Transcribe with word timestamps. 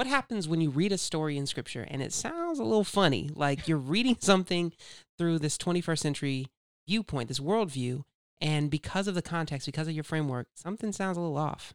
what 0.00 0.06
happens 0.06 0.48
when 0.48 0.62
you 0.62 0.70
read 0.70 0.92
a 0.92 0.96
story 0.96 1.36
in 1.36 1.44
scripture 1.44 1.86
and 1.90 2.00
it 2.00 2.10
sounds 2.10 2.58
a 2.58 2.64
little 2.64 2.84
funny, 2.84 3.28
like 3.34 3.68
you're 3.68 3.76
reading 3.76 4.16
something 4.20 4.72
through 5.18 5.38
this 5.38 5.58
21st 5.58 5.98
century 5.98 6.46
viewpoint, 6.88 7.28
this 7.28 7.38
worldview, 7.38 8.04
and 8.40 8.70
because 8.70 9.06
of 9.06 9.14
the 9.14 9.20
context, 9.20 9.66
because 9.66 9.88
of 9.88 9.92
your 9.92 10.02
framework, 10.02 10.46
something 10.54 10.90
sounds 10.90 11.18
a 11.18 11.20
little 11.20 11.36
off. 11.36 11.74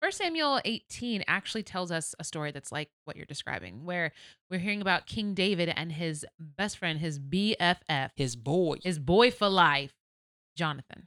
First 0.00 0.16
Samuel 0.16 0.62
18 0.64 1.24
actually 1.28 1.62
tells 1.62 1.92
us 1.92 2.14
a 2.18 2.24
story 2.24 2.52
that's 2.52 2.72
like 2.72 2.88
what 3.04 3.16
you're 3.16 3.26
describing, 3.26 3.84
where 3.84 4.12
we're 4.50 4.60
hearing 4.60 4.80
about 4.80 5.04
King 5.04 5.34
David 5.34 5.70
and 5.76 5.92
his 5.92 6.24
best 6.38 6.78
friend, 6.78 6.98
his 6.98 7.18
BFF, 7.18 8.12
His 8.16 8.34
boy. 8.34 8.78
his 8.82 8.98
boy 8.98 9.30
for 9.30 9.50
life, 9.50 9.92
Jonathan. 10.56 11.06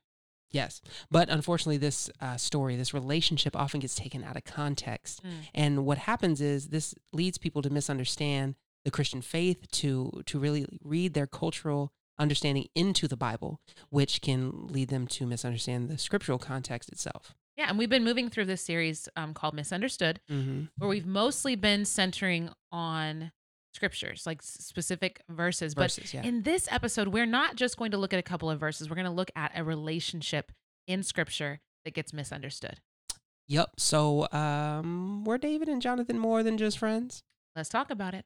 Yes. 0.52 0.81
But 1.09 1.29
unfortunately, 1.29 1.77
this 1.77 2.09
uh, 2.20 2.38
story, 2.38 2.75
this 2.75 2.93
relationship 2.93 3.55
often 3.55 3.79
gets 3.79 3.95
taken 3.95 4.23
out 4.23 4.36
of 4.36 4.43
context. 4.43 5.21
And 5.54 5.86
what 5.86 5.97
happens 6.00 6.41
is 6.41 6.68
this 6.70 6.93
leads 7.13 7.38
people 7.38 7.61
to 7.61 7.70
misunderstand 7.70 8.55
the 8.83 8.91
Christian 8.91 9.21
faith, 9.21 9.69
to, 9.71 10.21
to 10.25 10.39
really 10.39 10.65
read 10.83 11.14
their 11.14 11.27
cultural 11.27 11.93
understanding 12.19 12.68
into 12.75 13.07
the 13.07 13.18
Bible, 13.18 13.60
which 13.89 14.21
can 14.21 14.68
lead 14.68 14.89
them 14.89 15.07
to 15.07 15.25
misunderstand 15.25 15.89
the 15.89 15.97
scriptural 15.97 16.37
context 16.37 16.89
itself. 16.89 17.33
Yeah, 17.57 17.65
and 17.69 17.77
we've 17.77 17.89
been 17.89 18.04
moving 18.04 18.29
through 18.29 18.46
this 18.46 18.61
series 18.61 19.07
um, 19.15 19.33
called 19.33 19.54
Misunderstood, 19.54 20.19
Mm-hmm. 20.29 20.63
where 20.77 20.89
we've 20.89 21.05
mostly 21.05 21.55
been 21.55 21.86
centering 21.86 22.49
on 22.71 23.32
scriptures, 23.74 24.24
like 24.25 24.42
specific 24.42 25.21
verses. 25.30 25.75
But 25.75 26.14
yeah. 26.14 26.24
in 26.24 26.43
this 26.43 26.68
episode, 26.71 27.10
we're 27.10 27.25
not 27.25 27.56
just 27.56 27.78
going 27.78 27.92
to 27.92 27.97
look 27.97 28.14
at 28.14 28.20
a 28.20 28.24
couple 28.24 28.50
of 28.50 28.60
verses, 28.60 28.89
we're 28.89 28.96
going 28.96 29.06
to 29.06 29.11
look 29.11 29.32
at 29.36 29.52
a 29.56 29.64
relationship 29.64 30.52
in 30.88 31.04
scripture 31.04 31.60
that 31.86 31.94
gets 31.94 32.14
misunderstood. 32.14 32.80
Yep. 33.47 33.72
So 33.78 34.28
um, 34.31 35.23
were 35.23 35.38
David 35.38 35.67
and 35.67 35.81
Jonathan 35.81 36.17
more 36.17 36.44
than 36.44 36.58
just 36.58 36.78
friends? 36.78 37.23
Let's 37.56 37.70
talk 37.70 37.89
about 37.89 38.14
it. 38.14 38.25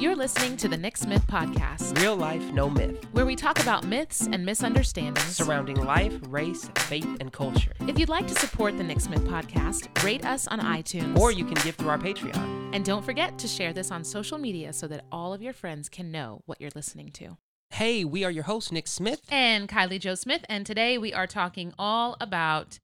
You're 0.00 0.16
listening 0.16 0.56
to 0.58 0.68
the 0.68 0.78
Nick 0.78 0.96
Smith 0.96 1.26
Podcast, 1.26 2.00
Real 2.00 2.16
life, 2.16 2.42
no 2.52 2.70
myth. 2.70 3.04
where 3.12 3.26
we 3.26 3.36
talk 3.36 3.60
about 3.60 3.84
myths 3.86 4.26
and 4.32 4.46
misunderstandings. 4.46 5.36
Surrounding 5.36 5.76
life, 5.84 6.18
race, 6.28 6.70
faith, 6.76 7.18
and 7.20 7.30
culture. 7.30 7.72
If 7.86 7.98
you'd 7.98 8.08
like 8.08 8.26
to 8.28 8.34
support 8.34 8.78
the 8.78 8.82
Nick 8.82 9.00
Smith 9.00 9.22
Podcast, 9.24 10.02
rate 10.02 10.24
us 10.24 10.48
on 10.48 10.58
iTunes. 10.60 11.18
Or 11.18 11.32
you 11.32 11.44
can 11.44 11.54
give 11.64 11.74
through 11.74 11.90
our 11.90 11.98
Patreon. 11.98 12.70
and 12.74 12.82
don't 12.82 13.04
forget 13.04 13.38
to 13.40 13.46
share 13.48 13.74
this 13.74 13.90
on 13.90 14.02
social 14.02 14.38
media 14.38 14.72
so 14.72 14.86
that 14.88 15.04
all 15.12 15.34
of 15.34 15.42
your 15.42 15.52
friends 15.52 15.90
can 15.90 16.10
know 16.10 16.40
what 16.46 16.60
you're 16.62 16.70
listening 16.74 17.10
to. 17.10 17.36
Hey, 17.68 18.02
we 18.04 18.24
are 18.24 18.30
your 18.30 18.44
hosts, 18.44 18.72
Nick 18.72 18.88
Smith. 18.88 19.20
And 19.28 19.68
Kylie 19.68 20.00
Joe 20.00 20.14
Smith, 20.14 20.44
and 20.48 20.64
today 20.64 20.96
we 20.96 21.12
are 21.12 21.26
talking 21.26 21.74
all 21.78 22.16
about 22.22 22.78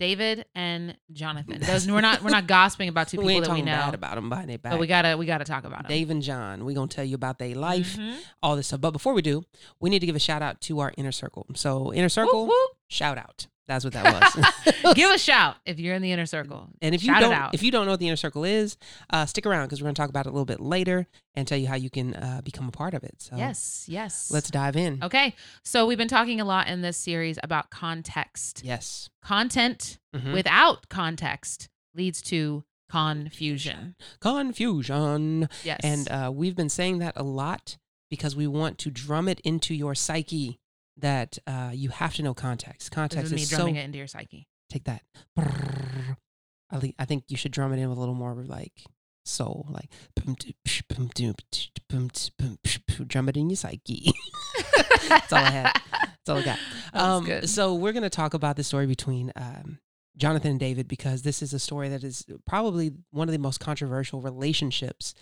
David 0.00 0.46
and 0.56 0.96
Jonathan. 1.12 1.60
Those 1.60 1.88
we're 1.88 2.00
not 2.00 2.22
we're 2.22 2.30
not 2.30 2.46
gossiping 2.48 2.88
about 2.88 3.06
two 3.08 3.18
we 3.18 3.24
people 3.24 3.36
ain't 3.36 3.44
that 3.44 3.54
we 3.54 3.62
know, 3.62 3.72
bad 3.72 3.94
about 3.94 4.14
them 4.16 4.28
behind 4.28 4.48
their 4.50 4.58
back. 4.58 4.72
but 4.72 4.80
we 4.80 4.86
gotta 4.88 5.16
we 5.16 5.26
gotta 5.26 5.44
talk 5.44 5.64
about 5.64 5.82
them. 5.82 5.88
Dave 5.90 6.10
and 6.10 6.22
John. 6.22 6.64
We're 6.64 6.74
gonna 6.74 6.88
tell 6.88 7.04
you 7.04 7.14
about 7.14 7.38
their 7.38 7.54
life, 7.54 7.96
Mhm. 7.96 8.16
all 8.42 8.56
this 8.56 8.66
stuff. 8.68 8.80
But 8.80 8.90
before 8.90 9.12
we 9.12 9.22
do, 9.22 9.44
we 9.78 9.90
need 9.90 10.00
to 10.00 10.06
give 10.06 10.16
a 10.16 10.20
shout 10.20 10.42
out 10.42 10.60
to 10.62 10.80
our 10.80 10.92
inner 10.96 11.12
circle. 11.12 11.46
So 11.54 11.92
inner 11.92 12.08
circle, 12.08 12.46
Whoop, 12.46 12.48
whoop. 12.50 12.76
shout 12.88 13.18
out. 13.18 13.46
That's 13.70 13.84
what 13.84 13.92
that 13.94 14.34
was. 14.34 14.94
Give 14.96 15.10
a 15.12 15.16
shout 15.18 15.54
if 15.64 15.78
you're 15.78 15.94
in 15.94 16.02
the 16.02 16.10
inner 16.10 16.26
circle. 16.26 16.68
and 16.82 16.92
if 16.92 17.04
you 17.04 17.12
Shout 17.12 17.22
it 17.22 17.26
don't, 17.26 17.32
out. 17.34 17.54
if 17.54 17.62
you 17.62 17.70
don't 17.70 17.84
know 17.86 17.92
what 17.92 18.00
the 18.00 18.08
inner 18.08 18.16
circle 18.16 18.42
is, 18.44 18.76
uh, 19.10 19.26
stick 19.26 19.46
around 19.46 19.66
because 19.66 19.80
we're 19.80 19.86
gonna 19.86 19.94
talk 19.94 20.08
about 20.10 20.26
it 20.26 20.30
a 20.30 20.32
little 20.32 20.44
bit 20.44 20.58
later 20.60 21.06
and 21.34 21.46
tell 21.46 21.56
you 21.56 21.68
how 21.68 21.76
you 21.76 21.88
can 21.88 22.14
uh, 22.14 22.40
become 22.42 22.66
a 22.66 22.72
part 22.72 22.94
of 22.94 23.04
it. 23.04 23.14
So 23.18 23.36
yes, 23.36 23.84
yes. 23.88 24.30
let's 24.32 24.50
dive 24.50 24.76
in. 24.76 25.04
Okay, 25.04 25.34
so 25.62 25.86
we've 25.86 25.96
been 25.98 26.08
talking 26.08 26.40
a 26.40 26.44
lot 26.44 26.66
in 26.66 26.82
this 26.82 26.96
series 26.96 27.38
about 27.44 27.70
context. 27.70 28.62
Yes. 28.64 29.08
Content 29.22 29.98
Mhm. 30.16 30.32
without 30.32 30.88
context 30.88 31.68
leads 31.94 32.20
to 32.22 32.64
confusion. 32.90 33.94
Confusion. 34.20 35.48
Yes, 35.64 35.80
And 35.82 36.08
uh, 36.10 36.30
we've 36.34 36.56
been 36.56 36.68
saying 36.68 36.98
that 36.98 37.14
a 37.16 37.22
lot 37.22 37.76
because 38.10 38.34
we 38.34 38.46
want 38.46 38.78
to 38.78 38.90
drum 38.90 39.28
it 39.28 39.40
into 39.40 39.74
your 39.74 39.94
psyche 39.94 40.59
that 41.00 41.38
uh, 41.46 41.70
you 41.72 41.90
have 41.90 42.14
to 42.14 42.22
know 42.22 42.34
context. 42.34 42.90
Context 42.90 43.26
is 43.26 43.32
me 43.32 43.42
is 43.42 43.50
so. 43.50 43.56
drumming 43.56 43.76
it 43.76 43.84
into 43.84 43.98
your 43.98 44.06
psyche. 44.06 44.46
Take 44.68 44.84
that. 44.84 45.02
Brrr. 45.38 46.16
I 46.72 47.04
think 47.04 47.24
you 47.28 47.36
should 47.36 47.52
drum 47.52 47.72
it 47.72 47.78
in 47.78 47.88
with 47.88 47.98
a 47.98 48.00
little 48.00 48.14
more 48.14 48.32
like 48.34 48.84
soul, 49.24 49.66
like 49.70 49.90
boom, 50.14 50.36
doo, 50.38 50.52
psh, 50.66 50.82
boom, 50.88 51.10
doo, 51.14 51.34
boom, 51.88 52.10
boom, 52.38 52.58
psh, 52.64 52.78
psh. 52.86 53.08
drum 53.08 53.28
it 53.28 53.36
in 53.36 53.50
your 53.50 53.56
psyche. 53.56 54.12
That's 55.08 55.32
all 55.32 55.38
I 55.40 55.50
had. 55.50 55.80
That's 55.92 56.28
all 56.28 56.36
I 56.36 56.42
got. 56.92 57.24
Good. 57.26 57.48
So 57.48 57.74
we're 57.74 57.92
going 57.92 58.04
to 58.04 58.10
talk 58.10 58.34
about 58.34 58.56
the 58.56 58.64
story 58.64 58.86
between 58.86 59.32
um, 59.36 59.78
Jonathan 60.16 60.52
and 60.52 60.60
David 60.60 60.86
because 60.86 61.22
this 61.22 61.42
is 61.42 61.52
a 61.52 61.58
story 61.58 61.88
that 61.88 62.04
is 62.04 62.24
probably 62.46 62.92
one 63.10 63.28
of 63.28 63.32
the 63.32 63.38
most 63.38 63.58
controversial 63.58 64.20
relationships. 64.20 65.14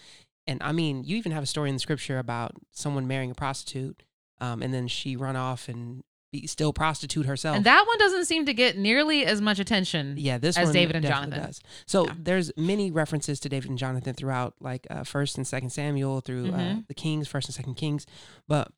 And 0.46 0.62
I 0.62 0.72
mean, 0.72 1.04
you 1.04 1.16
even 1.16 1.32
have 1.32 1.42
a 1.42 1.46
story 1.46 1.68
in 1.68 1.76
the 1.76 1.80
scripture 1.80 2.18
about 2.18 2.52
someone 2.72 3.06
marrying 3.06 3.30
a 3.30 3.34
prostitute, 3.34 4.02
um, 4.40 4.62
and 4.62 4.72
then 4.72 4.88
she 4.88 5.16
run 5.16 5.36
off 5.36 5.68
and 5.68 6.02
be, 6.32 6.46
still 6.46 6.72
prostitute 6.74 7.24
herself. 7.26 7.56
And 7.56 7.64
that 7.66 7.84
one 7.86 7.98
doesn't 7.98 8.26
seem 8.26 8.44
to 8.46 8.52
get 8.54 8.76
nearly 8.76 9.24
as 9.24 9.40
much 9.40 9.58
attention. 9.58 10.14
yeah, 10.18 10.36
this 10.38 10.58
as 10.58 10.72
David 10.72 10.96
and 10.96 11.06
Jonathan. 11.06 11.42
does. 11.46 11.60
So 11.86 12.06
Yeah. 12.06 12.14
there's 12.18 12.52
many 12.56 12.90
references 12.90 13.40
to 13.40 13.48
David 13.48 13.70
and 13.70 13.78
Jonathan 13.78 14.12
throughout, 14.14 14.54
like 14.60 14.86
uh, 14.90 15.04
First 15.04 15.38
and 15.38 15.46
Second 15.46 15.70
Samuel, 15.70 16.20
through 16.20 16.48
uh, 16.48 16.58
Mhm. 16.58 16.86
the 16.86 16.94
Kings, 16.94 17.28
First 17.28 17.48
and 17.48 17.54
Second 17.54 17.74
Kings. 17.76 18.04
But 18.46 18.70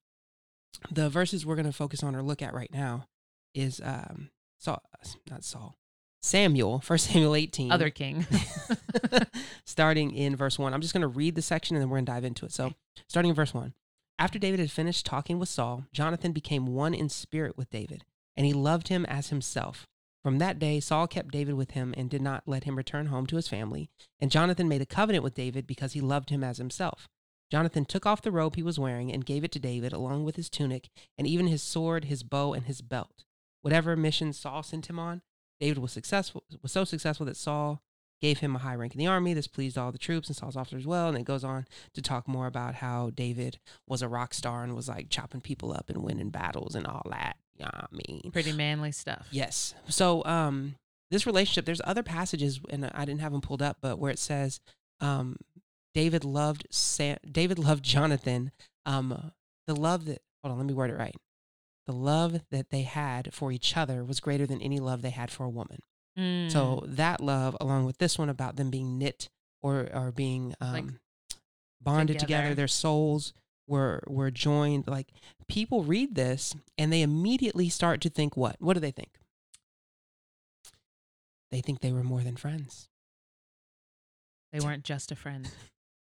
the 0.92 1.10
verses 1.10 1.44
we're 1.44 1.56
going 1.56 1.66
to 1.66 1.72
focus 1.72 2.02
on 2.04 2.14
or 2.14 2.22
look 2.22 2.40
at 2.40 2.54
right 2.54 2.72
now 2.72 3.06
is 3.52 3.80
um, 3.82 4.30
Saul, 4.58 4.80
not 5.28 5.42
Saul, 5.42 5.76
Samuel, 6.22 6.78
First 6.84 7.10
Samuel 7.10 7.34
18. 7.34 7.72
Other 7.72 7.90
king. 7.90 8.26
starting 9.64 10.12
in 10.14 10.36
verse 10.36 10.58
1. 10.58 10.72
I'm 10.72 10.80
just 10.80 10.92
going 10.92 11.02
to 11.02 11.08
read 11.08 11.34
the 11.34 11.42
section 11.42 11.76
and 11.76 11.82
then 11.82 11.90
we're 11.90 11.96
going 11.96 12.06
to 12.06 12.12
dive 12.12 12.24
into 12.24 12.46
it. 12.46 12.52
So, 12.52 12.74
starting 13.08 13.30
in 13.30 13.34
verse 13.34 13.52
1. 13.52 13.74
After 14.20 14.38
David 14.38 14.60
had 14.60 14.70
finished 14.70 15.06
talking 15.06 15.38
with 15.38 15.48
Saul, 15.48 15.86
Jonathan 15.94 16.32
became 16.32 16.66
one 16.66 16.92
in 16.92 17.08
spirit 17.08 17.56
with 17.56 17.70
David, 17.70 18.04
and 18.36 18.44
he 18.44 18.52
loved 18.52 18.88
him 18.88 19.06
as 19.06 19.30
himself. 19.30 19.86
From 20.22 20.36
that 20.36 20.58
day, 20.58 20.78
Saul 20.78 21.06
kept 21.06 21.32
David 21.32 21.54
with 21.54 21.70
him 21.70 21.94
and 21.96 22.10
did 22.10 22.20
not 22.20 22.42
let 22.46 22.64
him 22.64 22.76
return 22.76 23.06
home 23.06 23.26
to 23.28 23.36
his 23.36 23.48
family. 23.48 23.88
And 24.20 24.30
Jonathan 24.30 24.68
made 24.68 24.82
a 24.82 24.86
covenant 24.86 25.24
with 25.24 25.32
David 25.32 25.66
because 25.66 25.94
he 25.94 26.02
loved 26.02 26.28
him 26.28 26.44
as 26.44 26.58
himself. 26.58 27.08
Jonathan 27.50 27.86
took 27.86 28.04
off 28.04 28.20
the 28.20 28.30
robe 28.30 28.56
he 28.56 28.62
was 28.62 28.78
wearing 28.78 29.10
and 29.10 29.24
gave 29.24 29.42
it 29.42 29.52
to 29.52 29.58
David, 29.58 29.94
along 29.94 30.24
with 30.24 30.36
his 30.36 30.50
tunic, 30.50 30.90
and 31.16 31.26
even 31.26 31.46
his 31.46 31.62
sword, 31.62 32.04
his 32.04 32.22
bow, 32.22 32.52
and 32.52 32.66
his 32.66 32.82
belt. 32.82 33.24
Whatever 33.62 33.96
mission 33.96 34.34
Saul 34.34 34.62
sent 34.62 34.90
him 34.90 34.98
on, 34.98 35.22
David 35.60 35.78
was 35.78 35.92
successful 35.92 36.44
was 36.60 36.72
so 36.72 36.84
successful 36.84 37.24
that 37.24 37.38
Saul 37.38 37.82
gave 38.20 38.38
him 38.38 38.54
a 38.54 38.58
high 38.58 38.74
rank 38.74 38.92
in 38.94 38.98
the 38.98 39.06
army. 39.06 39.32
This 39.34 39.46
pleased 39.46 39.78
all 39.78 39.92
the 39.92 39.98
troops 39.98 40.28
and 40.28 40.36
Saul's 40.36 40.56
officers 40.56 40.86
well. 40.86 41.08
And 41.08 41.16
it 41.16 41.24
goes 41.24 41.44
on 41.44 41.66
to 41.94 42.02
talk 42.02 42.28
more 42.28 42.46
about 42.46 42.76
how 42.76 43.10
David 43.10 43.58
was 43.88 44.02
a 44.02 44.08
rock 44.08 44.34
star 44.34 44.62
and 44.62 44.74
was 44.76 44.88
like 44.88 45.08
chopping 45.08 45.40
people 45.40 45.72
up 45.72 45.88
and 45.88 46.02
winning 46.02 46.30
battles 46.30 46.74
and 46.74 46.86
all 46.86 47.06
that. 47.10 47.36
Yeah, 47.56 47.70
I 47.72 47.86
mean, 47.90 48.30
Pretty 48.32 48.52
manly 48.52 48.92
stuff. 48.92 49.26
yes. 49.30 49.74
So, 49.88 50.24
um, 50.24 50.76
this 51.10 51.26
relationship, 51.26 51.64
there's 51.64 51.80
other 51.84 52.02
passages, 52.04 52.60
and 52.70 52.88
I 52.94 53.04
didn't 53.04 53.20
have 53.20 53.32
them 53.32 53.40
pulled 53.40 53.62
up, 53.62 53.78
but 53.80 53.98
where 53.98 54.12
it 54.12 54.18
says, 54.18 54.60
um, 55.00 55.36
David 55.92 56.24
loved 56.24 56.66
Sam, 56.70 57.16
David 57.30 57.58
loved 57.58 57.84
Jonathan. 57.84 58.52
Um, 58.86 59.32
the 59.66 59.74
love 59.74 60.04
that 60.04 60.22
hold 60.42 60.52
on, 60.52 60.58
let 60.58 60.66
me 60.66 60.72
word 60.74 60.90
it 60.90 60.96
right. 60.96 61.16
The 61.86 61.92
love 61.92 62.40
that 62.50 62.70
they 62.70 62.82
had 62.82 63.34
for 63.34 63.50
each 63.50 63.76
other 63.76 64.04
was 64.04 64.20
greater 64.20 64.46
than 64.46 64.62
any 64.62 64.78
love 64.78 65.02
they 65.02 65.10
had 65.10 65.30
for 65.32 65.44
a 65.44 65.50
woman. 65.50 65.80
Mm. 66.18 66.50
So 66.50 66.82
that 66.86 67.20
love, 67.20 67.56
along 67.60 67.84
with 67.86 67.98
this 67.98 68.18
one 68.18 68.28
about 68.28 68.56
them 68.56 68.70
being 68.70 68.98
knit 68.98 69.28
or 69.62 69.88
or 69.94 70.12
being 70.12 70.54
um, 70.60 70.72
Like, 70.72 70.84
bonded 71.80 72.18
together. 72.18 72.42
together. 72.42 72.54
their 72.54 72.68
souls 72.68 73.32
were 73.66 74.02
were 74.06 74.30
joined. 74.30 74.86
Like 74.88 75.08
people 75.48 75.84
read 75.84 76.14
this 76.14 76.54
and 76.76 76.92
they 76.92 77.02
immediately 77.02 77.68
start 77.68 78.00
to 78.02 78.10
think, 78.10 78.36
what? 78.36 78.56
What 78.58 78.74
do 78.74 78.80
they 78.80 78.90
think? 78.90 79.18
They 81.50 81.60
think 81.60 81.80
they 81.80 81.92
were 81.92 82.04
more 82.04 82.20
than 82.20 82.36
friends. 82.36 82.88
they 84.52 84.60
weren't 84.60 84.84
just 84.84 85.10
a 85.10 85.16
friend. 85.16 85.48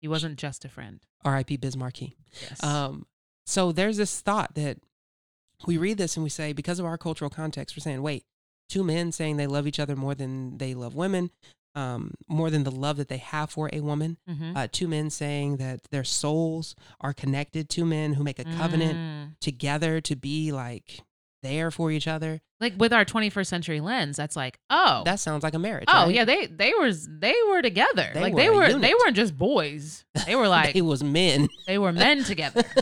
He 0.00 0.08
wasn't 0.08 0.38
just 0.38 0.64
a 0.64 0.68
friend. 0.68 1.00
R.I.P. 1.24 1.56
Biz 1.56 1.76
Markie. 1.76 2.16
Yes. 2.42 2.62
Um, 2.62 3.06
so 3.46 3.72
there's 3.72 3.96
this 3.96 4.20
thought 4.20 4.54
that 4.54 4.78
we 5.66 5.76
read 5.78 5.98
this 5.98 6.16
and 6.16 6.22
we 6.24 6.30
say, 6.30 6.52
because 6.52 6.78
of 6.78 6.86
our 6.86 6.98
cultural 6.98 7.30
context, 7.30 7.76
we're 7.76 7.80
saying, 7.80 8.02
wait, 8.02 8.24
two 8.68 8.84
men 8.84 9.12
saying 9.12 9.36
they 9.36 9.46
love 9.46 9.66
each 9.66 9.80
other 9.80 9.96
more 9.96 10.14
than 10.14 10.58
they 10.58 10.74
love 10.74 10.94
women, 10.94 11.30
um, 11.74 12.14
more 12.28 12.50
than 12.50 12.64
the 12.64 12.70
love 12.70 12.96
that 12.96 13.08
they 13.08 13.18
have 13.18 13.50
for 13.50 13.70
a 13.72 13.80
woman. 13.80 14.16
Mhm. 14.28 14.56
Uh, 14.56 14.68
two 14.70 14.88
men 14.88 15.10
saying 15.10 15.56
that 15.58 15.80
their 15.90 16.04
souls 16.04 16.74
are 17.00 17.12
connected. 17.14 17.68
Two 17.68 17.84
men 17.84 18.14
who 18.14 18.24
make 18.24 18.38
a 18.38 18.44
covenant 18.44 18.96
Mm. 18.96 19.38
together 19.40 20.00
to 20.00 20.16
be 20.16 20.50
like 20.52 21.00
there 21.42 21.70
for 21.70 21.92
each 21.92 22.08
other. 22.08 22.40
Like 22.60 22.74
with 22.76 22.92
our 22.92 23.04
21st 23.04 23.48
century 23.48 23.80
lens, 23.80 24.16
that's 24.16 24.34
like, 24.34 24.58
oh, 24.70 25.02
That 25.04 25.20
sounds 25.20 25.44
like 25.44 25.54
a 25.54 25.58
marriage. 25.60 25.84
oh 25.86 26.06
right? 26.06 26.14
yeah, 26.14 26.24
they 26.24 26.46
they 26.46 26.72
were 26.76 26.90
they 26.92 27.34
were 27.48 27.62
together. 27.62 28.10
They 28.12 28.20
like 28.20 28.34
were 28.34 28.40
they 28.40 28.50
were 28.50 28.66
unit. 28.66 28.82
they 28.82 28.94
weren't 28.94 29.14
just 29.14 29.36
boys. 29.36 30.04
They 30.26 30.34
were 30.34 30.48
like 30.58 30.74
it 30.74 30.82
was 30.82 31.04
men. 31.04 31.48
they 31.68 31.78
were 31.78 31.92
men 31.92 32.24
together. 32.24 32.64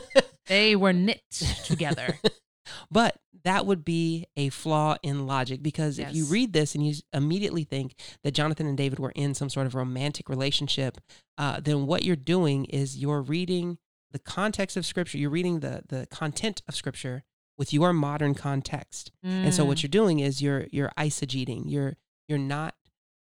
They 0.48 0.76
were 0.76 0.92
knit 0.92 1.20
together. 1.64 2.20
But 2.90 3.16
that 3.44 3.66
would 3.66 3.84
be 3.84 4.26
a 4.36 4.48
flaw 4.48 4.96
in 5.02 5.26
logic 5.26 5.62
because 5.62 5.98
if 5.98 6.06
you 6.16 6.24
read 6.26 6.52
this 6.52 6.74
and 6.74 6.86
you 6.86 6.94
immediately 7.12 7.64
think 7.64 7.94
that 8.24 8.32
Jonathan 8.32 8.66
and 8.66 8.76
David 8.76 8.98
were 8.98 9.12
in 9.14 9.34
some 9.34 9.48
sort 9.48 9.66
of 9.66 9.74
romantic 9.74 10.28
relationship, 10.28 10.98
uh, 11.38 11.60
then 11.60 11.86
what 11.86 12.04
you're 12.04 12.16
doing 12.16 12.64
is 12.66 12.96
you're 12.96 13.22
reading 13.22 13.78
the 14.12 14.18
context 14.18 14.76
of 14.76 14.86
Scripture, 14.86 15.18
you're 15.18 15.30
reading 15.30 15.60
the 15.60 15.82
the 15.88 16.06
content 16.06 16.62
of 16.68 16.74
Scripture 16.74 17.22
with 17.58 17.72
your 17.72 17.92
modern 17.92 18.34
context. 18.34 19.10
And 19.22 19.54
so 19.54 19.64
what 19.64 19.78
Mm. 19.78 19.82
you're 19.82 19.88
doing 20.00 20.18
is 20.20 20.42
you're 20.42 20.66
you're 20.72 20.92
eisegeting. 20.98 21.64
You're 21.66 21.96
you're 22.28 22.38
not 22.38 22.74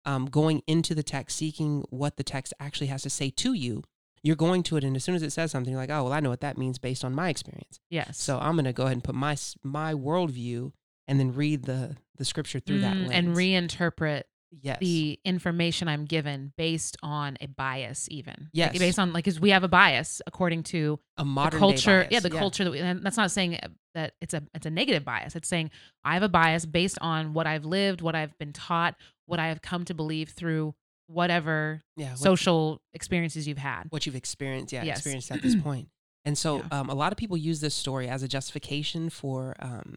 um, 0.06 0.26
going 0.26 0.64
into 0.68 0.96
the 0.96 1.04
text 1.04 1.38
seeking 1.38 1.84
what 1.90 2.18
the 2.18 2.24
text 2.24 2.54
actually 2.60 2.88
has 2.88 3.04
to 3.04 3.10
say 3.10 3.30
to 3.30 3.54
you. 3.54 3.84
You're 4.24 4.36
going 4.36 4.62
to 4.64 4.78
it, 4.78 4.84
and 4.84 4.96
as 4.96 5.04
soon 5.04 5.16
as 5.16 5.24
it 5.24 5.32
says 5.32 5.52
something, 5.52 5.72
you're 5.72 5.82
like, 5.82 5.90
oh 5.90 6.04
well, 6.04 6.14
I 6.14 6.20
know 6.20 6.30
what 6.30 6.42
that 6.42 6.58
means 6.58 6.78
based 6.78 7.04
on 7.04 7.14
my 7.14 7.30
experience. 7.30 7.80
yes. 7.90 8.18
So 8.20 8.38
I'm 8.40 8.54
going 8.54 8.66
to 8.66 8.74
go 8.74 8.84
ahead 8.84 8.94
and 8.94 9.04
put 9.04 9.16
my 9.16 9.36
my 9.64 9.94
worldview 9.94 10.72
and 11.08 11.20
then 11.20 11.34
read 11.34 11.64
the 11.64 11.98
the 12.18 12.26
scripture 12.26 12.60
through 12.60 12.80
that 12.80 12.98
Mm, 12.98 13.08
lens. 13.08 13.12
and 13.14 13.28
reinterpret 13.30 14.24
yes, 14.52 14.78
the 14.80 15.20
information 15.26 15.88
I'm 15.88 16.06
given 16.06 16.54
based 16.58 16.98
on 17.02 17.38
a 17.42 17.48
bias, 17.48 18.08
even 18.12 18.36
Like, 18.54 18.74
Yes. 18.74 18.78
based 18.78 19.00
on 19.00 19.12
like 19.14 19.24
because 19.26 19.40
we 19.40 19.50
have 19.52 19.64
a 19.64 19.68
bias 19.68 20.22
according 20.28 20.64
to 20.64 21.00
a 21.18 21.26
modern 21.26 21.60
culture. 21.60 22.08
Yeah, 22.12 22.20
the 22.20 22.30
culture 22.30 22.64
that 22.64 22.72
we. 22.72 22.80
And 22.80 23.04
that's 23.04 23.18
not 23.18 23.32
saying 23.32 23.56
uh, 23.56 23.70
that 23.96 24.14
it's 24.22 24.34
a 24.36 24.44
it's 24.54 24.66
a 24.66 24.70
negative 24.70 25.04
bias. 25.04 25.36
It's 25.36 25.48
saying 25.50 25.72
I 26.04 26.14
have 26.14 26.24
a 26.24 26.30
bias 26.30 26.66
based 26.66 26.98
on 27.02 27.34
what 27.34 27.48
I've 27.48 27.66
lived, 27.66 28.02
what 28.02 28.14
I've 28.16 28.38
been 28.38 28.54
taught, 28.54 28.96
what 29.26 29.40
I 29.40 29.48
have 29.48 29.62
come 29.62 29.84
to 29.86 29.94
believe 29.94 30.30
through 30.30 30.76
whatever 31.12 31.82
Yeah, 31.98 32.10
what, 32.12 32.18
social 32.20 32.82
experiences 32.94 33.48
you've 33.48 33.58
had. 33.58 33.84
what 33.90 34.06
you've 34.06 34.16
experienced, 34.16 34.74
yeah, 34.74 34.84
Yes. 34.84 34.98
experienced 34.98 35.32
at 35.32 35.42
this 35.42 35.56
point. 35.56 35.90
And 36.24 36.38
so, 36.38 36.58
Yeah. 36.58 36.68
um, 36.82 36.90
a 36.90 36.94
lot 36.94 37.12
of 37.12 37.18
people 37.18 37.36
use 37.36 37.62
this 37.62 37.74
story 37.74 38.08
as 38.08 38.22
a 38.22 38.28
justification 38.28 39.10
for 39.10 39.56
um, 39.60 39.96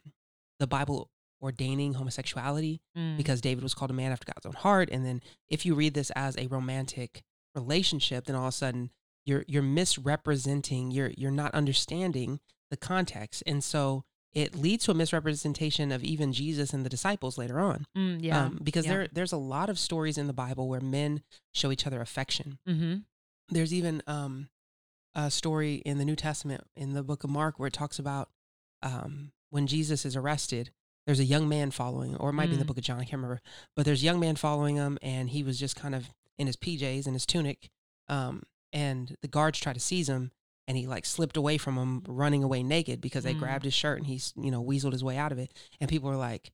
the 0.58 0.66
Bible 0.66 1.10
ordaining 1.42 1.92
homosexuality 1.94 2.80
Mm. 2.96 3.18
because 3.18 3.42
David 3.42 3.62
was 3.62 3.74
called 3.74 3.90
a 3.90 3.94
man 3.94 4.10
after 4.10 4.24
God's 4.32 4.46
own 4.46 4.54
heart. 4.54 4.88
And 4.90 5.04
then, 5.04 5.20
if 5.50 5.66
you 5.66 5.74
read 5.74 5.92
this 5.92 6.10
as 6.16 6.34
a 6.38 6.46
romantic 6.46 7.22
relationship, 7.54 8.24
then 8.24 8.36
all 8.36 8.44
of 8.44 8.48
a 8.48 8.52
sudden 8.52 8.90
you're 9.26 9.44
you're 9.46 9.62
misrepresenting. 10.08 10.90
You're 10.90 11.12
you're 11.16 11.30
not 11.30 11.52
understanding 11.54 12.40
the 12.70 12.76
context, 12.76 13.42
and 13.46 13.62
so 13.62 14.04
it 14.34 14.54
leads 14.56 14.84
to 14.84 14.90
a 14.90 14.94
misrepresentation 14.94 15.92
of 15.92 16.02
even 16.02 16.32
Jesus 16.32 16.72
and 16.72 16.84
the 16.84 16.90
disciples 16.90 17.38
later 17.38 17.60
on. 17.60 17.86
Mm, 17.96 18.22
yeah, 18.22 18.44
um, 18.46 18.60
because 18.62 18.84
yeah. 18.86 18.92
there 18.92 19.08
there's 19.12 19.32
a 19.32 19.36
lot 19.36 19.70
of 19.70 19.78
stories 19.78 20.18
in 20.18 20.26
the 20.26 20.32
Bible 20.32 20.68
where 20.68 20.80
men 20.80 21.22
show 21.52 21.70
each 21.70 21.86
other 21.86 22.00
affection. 22.00 22.58
mm-hmm. 22.68 22.96
There's 23.50 23.74
even 23.74 24.02
um, 24.06 24.48
a 25.14 25.30
story 25.30 25.74
in 25.84 25.98
the 25.98 26.04
New 26.04 26.16
Testament 26.16 26.64
in 26.76 26.94
the 26.94 27.02
book 27.02 27.24
of 27.24 27.30
Mark 27.30 27.58
where 27.58 27.66
it 27.68 27.72
talks 27.74 27.98
about 27.98 28.30
um, 28.82 29.32
when 29.50 29.66
Jesus 29.66 30.04
is 30.04 30.16
arrested. 30.16 30.70
There's 31.06 31.20
a 31.20 31.24
young 31.24 31.48
man 31.50 31.70
following, 31.70 32.16
or 32.16 32.30
it 32.30 32.32
might 32.32 32.46
be 32.46 32.54
in 32.54 32.58
the 32.58 32.64
Mm. 32.64 32.68
book 32.68 32.78
of 32.78 32.84
John, 32.84 32.96
I 32.98 33.04
can't 33.04 33.20
remember. 33.20 33.42
But 33.76 33.84
there's 33.84 34.00
a 34.02 34.06
young 34.06 34.18
man 34.18 34.36
following 34.36 34.76
him, 34.76 34.96
and 35.02 35.28
he 35.28 35.42
was 35.42 35.58
just 35.60 35.76
kind 35.76 35.94
of 35.94 36.08
in 36.38 36.46
his 36.46 36.56
PJs 36.56 37.04
and 37.04 37.14
his 37.14 37.26
tunic. 37.26 37.68
Um, 38.08 38.44
and 38.72 39.14
the 39.20 39.28
guards 39.28 39.58
try 39.58 39.74
to 39.74 39.80
seize 39.80 40.08
him, 40.08 40.32
and 40.66 40.76
he 40.76 40.86
like 40.86 41.04
slipped 41.06 41.36
away 41.36 41.58
from 41.58 41.76
him, 41.76 42.02
running 42.06 42.42
away 42.42 42.62
naked 42.62 43.00
because 43.00 43.24
they 43.24 43.34
Mm. 43.34 43.38
grabbed 43.40 43.64
his 43.64 43.74
shirt 43.74 43.98
and 43.98 44.06
he's 44.06 44.32
you 44.36 44.50
know 44.50 44.62
weaseled 44.62 44.92
his 44.92 45.04
way 45.04 45.16
out 45.16 45.32
of 45.32 45.38
it. 45.38 45.52
And 45.80 45.88
people 45.90 46.08
were 46.08 46.16
like, 46.16 46.52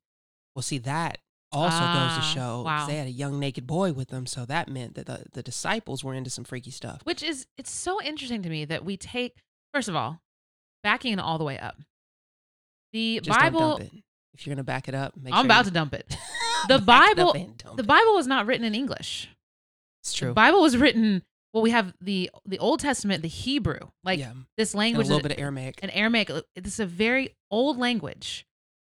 "Well, 0.55 0.63
see 0.63 0.79
that 0.79 1.19
also 1.53 1.81
goes 1.81 2.15
to 2.17 2.23
show 2.23 2.63
wow. 2.63 2.87
they 2.87 2.97
had 2.97 3.09
a 3.09 3.11
young 3.13 3.39
naked 3.41 3.67
boy 3.67 3.93
with 3.93 4.09
them, 4.09 4.25
so 4.27 4.45
that 4.47 4.69
meant 4.69 4.95
that 4.95 5.07
the, 5.07 5.25
the 5.33 5.43
disciples 5.43 6.05
were 6.05 6.15
into 6.15 6.31
some 6.31 6.45
freaky 6.45 6.71
stuff." 6.71 7.01
Which 7.05 7.23
is 7.23 7.47
it's 7.59 7.71
so 7.71 8.01
interesting 8.03 8.43
to 8.43 8.49
me 8.49 8.65
that 8.65 8.85
we 8.85 8.97
take 8.97 9.37
first 9.75 9.89
of 9.89 9.95
all, 9.97 10.21
backing 10.83 11.13
it 11.13 11.19
all 11.21 11.39
the 11.39 11.45
way 11.45 11.59
up. 11.59 11.77
The 12.93 13.21
Just 13.23 13.39
Bible 13.39 13.61
don't 13.61 13.79
dump 13.81 13.95
it. 13.95 14.03
If 14.35 14.47
you're 14.47 14.55
gonna 14.55 14.65
back 14.65 14.89
it 14.89 14.95
up, 14.95 15.17
make 15.17 15.33
I'm 15.35 15.41
sure 15.41 15.47
about 15.47 15.65
to 15.67 15.71
dump 15.71 15.95
it. 15.95 16.17
The 16.69 16.79
back 16.79 17.13
it 17.13 17.17
Bible- 17.17 17.55
The. 17.75 17.83
Bible 17.83 18.15
was 18.15 18.27
not 18.27 18.45
written 18.47 18.67
in 18.67 18.75
English. 18.75 19.31
It's 20.03 20.13
The 20.13 20.19
true. 20.19 20.35
Bible 20.35 20.61
was 20.61 20.77
written 20.77 21.23
well 21.53 21.63
we 21.63 21.71
have 21.71 21.95
the 22.01 22.31
the 22.47 22.59
Old 22.59 22.81
Testament, 22.81 23.23
the 23.23 23.29
Hebrew. 23.29 23.81
Like 24.05 24.19
yeah, 24.19 24.33
this 24.57 24.75
language, 24.75 25.07
and 25.07 25.13
a 25.13 25.15
little 25.17 25.29
bit 25.29 25.37
of 25.37 25.43
Aramaic. 25.43 25.81
an 25.83 25.91
Aramaic. 25.91 26.31
uh, 26.31 26.43
This 26.57 26.75
is 26.75 26.81
a 26.81 26.87
very 26.87 27.37
old 27.51 27.79
language 27.79 28.47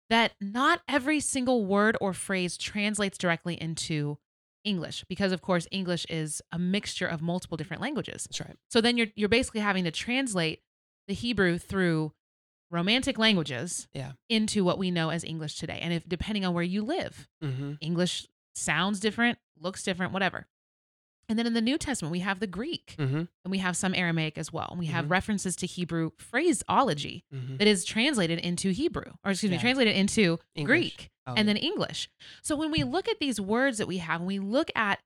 that 0.10 0.34
not 0.40 0.82
every 0.88 1.20
single 1.20 1.66
word 1.66 1.98
or 2.02 2.14
phrase 2.14 2.58
translates 2.58 3.18
directly 3.18 3.60
into 3.60 4.18
English 4.64 5.04
because 5.10 5.32
of 5.32 5.42
course 5.42 5.68
English 5.72 6.06
is 6.10 6.42
a 6.52 6.60
mixture 6.60 7.08
of 7.08 7.22
multiple 7.22 7.58
different 7.58 7.82
languages. 7.82 8.24
That's 8.30 8.42
right. 8.42 8.58
So 8.70 8.80
then 8.82 8.98
you're 8.98 9.08
you're 9.16 9.30
basically 9.30 9.62
having 9.62 9.84
to 9.86 9.92
translate 9.92 10.62
the 11.08 11.14
Hebrew 11.14 11.58
through 11.58 12.14
romantic 12.72 13.18
languages 13.20 13.88
Yeah. 13.94 14.14
into 14.30 14.64
what 14.64 14.78
we 14.78 14.90
know 14.90 15.10
as 15.10 15.24
English 15.24 15.56
today. 15.58 15.80
And 15.82 15.94
if 15.94 16.08
depending 16.08 16.46
on 16.46 16.54
where 16.54 16.64
you 16.64 16.82
live, 16.84 17.28
Mm-hmm. 17.44 17.74
English 17.82 18.28
sounds 18.56 19.00
different, 19.00 19.38
looks 19.60 19.84
different, 19.84 20.12
whatever. 20.14 20.48
And 21.34 21.40
then 21.40 21.48
in 21.48 21.54
the 21.56 21.62
New 21.62 21.80
Testament, 21.80 22.12
we 22.12 22.20
have 22.20 22.40
the 22.40 22.46
Greek 22.46 22.94
Mm-hmm. 23.00 23.16
and 23.18 23.28
we 23.50 23.58
have 23.58 23.76
some 23.76 23.96
Aramaic 23.96 24.38
as 24.38 24.54
well. 24.54 24.68
And 24.70 24.78
we 24.78 24.86
have 24.86 25.06
Mhm. 25.06 25.10
references 25.10 25.56
to 25.56 25.66
Hebrew 25.66 26.12
phraseology 26.20 27.24
Mm-hmm. 27.34 27.58
that 27.58 27.66
is 27.68 27.84
translated 27.84 28.38
into 28.38 28.70
Hebrew, 28.70 29.14
or 29.24 29.32
excuse 29.32 29.52
me, 29.52 29.58
translated 29.58 29.96
into 29.96 30.38
English. 30.54 30.68
Greek 30.68 31.10
Oh, 31.26 31.34
and 31.34 31.48
yeah. 31.48 31.54
then 31.56 31.58
English. 31.58 32.08
So 32.44 32.56
when 32.56 32.70
we 32.70 32.84
look 32.84 33.08
at 33.08 33.18
these 33.20 33.42
words 33.42 33.80
that 33.80 33.88
we 33.88 33.98
have, 33.98 34.22
when 34.22 34.28
we 34.28 34.38
look 34.38 34.70
at 34.76 35.00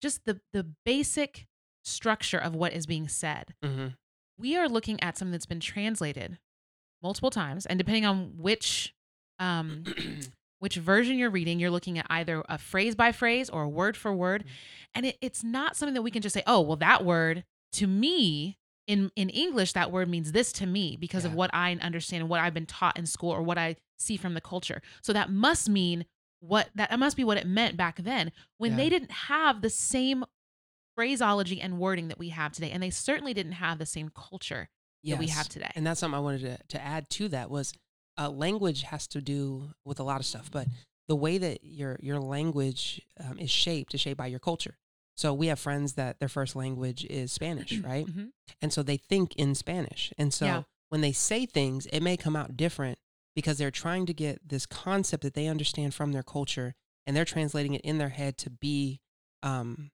just 0.00 0.24
the 0.24 0.40
the 0.52 0.62
basic 0.84 1.48
structure 1.84 2.38
of 2.38 2.54
what 2.54 2.72
is 2.72 2.86
being 2.86 3.08
said, 3.08 3.54
Mm-hmm. 3.64 3.88
we 4.38 4.56
are 4.56 4.68
looking 4.68 5.02
at 5.02 5.18
something 5.18 5.32
that's 5.32 5.46
been 5.46 5.58
translated 5.58 6.38
multiple 7.02 7.30
times, 7.30 7.66
and 7.66 7.76
depending 7.76 8.06
on 8.06 8.36
which 8.38 8.94
um, 9.40 9.82
which 10.62 10.76
version 10.76 11.18
you're 11.18 11.28
reading, 11.28 11.58
you're 11.58 11.70
looking 11.70 11.98
at 11.98 12.06
either 12.08 12.44
a 12.48 12.56
phrase 12.56 12.94
by 12.94 13.10
phrase 13.10 13.50
or 13.50 13.66
word 13.68 13.96
for 13.96 14.12
word, 14.14 14.44
Mhm. 14.44 14.48
and 14.94 15.06
it, 15.06 15.18
it's 15.20 15.42
not 15.42 15.76
something 15.76 15.94
that 15.94 16.02
we 16.02 16.10
can 16.12 16.22
just 16.22 16.34
say, 16.34 16.42
oh, 16.46 16.60
well, 16.60 16.76
that 16.76 17.04
word 17.04 17.44
to 17.72 17.86
me. 17.86 18.58
In, 18.88 19.12
in 19.14 19.28
English, 19.30 19.74
that 19.74 19.92
word 19.92 20.08
means 20.08 20.32
this 20.32 20.52
to 20.54 20.66
me 20.66 20.96
because 20.96 21.24
of 21.24 21.34
what 21.34 21.50
I 21.54 21.72
understand 21.80 22.22
and 22.22 22.28
what 22.28 22.40
I've 22.40 22.52
been 22.52 22.66
taught 22.66 22.98
in 22.98 23.06
school 23.06 23.30
or 23.30 23.40
what 23.40 23.56
I 23.56 23.76
see 23.96 24.16
from 24.16 24.34
the 24.34 24.40
culture. 24.40 24.82
So 25.02 25.12
that 25.12 25.30
must 25.30 25.68
mean 25.68 26.04
what 26.40 26.68
that 26.74 26.98
must 26.98 27.16
be 27.16 27.22
what 27.22 27.38
it 27.38 27.46
meant 27.46 27.76
back 27.76 27.98
then 28.02 28.32
when 28.58 28.72
Yeah. 28.72 28.76
they 28.78 28.88
didn't 28.88 29.12
have 29.12 29.62
the 29.62 29.70
same 29.70 30.24
phraseology 30.96 31.60
and 31.60 31.78
wording 31.78 32.08
that 32.08 32.18
we 32.18 32.30
have 32.30 32.52
today. 32.52 32.72
And 32.72 32.82
they 32.82 32.90
certainly 32.90 33.32
didn't 33.32 33.52
have 33.52 33.78
the 33.78 33.86
same 33.86 34.10
culture 34.10 34.68
that 35.04 35.18
we 35.18 35.28
have 35.28 35.48
today. 35.48 35.70
And 35.76 35.86
that's 35.86 36.00
something 36.00 36.16
I 36.16 36.20
wanted 36.20 36.40
to, 36.40 36.58
to 36.76 36.82
add 36.84 37.08
to 37.10 37.28
that 37.28 37.50
was 37.50 37.72
uh, 38.18 38.28
language 38.30 38.82
has 38.82 39.06
to 39.08 39.20
do 39.20 39.70
with 39.84 39.98
a 40.00 40.02
lot 40.02 40.20
of 40.20 40.26
stuff, 40.26 40.50
but 40.50 40.68
the 41.08 41.16
way 41.16 41.38
that 41.38 41.64
your 41.64 41.98
your 42.00 42.20
language 42.20 43.00
um, 43.20 43.38
is 43.38 43.50
shaped 43.50 43.94
is 43.94 44.00
shaped 44.00 44.18
by 44.18 44.26
your 44.26 44.38
culture. 44.40 44.76
So 45.16 45.34
we 45.34 45.48
have 45.48 45.58
friends 45.58 45.94
that 45.94 46.18
their 46.20 46.28
first 46.28 46.56
language 46.56 47.04
is 47.04 47.32
Spanish, 47.32 47.78
right? 47.92 48.06
Mhm. 48.06 48.30
And 48.60 48.72
so 48.72 48.82
they 48.82 48.96
think 48.96 49.34
in 49.36 49.54
Spanish. 49.54 50.12
And 50.18 50.32
so 50.32 50.46
Yeah. 50.46 50.62
when 50.88 51.00
they 51.00 51.12
say 51.12 51.46
things, 51.46 51.86
it 51.86 52.00
may 52.00 52.16
come 52.16 52.36
out 52.36 52.56
different 52.56 52.98
because 53.34 53.58
they're 53.58 53.70
trying 53.70 54.06
to 54.06 54.14
get 54.14 54.48
this 54.48 54.66
concept 54.66 55.22
that 55.22 55.34
they 55.34 55.48
understand 55.48 55.94
from 55.94 56.12
their 56.12 56.22
culture 56.22 56.74
and 57.06 57.16
they're 57.16 57.24
translating 57.24 57.74
it 57.74 57.80
in 57.82 57.98
their 57.98 58.10
head 58.10 58.36
to 58.38 58.50
be 58.50 59.00
um, 59.42 59.90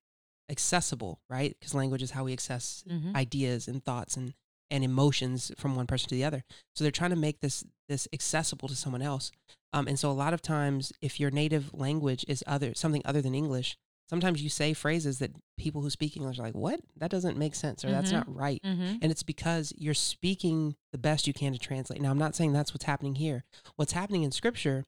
accessible, 0.51 1.21
right? 1.29 1.57
Because 1.59 1.75
language 1.75 2.03
is 2.03 2.13
how 2.13 2.25
we 2.25 2.33
access 2.33 2.85
Mhm. 2.87 3.15
ideas 3.15 3.69
and 3.69 3.85
thoughts 3.85 4.17
and 4.17 4.35
and 4.71 4.85
emotions 4.85 5.51
from 5.57 5.75
one 5.77 5.87
person 5.87 6.09
to 6.09 6.15
the 6.15 6.25
other. 6.25 6.45
So 6.75 6.85
they're 6.85 6.91
trying 6.91 7.11
to 7.11 7.17
make 7.17 7.41
this 7.41 7.65
this 7.89 8.07
accessible 8.13 8.69
to 8.69 8.77
someone 8.77 9.01
else. 9.03 9.31
Um, 9.73 9.89
and 9.89 9.99
so 9.99 10.11
a 10.11 10.13
lot 10.13 10.35
of 10.35 10.43
times, 10.43 10.93
if 11.01 11.19
your 11.19 11.31
native 11.31 11.73
language 11.73 12.25
is 12.29 12.45
other 12.47 12.75
something 12.75 13.03
other 13.05 13.23
than 13.23 13.35
English, 13.35 13.77
sometimes 14.11 14.43
you 14.43 14.49
say 14.51 14.75
phrases 14.75 15.19
that 15.21 15.33
people 15.59 15.81
who 15.83 15.91
speak 15.91 16.17
English 16.17 16.39
are 16.39 16.43
like, 16.43 16.55
"What? 16.55 16.81
That 16.97 17.11
doesn't 17.11 17.37
make 17.39 17.55
sense," 17.55 17.85
or 17.85 17.91
"That's 17.91 18.11
Mhm. 18.11 18.15
not 18.15 18.35
right." 18.35 18.63
Mhm. 18.63 18.99
And 19.03 19.11
it's 19.11 19.23
because 19.23 19.73
you're 19.77 19.95
speaking 19.95 20.77
the 20.93 20.99
best 20.99 21.27
you 21.27 21.33
can 21.33 21.53
to 21.53 21.59
translate. 21.59 22.01
Now, 22.03 22.11
I'm 22.11 22.19
not 22.19 22.35
saying 22.35 22.53
that's 22.53 22.73
what's 22.75 22.85
happening 22.85 23.15
here. 23.17 23.45
What's 23.77 23.93
happening 23.93 24.23
in 24.23 24.33
scripture 24.33 24.85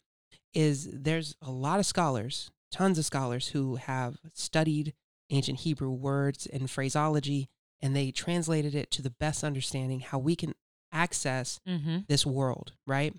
is 0.54 0.88
there's 0.92 1.36
a 1.40 1.50
lot 1.50 1.80
of 1.80 1.86
scholars, 1.86 2.50
tons 2.70 2.98
of 2.98 3.04
scholars 3.04 3.48
who 3.48 3.76
have 3.76 4.18
studied 4.34 4.94
ancient 5.30 5.60
Hebrew 5.60 5.90
words 5.90 6.46
and 6.46 6.70
phraseology, 6.70 7.48
and 7.82 7.94
they 7.96 8.10
translated 8.10 8.74
it 8.74 8.90
to 8.92 9.02
the 9.02 9.10
best 9.10 9.42
understanding 9.44 10.00
how 10.00 10.18
we 10.18 10.36
can 10.36 10.54
access 10.92 11.60
Mhm. 11.66 12.06
this 12.08 12.26
world, 12.26 12.72
right? 12.86 13.14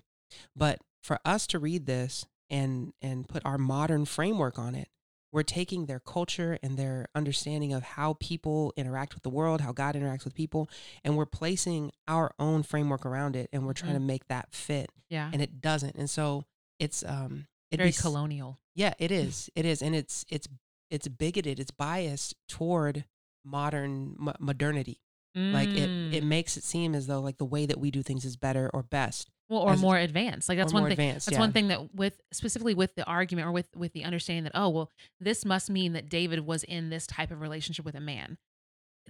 But 0.54 0.80
for 1.02 1.18
us 1.24 1.46
to 1.48 1.58
read 1.58 1.86
this 1.86 2.24
and 2.50 2.92
and 3.00 3.28
put 3.28 3.44
our 3.44 3.58
modern 3.58 4.04
framework 4.04 4.58
on 4.58 4.74
it, 4.74 4.88
we're 5.32 5.42
taking 5.42 5.86
their 5.86 6.00
culture 6.00 6.58
and 6.62 6.76
their 6.76 7.06
understanding 7.14 7.72
of 7.72 7.82
how 7.82 8.14
people 8.20 8.72
interact 8.76 9.14
with 9.14 9.22
the 9.22 9.30
world, 9.30 9.62
how 9.62 9.72
God 9.72 9.94
interacts 9.94 10.24
with 10.24 10.34
people, 10.34 10.68
and 11.02 11.16
we're 11.16 11.24
placing 11.26 11.90
our 12.06 12.34
own 12.38 12.62
framework 12.62 13.06
around 13.06 13.34
it 13.36 13.48
and 13.52 13.64
we're 13.66 13.72
trying 13.72 13.94
to 13.94 14.00
make 14.00 14.28
that 14.28 14.52
fit 14.52 14.90
Yeah. 15.08 15.30
and 15.32 15.40
it 15.40 15.60
doesn't. 15.62 15.96
And 15.96 16.10
so 16.10 16.44
it's 16.78 17.02
um 17.04 17.46
it'd 17.70 17.78
Very 17.78 17.90
be 17.90 17.96
colonial. 17.96 18.58
yeah, 18.74 18.92
it 18.98 19.10
is. 19.22 19.48
It 19.54 19.64
is, 19.64 19.80
and 19.82 19.94
it's 19.94 20.24
it's 20.28 20.46
it's 20.90 21.08
bigoted. 21.08 21.58
It's 21.58 21.70
biased 21.70 22.34
toward 22.48 23.06
modern 23.44 24.14
mo- 24.18 24.34
modernity. 24.40 25.00
Like 25.34 25.70
it 25.70 25.88
it 26.14 26.22
Mm. 26.24 26.26
makes 26.26 26.58
it 26.58 26.62
seem 26.64 26.94
as 26.94 27.06
though 27.06 27.20
like 27.22 27.38
the 27.38 27.46
way 27.46 27.64
that 27.64 27.80
we 27.80 27.90
do 27.90 28.02
things 28.02 28.24
is 28.26 28.36
better 28.36 28.68
or 28.74 28.82
best. 28.82 29.30
well, 29.48 29.60
or 29.62 29.72
as- 29.72 29.80
more 29.80 29.96
advanced. 29.96 30.46
Like 30.48 30.58
that's 30.58 30.74
one 30.74 30.82
thing. 30.84 30.92
advanced. 30.92 31.24
That's 31.26 31.36
yeah. 31.36 31.40
one 31.40 31.52
thing 31.52 31.68
that 31.68 31.94
with 31.94 32.20
specifically 32.32 32.74
with 32.74 32.94
the 32.96 33.04
argument 33.06 33.48
or 33.48 33.52
with 33.52 33.74
with 33.74 33.94
the 33.94 34.04
understanding 34.04 34.44
that 34.44 34.52
oh 34.54 34.68
well 34.68 34.90
this 35.20 35.44
must 35.46 35.70
mean 35.70 35.94
that 35.94 36.10
David 36.10 36.40
was 36.40 36.64
in 36.64 36.90
this 36.90 37.06
type 37.06 37.30
of 37.30 37.40
relationship 37.40 37.84
with 37.86 37.94
a 37.94 38.00
man. 38.00 38.36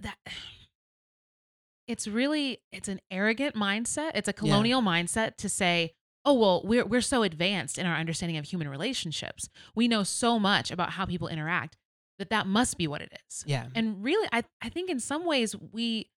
That 0.01 0.17
it's 1.87 2.07
really 2.07 2.59
it's 2.71 2.87
an 2.87 3.01
arrogant 3.11 3.55
mindset. 3.55 4.11
It's 4.15 4.27
a 4.29 4.33
colonial 4.33 4.81
mindset 4.81 5.35
to 5.37 5.49
say 5.49 5.93
oh 6.25 6.33
well 6.33 6.61
we're 6.63 6.85
we're 6.85 7.01
so 7.01 7.23
advanced 7.23 7.77
in 7.77 7.85
our 7.85 7.95
understanding 7.97 8.37
of 8.37 8.45
human 8.45 8.69
relationships. 8.69 9.49
We 9.75 9.87
know 9.89 10.03
so 10.03 10.39
much 10.39 10.71
about 10.71 10.91
how 10.91 11.05
people 11.05 11.27
interact 11.27 11.75
that 12.19 12.29
that 12.29 12.47
must 12.47 12.77
be 12.77 12.87
what 12.87 13.01
it 13.01 13.11
is. 13.27 13.43
Yeah. 13.47 13.67
And 13.75 14.03
really 14.03 14.27
I 14.31 14.43
I 14.61 14.69
think 14.69 14.89
in 14.89 14.99
some 14.99 15.25
ways 15.25 15.55
we 15.71 16.09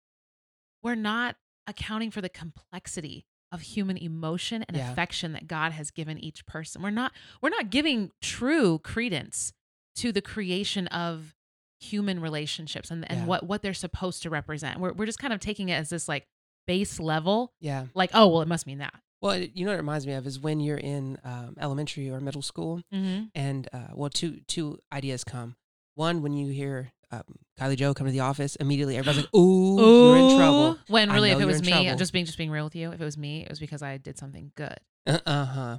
we're 0.82 0.94
not 0.94 1.36
accounting 1.66 2.10
for 2.10 2.20
the 2.20 2.28
complexity 2.28 3.26
of 3.52 3.60
human 3.60 3.96
emotion 3.96 4.64
and 4.68 4.76
Yeah. 4.76 4.90
affection 4.92 5.32
that 5.32 5.46
God 5.46 5.72
has 5.72 5.90
given 5.90 6.18
each 6.18 6.46
person. 6.46 6.82
We're 6.82 6.90
not 6.90 7.12
we're 7.40 7.48
not 7.50 7.70
giving 7.70 8.10
true 8.20 8.78
credence 8.80 9.52
to 9.96 10.12
the 10.12 10.20
creation 10.22 10.86
of 10.88 11.34
human 11.80 12.20
relationships 12.20 12.90
and, 12.90 13.08
and 13.10 13.20
Yeah. 13.20 13.26
what 13.26 13.44
what 13.46 13.62
they're 13.62 13.74
supposed 13.74 14.22
to 14.22 14.30
represent. 14.30 14.80
We're 14.80 14.92
we're 14.92 15.06
just 15.06 15.18
kind 15.18 15.32
of 15.32 15.40
taking 15.40 15.68
it 15.68 15.74
as 15.74 15.88
this 15.90 16.08
like 16.08 16.26
base 16.66 16.98
level, 16.98 17.52
Yeah. 17.60 17.86
like, 17.94 18.10
oh 18.14 18.26
well 18.28 18.42
it 18.42 18.48
must 18.48 18.66
mean 18.66 18.78
that. 18.78 18.94
Well, 19.22 19.32
it, 19.32 19.52
you 19.54 19.64
know 19.64 19.70
what 19.70 19.76
it 19.76 19.78
reminds 19.82 20.06
me 20.06 20.12
of 20.12 20.26
is 20.26 20.38
when 20.38 20.60
you're 20.60 20.76
in 20.76 21.18
um, 21.24 21.56
elementary 21.58 22.10
or 22.10 22.20
middle 22.20 22.42
school, 22.42 22.82
Mm-hmm. 22.92 23.24
and 23.34 23.66
uh, 23.72 23.88
well, 23.94 24.10
two 24.10 24.40
two 24.46 24.78
ideas 24.92 25.24
come. 25.24 25.56
One, 25.96 26.22
when 26.22 26.32
you 26.34 26.46
hear 26.52 26.92
um, 27.10 27.22
Kylie 27.58 27.76
Joe 27.76 27.92
come 27.94 28.06
to 28.06 28.12
the 28.12 28.20
office, 28.20 28.54
immediately 28.56 28.96
everybody's 28.96 29.22
like, 29.24 29.34
"Ooh, 29.34 29.76
you're 30.04 30.16
in 30.16 30.36
trouble." 30.36 30.78
When 30.88 31.10
really, 31.10 31.30
if 31.30 31.40
it 31.40 31.44
was 31.46 31.62
me, 31.62 31.72
trouble. 31.72 31.96
just 31.96 32.12
being 32.12 32.24
just 32.26 32.38
being 32.38 32.50
real 32.50 32.64
with 32.64 32.76
you, 32.76 32.92
if 32.92 33.00
it 33.00 33.04
was 33.04 33.16
me, 33.18 33.42
it 33.42 33.48
was 33.48 33.58
because 33.58 33.82
I 33.82 33.96
did 33.96 34.16
something 34.18 34.52
good 34.56 34.78
Uh 35.06 35.44
huh. 35.44 35.78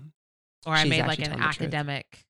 or 0.65 0.73
I 0.73 0.83
made 0.85 1.05
like 1.05 1.19
an 1.19 1.25
telling 1.25 1.39
the 1.39 1.45
truth. 1.45 1.61
academic 1.61 2.25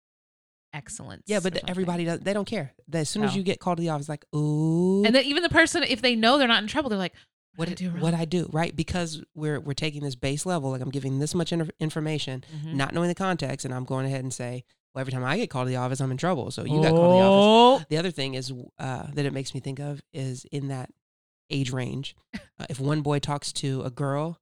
excellence. 0.74 1.24
Yeah, 1.28 1.40
but 1.40 1.68
everybody 1.70 2.06
does. 2.06 2.20
They 2.20 2.34
don't 2.34 2.46
care. 2.48 2.74
That 2.90 3.00
As 3.00 3.10
soon 3.10 3.24
as 3.24 3.36
you 3.36 3.44
get 3.44 3.60
called 3.60 3.78
to 3.78 3.82
the 3.82 3.90
office, 3.90 4.10
like, 4.10 4.26
"Ooh," 4.36 5.04
And 5.06 5.16
then 5.16 5.24
even 5.26 5.44
the 5.44 5.50
person, 5.50 5.84
if 5.84 6.02
they 6.02 6.16
know 6.16 6.38
they're 6.38 6.48
not 6.48 6.62
in 6.62 6.68
trouble, 6.68 6.90
they're 6.90 7.00
like, 7.00 7.14
what 7.56 7.70
"What 7.70 7.78
did 7.78 7.86
I 7.86 7.86
do 7.88 7.90
wrong?" 7.92 8.02
what 8.02 8.14
I 8.14 8.26
do 8.26 8.50
right 8.52 8.76
because 8.76 9.24
we're 9.34 9.60
we're 9.60 9.74
taking 9.74 10.04
this 10.04 10.16
base 10.16 10.46
level. 10.46 10.72
Like 10.72 10.82
I'm 10.82 10.90
giving 10.92 11.20
this 11.20 11.34
much 11.34 11.54
inf- 11.54 11.72
information, 11.80 12.44
Mhm. 12.66 12.74
not 12.74 12.94
knowing 12.94 13.08
the 13.08 13.16
context, 13.16 13.66
and 13.66 13.74
I'm 13.74 13.86
going 13.86 14.06
ahead 14.06 14.22
and 14.24 14.34
say, 14.34 14.66
"Well, 14.98 15.02
every 15.02 15.14
time 15.14 15.24
I 15.24 15.38
get 15.38 15.52
called 15.52 15.68
to 15.68 15.70
the 15.70 15.76
office, 15.76 16.02
I'm 16.02 16.10
in 16.10 16.18
trouble." 16.18 16.50
So 16.50 16.64
you 16.64 16.82
got 16.82 16.90
called 16.90 16.96
to 16.96 17.20
the 17.20 17.26
office. 17.28 17.84
Oh. 17.84 17.86
The 17.90 17.98
other 17.98 18.10
thing 18.12 18.34
is 18.34 18.52
uh, 18.80 19.08
that 19.14 19.26
it 19.26 19.34
makes 19.34 19.54
me 19.54 19.60
think 19.60 19.80
of 19.80 20.02
is 20.12 20.46
in 20.52 20.70
that 20.70 20.90
age 21.52 21.72
range. 21.72 22.16
Uh, 22.34 22.66
if 22.70 22.80
one 22.80 23.02
boy 23.02 23.20
talks 23.20 23.54
to 23.54 23.84
a 23.84 23.92
girl, 23.92 24.40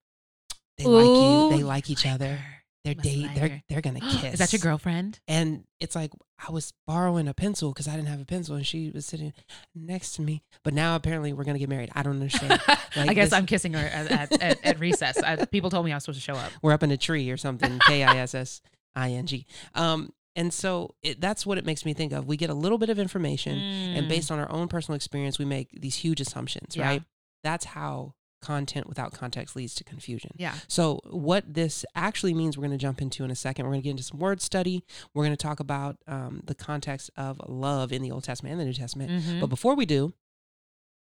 they 0.77 0.85
like 0.85 1.05
you. 1.05 1.57
They 1.57 1.63
like 1.63 1.89
each 1.89 2.05
other. 2.07 2.39
They're 2.85 2.95
must 2.95 3.03
date. 3.03 3.23
like 3.25 3.35
They're 3.35 3.63
they're 3.67 3.81
gonna 3.81 3.99
kiss. 3.99 4.33
Is 4.33 4.39
that 4.39 4.53
your 4.53 4.59
girlfriend? 4.59 5.19
And 5.27 5.63
it's 5.79 5.95
like 5.95 6.11
I 6.47 6.51
was 6.51 6.71
borrowing 6.85 7.27
a 7.27 7.33
pencil 7.33 7.69
because 7.71 7.87
I 7.87 7.95
didn't 7.95 8.09
have 8.09 8.21
a 8.21 8.25
pencil, 8.25 8.55
and 8.55 8.65
she 8.65 8.91
was 8.91 9.05
sitting 9.07 9.33
next 9.73 10.13
to 10.13 10.21
me. 10.21 10.43
But 10.63 10.73
now 10.75 10.95
apparently 10.95 11.33
we're 11.33 11.45
gonna 11.45 11.59
get 11.59 11.67
married. 11.69 11.89
I 11.95 12.03
don't 12.03 12.13
understand. 12.21 12.61
I 12.95 13.13
guess 13.13 13.31
this- 13.31 13.33
I'm 13.33 13.47
kissing 13.47 13.73
her 13.73 13.85
at, 13.85 14.11
at, 14.11 14.41
at, 14.41 14.65
at 14.65 14.79
recess. 14.79 15.17
I, 15.17 15.45
people 15.45 15.69
told 15.69 15.85
me 15.85 15.91
I 15.91 15.95
was 15.95 16.03
supposed 16.03 16.19
to 16.19 16.23
show 16.23 16.37
up. 16.37 16.51
we're 16.61 16.73
up 16.73 16.83
in 16.83 16.91
a 16.91 16.97
tree 16.97 17.29
or 17.31 17.37
something. 17.37 17.79
K 17.87 18.03
i 18.03 18.17
s 18.17 18.35
s 18.35 18.61
i 18.95 19.11
n 19.11 19.25
g. 19.25 19.45
Um, 19.73 20.11
and 20.35 20.53
so 20.53 20.95
it, 21.01 21.19
that's 21.21 21.45
what 21.45 21.57
it 21.57 21.65
makes 21.65 21.85
me 21.85 21.93
think 21.93 22.11
of. 22.13 22.25
We 22.27 22.37
get 22.37 22.49
a 22.49 22.53
little 22.53 22.77
bit 22.77 22.89
of 22.89 22.99
information, 22.99 23.57
and 23.57 24.05
Mm. 24.05 24.09
based 24.09 24.31
on 24.31 24.39
our 24.39 24.51
own 24.51 24.67
personal 24.67 24.95
experience, 24.95 25.39
we 25.39 25.45
make 25.45 25.69
these 25.81 25.95
huge 25.97 26.19
assumptions. 26.21 26.75
Yeah. 26.75 26.87
Right? 26.87 27.03
That's 27.43 27.65
how 27.65 28.13
content 28.41 28.87
without 28.87 29.11
context 29.11 29.55
leads 29.55 29.73
to 29.73 29.83
confusion. 29.83 30.29
yeah, 30.37 30.53
So, 30.67 30.99
what 31.09 31.51
this 31.51 31.83
actually 31.95 32.33
means, 32.35 32.57
we're 32.57 32.67
going 32.67 32.77
to 32.77 32.81
jump 32.81 33.01
into 33.01 33.23
in 33.23 33.31
a 33.31 33.35
second. 33.35 33.65
We're 33.65 33.71
going 33.71 33.81
to 33.81 33.83
get 33.85 33.91
into 33.91 34.03
some 34.03 34.19
word 34.19 34.39
study. 34.39 34.83
We're 35.15 35.23
going 35.23 35.35
to 35.35 35.41
talk 35.47 35.59
about 35.59 35.97
um, 36.05 36.41
the 36.45 36.53
context 36.53 37.09
of 37.17 37.41
love 37.47 37.91
in 37.91 38.03
the 38.03 38.11
Old 38.11 38.23
Testament 38.23 38.51
and 38.51 38.61
the 38.61 38.65
New 38.65 38.73
Testament. 38.73 39.09
Mhm. 39.11 39.39
But 39.39 39.47
before 39.47 39.73
we 39.75 39.87
do, 39.87 40.13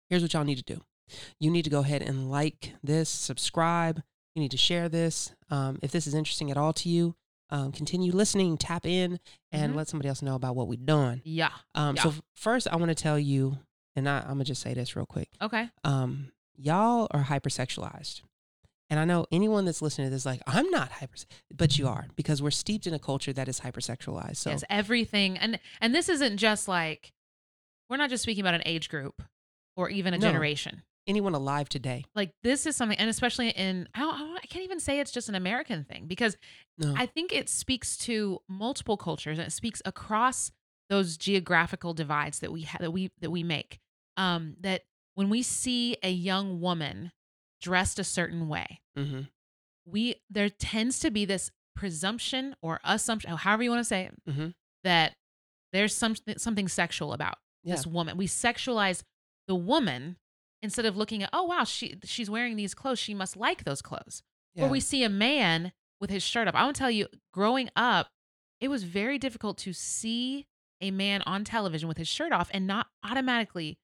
here's 0.09 0.21
what 0.21 0.33
y'all 0.33 0.43
need 0.45 0.57
to 0.65 0.73
do 0.75 0.81
you 1.39 1.51
need 1.51 1.63
to 1.63 1.69
go 1.69 1.81
ahead 1.81 2.01
and 2.01 2.31
like 2.31 2.73
this, 2.81 3.09
subscribe. 3.09 4.01
You 4.33 4.41
need 4.41 4.51
to 4.51 4.57
share 4.57 4.89
this. 4.89 5.33
Um, 5.51 5.77
if 5.83 5.91
this 5.91 6.07
is 6.07 6.13
interesting 6.15 6.49
at 6.49 6.57
all 6.57 6.73
to 6.73 6.89
you, 6.89 7.15
um, 7.49 7.71
continue 7.71 8.11
listening, 8.11 8.57
tap 8.57 8.85
in, 8.85 9.19
and 9.51 9.73
Mhm. 9.73 9.75
let 9.77 9.87
somebody 9.87 10.09
else 10.09 10.21
know 10.21 10.35
about 10.35 10.55
what 10.55 10.67
we've 10.67 10.85
done. 10.85 11.21
yeah. 11.23 11.51
Um, 11.75 11.95
Yeah. 11.95 12.03
So, 12.03 12.13
first, 12.33 12.67
I 12.67 12.75
want 12.75 12.89
to 12.89 12.95
tell 12.95 13.19
you, 13.19 13.59
and 13.95 14.09
I, 14.09 14.19
I'm 14.19 14.25
going 14.33 14.39
to 14.39 14.45
just 14.45 14.61
say 14.61 14.73
this 14.73 14.95
real 14.95 15.05
quick 15.05 15.29
Okay. 15.41 15.69
um, 15.83 16.31
y'all 16.55 17.07
are 17.11 17.23
hypersexualized. 17.23 18.21
And 18.89 18.99
I 18.99 19.05
know 19.05 19.25
anyone 19.31 19.65
that's 19.65 19.81
listening 19.81 20.07
to 20.07 20.11
this, 20.11 20.21
is 20.21 20.25
like, 20.27 20.41
I'm 20.45 20.69
not 20.69 20.91
hyper, 20.91 21.15
but 21.51 21.77
you 21.79 21.87
are 21.87 22.05
because 22.15 22.41
we're 22.41 22.51
steeped 22.51 22.85
in 22.85 22.93
a 22.93 22.99
culture 22.99 23.33
that 23.33 23.47
is 23.47 23.61
hypersexualized. 23.61 24.37
So, 24.37 24.51
yes, 24.51 24.63
everything, 24.69 25.37
and 25.39 25.59
and 25.81 25.93
this 25.95 26.07
isn't 26.07 26.37
just 26.37 26.67
like 26.67 27.11
we're 27.89 27.97
not 27.97 28.09
just 28.11 28.21
speaking 28.23 28.41
about 28.41 28.53
an 28.53 28.61
age 28.65 28.89
group 28.89 29.23
or 29.75 29.89
even 29.89 30.13
a 30.13 30.17
No. 30.17 30.27
generation. 30.27 30.83
Anyone 31.07 31.33
alive 31.35 31.69
today, 31.69 32.03
Like 32.15 32.31
this 32.43 32.65
is 32.65 32.75
something, 32.75 32.97
and 32.97 33.09
especially 33.09 33.49
in 33.49 33.87
I 33.93 33.99
don't, 33.99 34.37
I 34.37 34.45
can't 34.47 34.65
even 34.65 34.79
say 34.79 34.99
it's 34.99 35.11
just 35.11 35.29
an 35.29 35.35
American 35.35 35.83
thing 35.83 36.05
because 36.07 36.35
no, 36.77 36.93
I 36.97 37.05
think 37.05 37.33
it 37.33 37.47
speaks 37.49 37.97
to 37.99 38.39
multiple 38.49 38.97
cultures 38.97 39.37
and 39.39 39.47
it 39.47 39.51
speaks 39.51 39.81
across 39.85 40.51
those 40.89 41.17
geographical 41.17 41.93
divides 41.93 42.39
that 42.39 42.51
we 42.51 42.63
ha- 42.63 42.77
that 42.79 42.91
we 42.91 43.11
that 43.21 43.31
we 43.31 43.43
make. 43.43 43.79
Um, 44.17 44.55
that 44.61 44.83
when 45.15 45.29
we 45.29 45.41
see 45.41 45.97
a 46.03 46.11
young 46.11 46.59
woman 46.61 47.11
dressed 47.61 47.99
a 47.99 48.03
certain 48.03 48.47
way, 48.47 48.79
hmm 48.95 49.21
we 49.87 50.15
there 50.29 50.49
tends 50.49 50.99
to 51.01 51.11
be 51.11 51.25
this 51.25 51.51
presumption 51.75 52.55
or 52.61 52.79
assumption, 52.83 53.29
however 53.31 53.61
you 53.63 53.69
want 53.69 53.81
to 53.81 53.83
say 53.85 54.05
it, 54.05 54.13
Mhm. 54.27 54.53
that 54.83 55.13
there's 55.73 55.93
some 55.95 56.15
something 56.37 56.67
sexual 56.67 57.13
about 57.13 57.37
Yeah. 57.63 57.75
this 57.75 57.85
woman. 57.85 58.17
We 58.17 58.27
sexualize 58.27 59.03
the 59.47 59.55
woman 59.55 60.17
instead 60.65 60.85
of 60.85 60.97
looking 60.97 61.23
at, 61.23 61.29
oh 61.31 61.43
wow, 61.43 61.63
she 61.63 61.95
she's 62.03 62.29
wearing 62.29 62.57
these 62.57 62.73
clothes, 62.73 62.99
she 62.99 63.13
must 63.13 63.37
like 63.37 63.63
those 63.63 63.81
clothes. 63.81 64.21
yeah. 64.53 64.65
Or 64.65 64.69
we 64.69 64.79
see 64.81 65.03
a 65.03 65.09
man 65.09 65.71
with 66.01 66.09
his 66.09 66.23
shirt 66.23 66.47
up. 66.47 66.55
I 66.55 66.63
want 66.63 66.75
to 66.75 66.79
tell 66.79 66.91
you, 66.91 67.07
growing 67.33 67.69
up, 67.75 68.09
it 68.59 68.67
was 68.67 68.83
very 68.83 69.17
difficult 69.17 69.57
to 69.59 69.71
see 69.73 70.45
a 70.81 70.91
man 70.91 71.21
on 71.25 71.43
television 71.45 71.87
with 71.87 71.97
his 71.97 72.07
shirt 72.09 72.33
off 72.33 72.49
and 72.53 72.67
not 72.67 72.87
automatically 73.03 73.77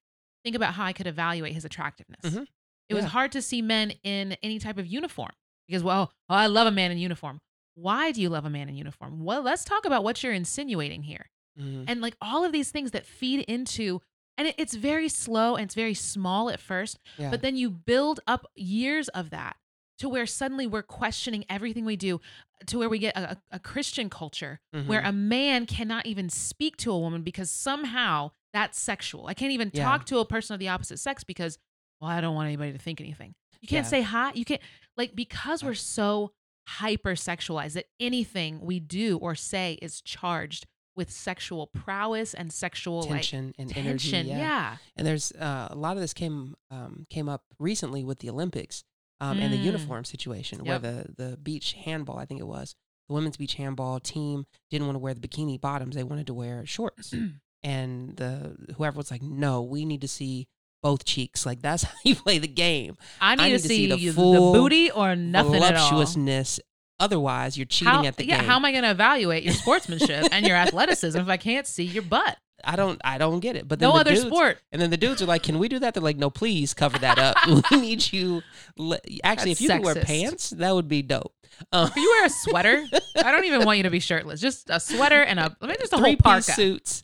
think 0.44 0.54
about 0.56 0.74
how 0.74 0.84
I 0.84 0.92
could 0.92 1.06
evaluate 1.06 1.54
his 1.54 1.64
attractiveness. 1.64 2.20
Mhm. 2.24 2.46
It 2.88 2.94
was 2.94 3.04
hard 3.06 3.32
to 3.32 3.40
see 3.40 3.62
men 3.62 3.92
in 4.02 4.32
any 4.42 4.58
type 4.58 4.76
of 4.76 4.86
uniform 4.86 5.30
because, 5.66 5.82
well, 5.82 6.12
oh, 6.28 6.34
I 6.34 6.46
love 6.46 6.66
a 6.66 6.70
man 6.70 6.90
in 6.90 6.98
uniform. 6.98 7.40
Why 7.74 8.12
do 8.12 8.20
you 8.20 8.28
love 8.28 8.44
a 8.44 8.50
man 8.50 8.68
in 8.68 8.76
uniform? 8.76 9.24
Well, 9.24 9.40
let's 9.40 9.64
talk 9.64 9.86
about 9.86 10.04
what 10.04 10.22
you're 10.22 10.34
insinuating 10.34 11.04
here. 11.04 11.30
Mhm. 11.58 11.84
And 11.88 12.00
like 12.02 12.16
all 12.20 12.44
of 12.44 12.52
these 12.52 12.70
things 12.70 12.90
that 12.90 13.06
feed 13.06 13.40
into, 13.48 14.02
and 14.38 14.48
it, 14.48 14.54
it's 14.58 14.74
very 14.74 15.08
slow 15.08 15.56
and 15.56 15.64
it's 15.64 15.74
very 15.74 15.94
small 15.94 16.48
at 16.50 16.60
first, 16.60 16.98
yeah. 17.18 17.30
but 17.30 17.42
then 17.42 17.56
you 17.56 17.70
build 17.70 18.20
up 18.26 18.46
years 18.54 19.08
of 19.10 19.30
that 19.30 19.56
to 19.98 20.08
where 20.08 20.26
suddenly 20.26 20.66
we're 20.66 20.82
questioning 20.82 21.44
everything 21.48 21.84
we 21.84 21.96
do, 21.96 22.20
to 22.66 22.78
where 22.78 22.88
we 22.88 22.98
get 22.98 23.16
a, 23.16 23.36
a- 23.50 23.58
Christian 23.60 24.08
culture 24.10 24.60
where 24.86 25.02
Mhm. 25.02 25.08
a 25.08 25.12
man 25.12 25.66
cannot 25.66 26.06
even 26.06 26.28
speak 26.28 26.76
to 26.78 26.90
a 26.90 26.98
woman 26.98 27.22
because 27.22 27.50
somehow 27.50 28.30
that's 28.52 28.80
sexual. 28.80 29.26
I 29.28 29.34
can't 29.34 29.52
even 29.52 29.70
Yeah. 29.72 29.84
talk 29.84 30.06
to 30.06 30.18
a 30.18 30.24
person 30.24 30.54
of 30.54 30.60
the 30.60 30.68
opposite 30.68 30.98
sex 30.98 31.24
because, 31.24 31.58
well, 32.00 32.10
I 32.10 32.20
don't 32.20 32.34
want 32.34 32.46
anybody 32.46 32.72
to 32.72 32.78
think 32.78 33.00
anything. 33.00 33.34
You 33.60 33.68
can't 33.68 33.84
Yeah. 33.86 33.90
say 33.90 34.02
hi. 34.02 34.32
You 34.34 34.44
can't, 34.44 34.60
like, 34.96 35.14
because 35.14 35.62
we're 35.62 35.74
so 35.74 36.32
hypersexualized 36.68 37.74
that 37.74 37.86
anything 38.00 38.60
we 38.60 38.80
do 38.80 39.18
or 39.18 39.34
say 39.34 39.78
is 39.82 40.00
charged 40.02 40.66
with 40.96 41.10
sexual 41.10 41.66
prowess 41.68 42.34
and 42.34 42.52
sexual 42.52 43.02
tension 43.04 43.46
like 43.46 43.54
and 43.58 43.70
tension. 43.70 44.14
energy. 44.26 44.28
yeah. 44.30 44.76
And 44.96 45.06
there's 45.06 45.32
uh, 45.32 45.68
a 45.70 45.74
lot 45.76 45.96
of 45.96 46.02
this 46.02 46.12
came 46.12 46.54
um, 46.70 47.06
came 47.08 47.28
up 47.28 47.42
recently 47.58 48.04
with 48.04 48.18
the 48.18 48.28
Olympics 48.30 48.84
um, 49.20 49.38
and 49.38 49.52
the 49.52 49.56
Mm. 49.58 49.64
uniform 49.64 50.04
situation, 50.04 50.64
Yep. 50.64 50.66
where 50.66 50.78
the 50.92 51.14
the 51.30 51.36
beach 51.36 51.72
handball, 51.84 52.18
I 52.18 52.24
think 52.26 52.40
it 52.40 52.46
was 52.46 52.74
the 53.08 53.14
women's 53.14 53.36
beach 53.36 53.54
handball 53.54 54.00
team 54.00 54.44
didn't 54.70 54.86
want 54.86 54.96
to 54.96 55.00
wear 55.00 55.14
the 55.14 55.20
bikini 55.26 55.60
bottoms; 55.60 55.94
they 55.94 56.04
wanted 56.04 56.26
to 56.26 56.34
wear 56.34 56.64
shorts. 56.66 57.14
and 57.62 58.16
the 58.16 58.56
whoever 58.76 58.96
was 58.96 59.10
like, 59.10 59.22
"No, 59.22 59.62
we 59.62 59.84
need 59.84 60.00
to 60.02 60.08
see 60.08 60.48
both 60.82 61.04
cheeks. 61.04 61.46
Like 61.46 61.62
that's 61.62 61.82
how 61.90 61.94
you 62.04 62.16
play 62.16 62.38
the 62.38 62.48
game. 62.48 62.96
I 63.20 63.36
need, 63.36 63.42
I 63.42 63.46
to, 63.46 63.52
need 63.52 63.62
to 63.62 63.68
see 63.68 63.90
see, 63.90 64.08
the 64.08 64.12
full 64.12 64.52
the 64.52 64.58
booty 64.58 64.90
or 64.90 65.14
nothing 65.16 65.54
at 65.62 65.76
all. 65.76 65.88
Voluptuousness. 65.90 66.60
Otherwise, 67.02 67.58
you're 67.58 67.66
cheating 67.66 67.92
How, 67.92 68.04
at 68.04 68.16
the 68.16 68.24
yeah, 68.26 68.38
game. 68.38 68.46
how 68.48 68.56
am 68.56 68.64
I 68.64 68.70
going 68.70 68.84
to 68.84 68.90
evaluate 68.92 69.42
your 69.42 69.54
sportsmanship 69.54 70.28
and 70.30 70.46
your 70.46 70.56
athleticism 70.64 71.18
if 71.18 71.28
I 71.28 71.36
can't 71.36 71.66
see 71.66 71.82
your 71.84 72.04
butt? 72.04 72.38
I 72.64 72.76
don't. 72.76 73.00
I 73.04 73.18
don't 73.18 73.40
get 73.40 73.56
it. 73.56 73.66
But 73.66 73.80
then 73.80 73.88
No 73.88 73.94
the 73.94 74.00
other 74.02 74.10
dudes, 74.14 74.24
sport. 74.26 74.58
And 74.70 74.80
then 74.80 74.90
the 74.90 74.96
dudes 74.96 75.20
are 75.20 75.26
like, 75.26 75.42
"Can 75.42 75.58
we 75.58 75.68
do 75.68 75.80
that?" 75.80 75.94
They're 75.94 76.02
like, 76.02 76.16
"No, 76.16 76.30
please 76.30 76.74
cover 76.74 76.96
that 77.00 77.18
up. 77.18 77.36
we 77.72 77.76
need 77.80 78.12
you." 78.12 78.40
Le- 78.76 79.00
Actually, 79.24 79.50
That's 79.54 79.60
if 79.60 79.60
you 79.62 79.68
could 79.68 79.82
wear 79.84 79.94
pants, 79.96 80.50
that 80.50 80.72
would 80.72 80.86
be 80.86 81.02
dope. 81.02 81.34
Um, 81.72 81.88
If 81.88 81.96
you 81.96 82.08
wear 82.08 82.26
a 82.26 82.30
sweater, 82.44 82.84
I 83.16 83.32
don't 83.32 83.46
even 83.46 83.64
want 83.64 83.78
you 83.78 83.82
to 83.82 83.90
be 83.90 83.98
shirtless. 83.98 84.40
Just 84.40 84.70
a 84.70 84.78
sweater 84.78 85.20
and 85.22 85.40
a, 85.40 85.56
I 85.60 85.66
mean, 85.66 85.76
just 85.80 85.92
a 85.92 85.96
whole 85.96 86.14
parka. 86.16 86.52
suits 86.52 87.02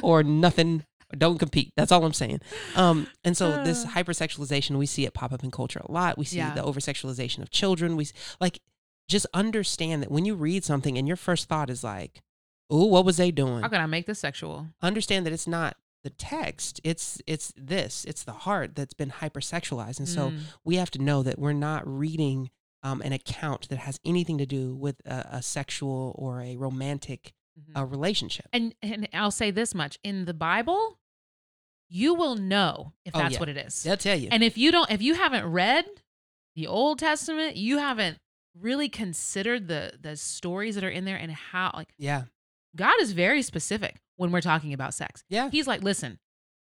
or 0.00 0.22
nothing. 0.22 0.84
Don't 1.18 1.36
compete. 1.38 1.72
That's 1.76 1.90
all 1.90 2.04
I'm 2.04 2.12
saying. 2.14 2.40
Um, 2.76 3.08
and 3.24 3.36
so 3.36 3.62
this 3.64 3.84
Uh. 3.84 3.88
hypersexualization, 3.88 4.76
we 4.78 4.86
see 4.86 5.04
it 5.04 5.14
pop 5.14 5.32
up 5.32 5.42
in 5.42 5.50
culture 5.50 5.80
a 5.84 5.90
lot. 5.90 6.16
We 6.16 6.24
see 6.26 6.36
Yeah. 6.38 6.54
the 6.54 6.62
oversexualization 6.62 7.42
of 7.42 7.50
children. 7.50 7.96
We 7.96 8.06
like 8.40 8.60
just 9.12 9.26
understand 9.34 10.02
that 10.02 10.10
when 10.10 10.24
you 10.24 10.34
read 10.34 10.64
something 10.64 10.98
and 10.98 11.06
your 11.06 11.16
first 11.16 11.48
thought 11.48 11.70
is 11.70 11.84
like, 11.84 12.22
"Ooh, 12.72 12.86
what 12.86 13.04
was 13.04 13.16
they 13.18 13.30
doing?" 13.30 13.62
How 13.62 13.68
can 13.68 13.80
I 13.80 13.86
make 13.86 14.06
this 14.06 14.18
sexual? 14.18 14.68
Understand 14.80 15.24
that 15.26 15.32
it's 15.32 15.46
not 15.46 15.76
the 16.02 16.10
text; 16.10 16.80
it's 16.82 17.22
it's 17.26 17.52
this, 17.56 18.04
it's 18.04 18.24
the 18.24 18.32
heart 18.32 18.74
that's 18.74 18.94
been 18.94 19.10
hypersexualized, 19.10 19.98
and 20.00 20.08
so 20.08 20.30
Mm. 20.30 20.38
we 20.64 20.76
have 20.76 20.90
to 20.92 20.98
know 20.98 21.22
that 21.22 21.38
we're 21.38 21.52
not 21.52 21.86
reading 21.86 22.50
um, 22.82 23.00
an 23.02 23.12
account 23.12 23.68
that 23.68 23.78
has 23.78 24.00
anything 24.04 24.38
to 24.38 24.46
do 24.46 24.74
with 24.74 25.00
a, 25.06 25.28
a 25.38 25.42
sexual 25.42 26.16
or 26.18 26.40
a 26.40 26.56
romantic 26.56 27.32
Mhm. 27.56 27.78
uh, 27.78 27.84
relationship. 27.84 28.46
and 28.52 28.74
and 28.82 29.08
I'll 29.12 29.30
say 29.30 29.50
this 29.52 29.74
much: 29.74 29.98
in 30.02 30.24
the 30.24 30.34
Bible, 30.34 30.98
you 31.88 32.14
will 32.14 32.34
know 32.36 32.94
if 33.04 33.14
Oh, 33.14 33.18
that's 33.18 33.34
yeah. 33.34 33.38
what 33.40 33.48
it 33.48 33.56
is. 33.56 33.82
They'll 33.82 33.96
tell 33.96 34.16
you. 34.18 34.28
And 34.32 34.42
if 34.42 34.56
you 34.58 34.72
don't, 34.72 34.90
if 34.90 35.02
you 35.02 35.14
haven't 35.14 35.44
read 35.46 35.84
the 36.56 36.66
Old 36.66 36.98
Testament, 36.98 37.56
you 37.56 37.78
haven't 37.78 38.18
really 38.58 38.88
considered 38.88 39.68
the 39.68 39.92
the 40.00 40.16
stories 40.16 40.74
that 40.74 40.84
are 40.84 40.88
in 40.90 41.04
there 41.04 41.16
and 41.16 41.32
how 41.32 41.72
like 41.74 41.94
yeah, 41.98 42.24
God 42.76 42.94
is 43.00 43.12
very 43.12 43.42
specific 43.42 44.00
when 44.16 44.30
we're 44.30 44.40
talking 44.40 44.72
about 44.72 44.94
sex. 44.94 45.24
yeah, 45.28 45.50
He's 45.50 45.66
like, 45.66 45.82
listen, 45.82 46.18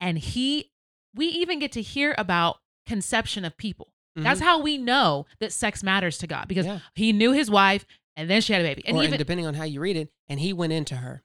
and 0.01 0.17
he 0.17 0.71
we 1.15 1.27
even 1.27 1.59
get 1.59 1.71
to 1.73 1.81
hear 1.81 2.13
about 2.17 2.57
conception 2.85 3.45
of 3.45 3.57
people. 3.57 3.93
That's 4.15 4.39
Mhm. 4.41 4.43
how 4.43 4.59
we 4.61 4.77
know 4.77 5.25
that 5.39 5.53
sex 5.53 5.81
matters 5.83 6.17
to 6.19 6.27
God 6.27 6.47
because 6.47 6.65
Yeah. 6.65 6.79
he 6.95 7.13
knew 7.13 7.31
his 7.31 7.49
wife 7.49 7.85
and 8.17 8.29
then 8.29 8.41
she 8.41 8.51
had 8.53 8.61
a 8.61 8.65
baby. 8.65 8.83
And 8.85 8.97
or, 8.97 9.01
even 9.03 9.13
and 9.13 9.19
depending 9.19 9.45
on 9.45 9.53
how 9.53 9.63
you 9.63 9.79
read 9.79 9.95
it, 9.95 10.11
and 10.27 10.39
he 10.39 10.51
went 10.51 10.73
into 10.73 10.97
her. 10.97 11.23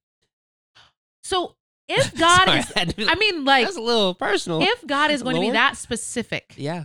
so 1.22 1.56
if 1.88 2.14
God 2.16 2.46
Sorry, 2.46 2.58
is 2.60 2.72
I 2.76 2.84
to 2.84 3.06
I 3.10 3.14
mean 3.16 3.44
like 3.44 3.64
that's 3.66 3.76
a 3.76 3.80
little 3.80 4.14
personal. 4.14 4.62
if 4.62 4.86
God 4.86 5.10
is 5.10 5.22
going 5.22 5.34
to 5.36 5.40
be 5.40 5.50
that 5.50 5.76
specific 5.76 6.54
yeah, 6.56 6.84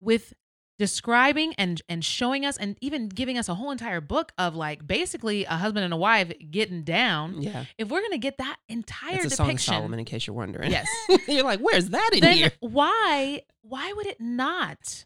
with 0.00 0.32
describing 0.80 1.52
and 1.58 1.82
and 1.90 2.02
showing 2.02 2.46
us 2.46 2.56
and 2.56 2.74
even 2.80 3.08
giving 3.10 3.36
us 3.36 3.50
a 3.50 3.54
whole 3.54 3.70
entire 3.70 4.00
book 4.00 4.32
of 4.38 4.56
like 4.56 4.86
basically 4.86 5.44
a 5.44 5.50
husband 5.56 5.84
and 5.84 5.92
a 5.92 5.96
wife 5.96 6.32
getting 6.50 6.82
down. 6.82 7.42
yeah. 7.42 7.66
If 7.76 7.88
we're 7.90 8.00
gonna 8.00 8.16
get 8.16 8.38
that 8.38 8.56
entire 8.66 9.16
It's 9.16 9.34
a 9.34 9.36
song 9.36 9.50
of 9.50 9.60
Solomon, 9.60 9.98
in 9.98 10.06
case 10.06 10.26
you're 10.26 10.34
wondering. 10.34 10.70
yes, 10.70 10.88
you're 11.28 11.44
like, 11.44 11.60
where's 11.60 11.90
that 11.90 12.10
in 12.14 12.20
then 12.20 12.36
here? 12.36 12.50
why 12.60 13.42
why 13.60 13.92
would 13.94 14.06
it 14.06 14.20
not 14.22 15.04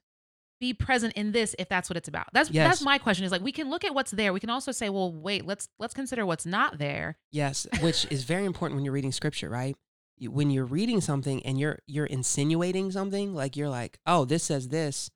be 0.60 0.72
present 0.72 1.12
in 1.14 1.32
this 1.32 1.56
if 1.58 1.68
that's 1.68 1.90
what 1.90 1.96
it's 1.96 2.06
about? 2.08 2.28
That's 2.32 2.50
Yes. 2.52 2.68
that's 2.68 2.82
my 2.82 2.98
question. 2.98 3.24
Is 3.24 3.32
like 3.32 3.42
we 3.42 3.50
can 3.50 3.68
look 3.68 3.84
at 3.84 3.92
what's 3.96 4.12
there. 4.12 4.32
We 4.32 4.38
can 4.38 4.50
also 4.50 4.70
say, 4.70 4.88
well, 4.90 5.12
wait, 5.12 5.44
let's 5.44 5.68
let's 5.80 5.92
consider 5.92 6.24
what's 6.24 6.46
not 6.46 6.78
there. 6.78 7.18
Yes, 7.32 7.66
which 7.80 8.06
is 8.10 8.22
very 8.22 8.44
important 8.44 8.76
when 8.76 8.84
you're 8.84 8.94
reading 8.94 9.10
scripture, 9.10 9.48
right? 9.50 9.76
When 10.20 10.50
you're 10.52 10.64
reading 10.64 11.00
something 11.00 11.44
and 11.44 11.58
you're 11.58 11.80
you're 11.88 12.06
insinuating 12.06 12.92
something, 12.92 13.34
like 13.34 13.56
you're 13.56 13.68
like, 13.68 13.98
"Oh, 14.06 14.24
this 14.24 14.44
says 14.44 14.68
this." 14.68 15.10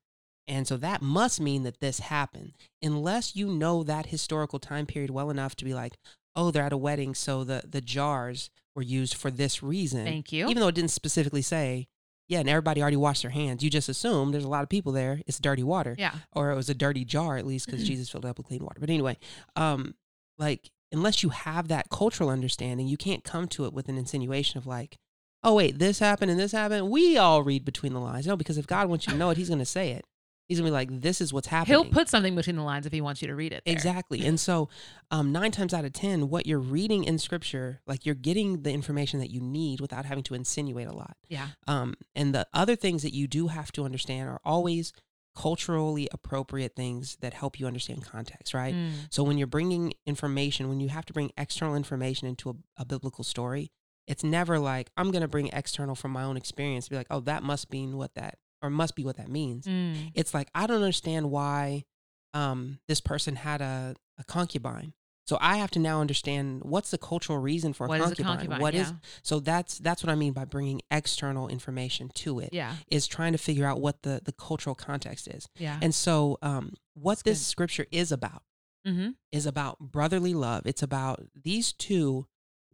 And 0.49 0.67
so 0.67 0.75
that 0.77 1.01
must 1.01 1.39
mean 1.39 1.63
that 1.63 1.79
this 1.79 1.99
happened. 1.99 2.53
Unless 2.81 3.35
you 3.35 3.47
know 3.47 3.83
that 3.83 4.07
historical 4.07 4.59
time 4.59 4.85
period 4.85 5.11
well 5.11 5.29
enough 5.29 5.55
to 5.57 5.65
be 5.65 5.73
like, 5.73 5.93
"Oh, 6.35 6.51
they're 6.51 6.63
at 6.63 6.73
a 6.73 6.77
wedding, 6.77 7.15
so 7.15 7.43
the 7.45 7.63
the 7.65 7.81
jars 7.81 8.49
were 8.75 8.81
used 8.81 9.13
for 9.13 9.31
this 9.31 9.63
reason." 9.63 10.05
Thank 10.05 10.31
you. 10.31 10.49
Even 10.49 10.59
though 10.59 10.67
it 10.67 10.75
didn't 10.75 10.91
specifically 10.91 11.43
say, 11.43 11.87
yeah, 12.29 12.39
and 12.39 12.47
everybody 12.47 12.81
already 12.81 12.95
washed 12.95 13.23
their 13.23 13.31
hands. 13.31 13.63
You 13.63 13.71
just 13.71 13.89
assume 13.89 14.31
there's 14.31 14.43
a 14.43 14.49
lot 14.49 14.61
of 14.63 14.69
people 14.69 14.91
there. 14.91 15.19
It's 15.25 15.39
dirty 15.39 15.63
water 15.63 15.95
yeah. 15.97 16.13
or 16.31 16.51
it 16.51 16.55
was 16.55 16.69
a 16.69 16.75
dirty 16.75 17.03
jar 17.03 17.37
at 17.37 17.45
least 17.45 17.65
because 17.65 17.85
Jesus 17.85 18.07
filled 18.07 18.23
it 18.23 18.27
up 18.27 18.37
with 18.37 18.47
clean 18.47 18.63
water. 18.63 18.79
But 18.79 18.91
anyway, 18.91 19.17
um, 19.55 19.95
like 20.37 20.69
unless 20.91 21.23
you 21.23 21.29
have 21.29 21.67
that 21.67 21.89
cultural 21.89 22.29
understanding, 22.29 22.87
you 22.87 22.97
can't 22.97 23.23
come 23.23 23.47
to 23.49 23.65
it 23.65 23.73
with 23.73 23.89
an 23.89 23.97
insinuation 23.97 24.59
of 24.59 24.67
like, 24.67 24.97
oh 25.43 25.55
wait, 25.55 25.79
this 25.79 25.97
happened 25.97 26.29
and 26.29 26.39
this 26.39 26.51
happened. 26.51 26.91
We 26.91 27.17
all 27.17 27.41
read 27.41 27.65
between 27.65 27.93
the 27.93 27.99
lines. 27.99 28.27
No, 28.27 28.37
because 28.37 28.59
if 28.59 28.67
God 28.67 28.89
wants 28.89 29.07
you 29.07 29.13
to 29.13 29.19
know 29.19 29.31
it, 29.31 29.37
He's 29.37 29.49
going 29.49 29.59
to 29.59 29.65
say 29.65 29.91
it. 29.91 30.05
He's 30.49 30.57
to 30.57 30.63
be 30.63 30.71
like, 30.71 30.89
this 31.01 31.21
is 31.21 31.31
what's 31.31 31.45
happening. 31.45 31.77
He'll 31.79 31.91
put 31.91 32.09
something 32.09 32.35
between 32.35 32.55
the 32.55 32.63
lines 32.63 32.87
if 32.87 32.91
he 32.91 33.01
wants 33.01 33.21
you 33.21 33.27
to 33.27 33.35
read 33.35 33.53
it. 33.53 33.61
there. 33.65 33.71
Exactly. 33.71 34.25
And 34.25 34.39
so, 34.39 34.67
um, 35.11 35.31
nine 35.31 35.51
times 35.51 35.75
out 35.75 35.85
of 35.85 35.93
10, 35.93 36.27
what 36.27 36.47
you're 36.47 36.57
reading 36.57 37.03
in 37.03 37.19
scripture, 37.19 37.81
like 37.85 38.03
you're 38.03 38.15
getting 38.15 38.63
the 38.63 38.71
information 38.71 39.19
that 39.19 39.29
you 39.29 39.41
need 39.41 39.79
without 39.79 40.05
having 40.05 40.23
to 40.23 40.33
insinuate 40.33 40.87
a 40.87 40.91
lot. 40.91 41.15
Yeah. 41.27 41.49
Um, 41.67 41.93
and 42.15 42.33
the 42.33 42.47
other 42.51 42.75
things 42.75 43.03
that 43.03 43.13
you 43.13 43.27
do 43.27 43.49
have 43.49 43.71
to 43.73 43.85
understand 43.85 44.27
are 44.27 44.41
always 44.43 44.91
culturally 45.35 46.09
appropriate 46.11 46.75
things 46.75 47.15
that 47.21 47.35
help 47.35 47.59
you 47.59 47.67
understand 47.67 48.03
context, 48.03 48.55
right? 48.55 48.73
Mm. 48.73 48.91
So 49.11 49.21
when 49.21 49.37
you're 49.37 49.45
bringing 49.45 49.93
information, 50.07 50.67
when 50.67 50.79
you 50.79 50.89
have 50.89 51.05
to 51.05 51.13
bring 51.13 51.31
external 51.37 51.75
information 51.75 52.27
into 52.27 52.49
a, 52.49 52.53
a 52.81 52.85
biblical 52.85 53.23
story, 53.23 53.71
it's 54.07 54.23
never 54.23 54.57
like 54.57 54.89
I'm 54.97 55.11
going 55.11 55.21
to 55.21 55.27
bring 55.27 55.49
external 55.49 55.93
from 55.93 56.09
my 56.09 56.23
own 56.23 56.37
experience. 56.37 56.89
Be 56.89 56.95
like, 56.95 57.07
oh, 57.11 57.19
that 57.21 57.43
must 57.43 57.71
mean 57.71 57.97
what 57.97 58.15
that 58.15 58.39
or 58.61 58.69
must 58.69 58.95
be 58.95 59.03
what 59.03 59.17
that 59.17 59.29
means. 59.29 59.65
Mm. 59.65 60.11
It's 60.15 60.33
like 60.33 60.49
I 60.53 60.67
don't 60.67 60.77
understand 60.77 61.31
why 61.31 61.85
um, 62.33 62.79
this 62.87 63.01
person 63.01 63.35
had 63.35 63.61
a, 63.61 63.95
a 64.17 64.23
concubine. 64.23 64.93
So 65.25 65.37
I 65.39 65.57
have 65.57 65.69
to 65.71 65.79
now 65.79 66.01
understand 66.01 66.63
what's 66.63 66.89
the 66.89 66.97
cultural 66.97 67.37
reason 67.37 67.71
for 67.73 67.85
a 67.85 67.87
What 67.87 67.99
is 68.01 68.11
a 68.11 68.15
concubine. 68.15 68.35
concubine? 68.37 68.61
What 68.61 68.73
yeah. 68.73 68.81
is 68.81 68.93
so 69.21 69.39
that's 69.39 69.77
that's 69.77 70.03
what 70.03 70.11
I 70.11 70.15
mean 70.15 70.33
by 70.33 70.45
bringing 70.45 70.81
external 70.89 71.47
information 71.47 72.09
to 72.15 72.39
it. 72.39 72.49
yeah. 72.51 72.73
Is 72.89 73.05
trying 73.05 73.33
to 73.33 73.37
figure 73.37 73.65
out 73.67 73.79
what 73.79 74.01
the 74.01 74.21
the 74.23 74.31
cultural 74.31 74.73
context 74.75 75.27
is. 75.27 75.47
Yeah. 75.57 75.77
And 75.81 75.93
so 75.93 76.39
um, 76.41 76.73
what 76.95 77.11
That's 77.19 77.23
this 77.23 77.39
good. 77.39 77.45
scripture 77.45 77.85
is 77.91 78.11
about 78.11 78.41
mm-hmm. 78.87 79.09
is 79.31 79.45
about 79.45 79.77
brotherly 79.79 80.33
love. 80.33 80.63
It's 80.65 80.81
about 80.81 81.23
these 81.39 81.73
two 81.73 82.25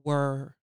were 0.06 0.56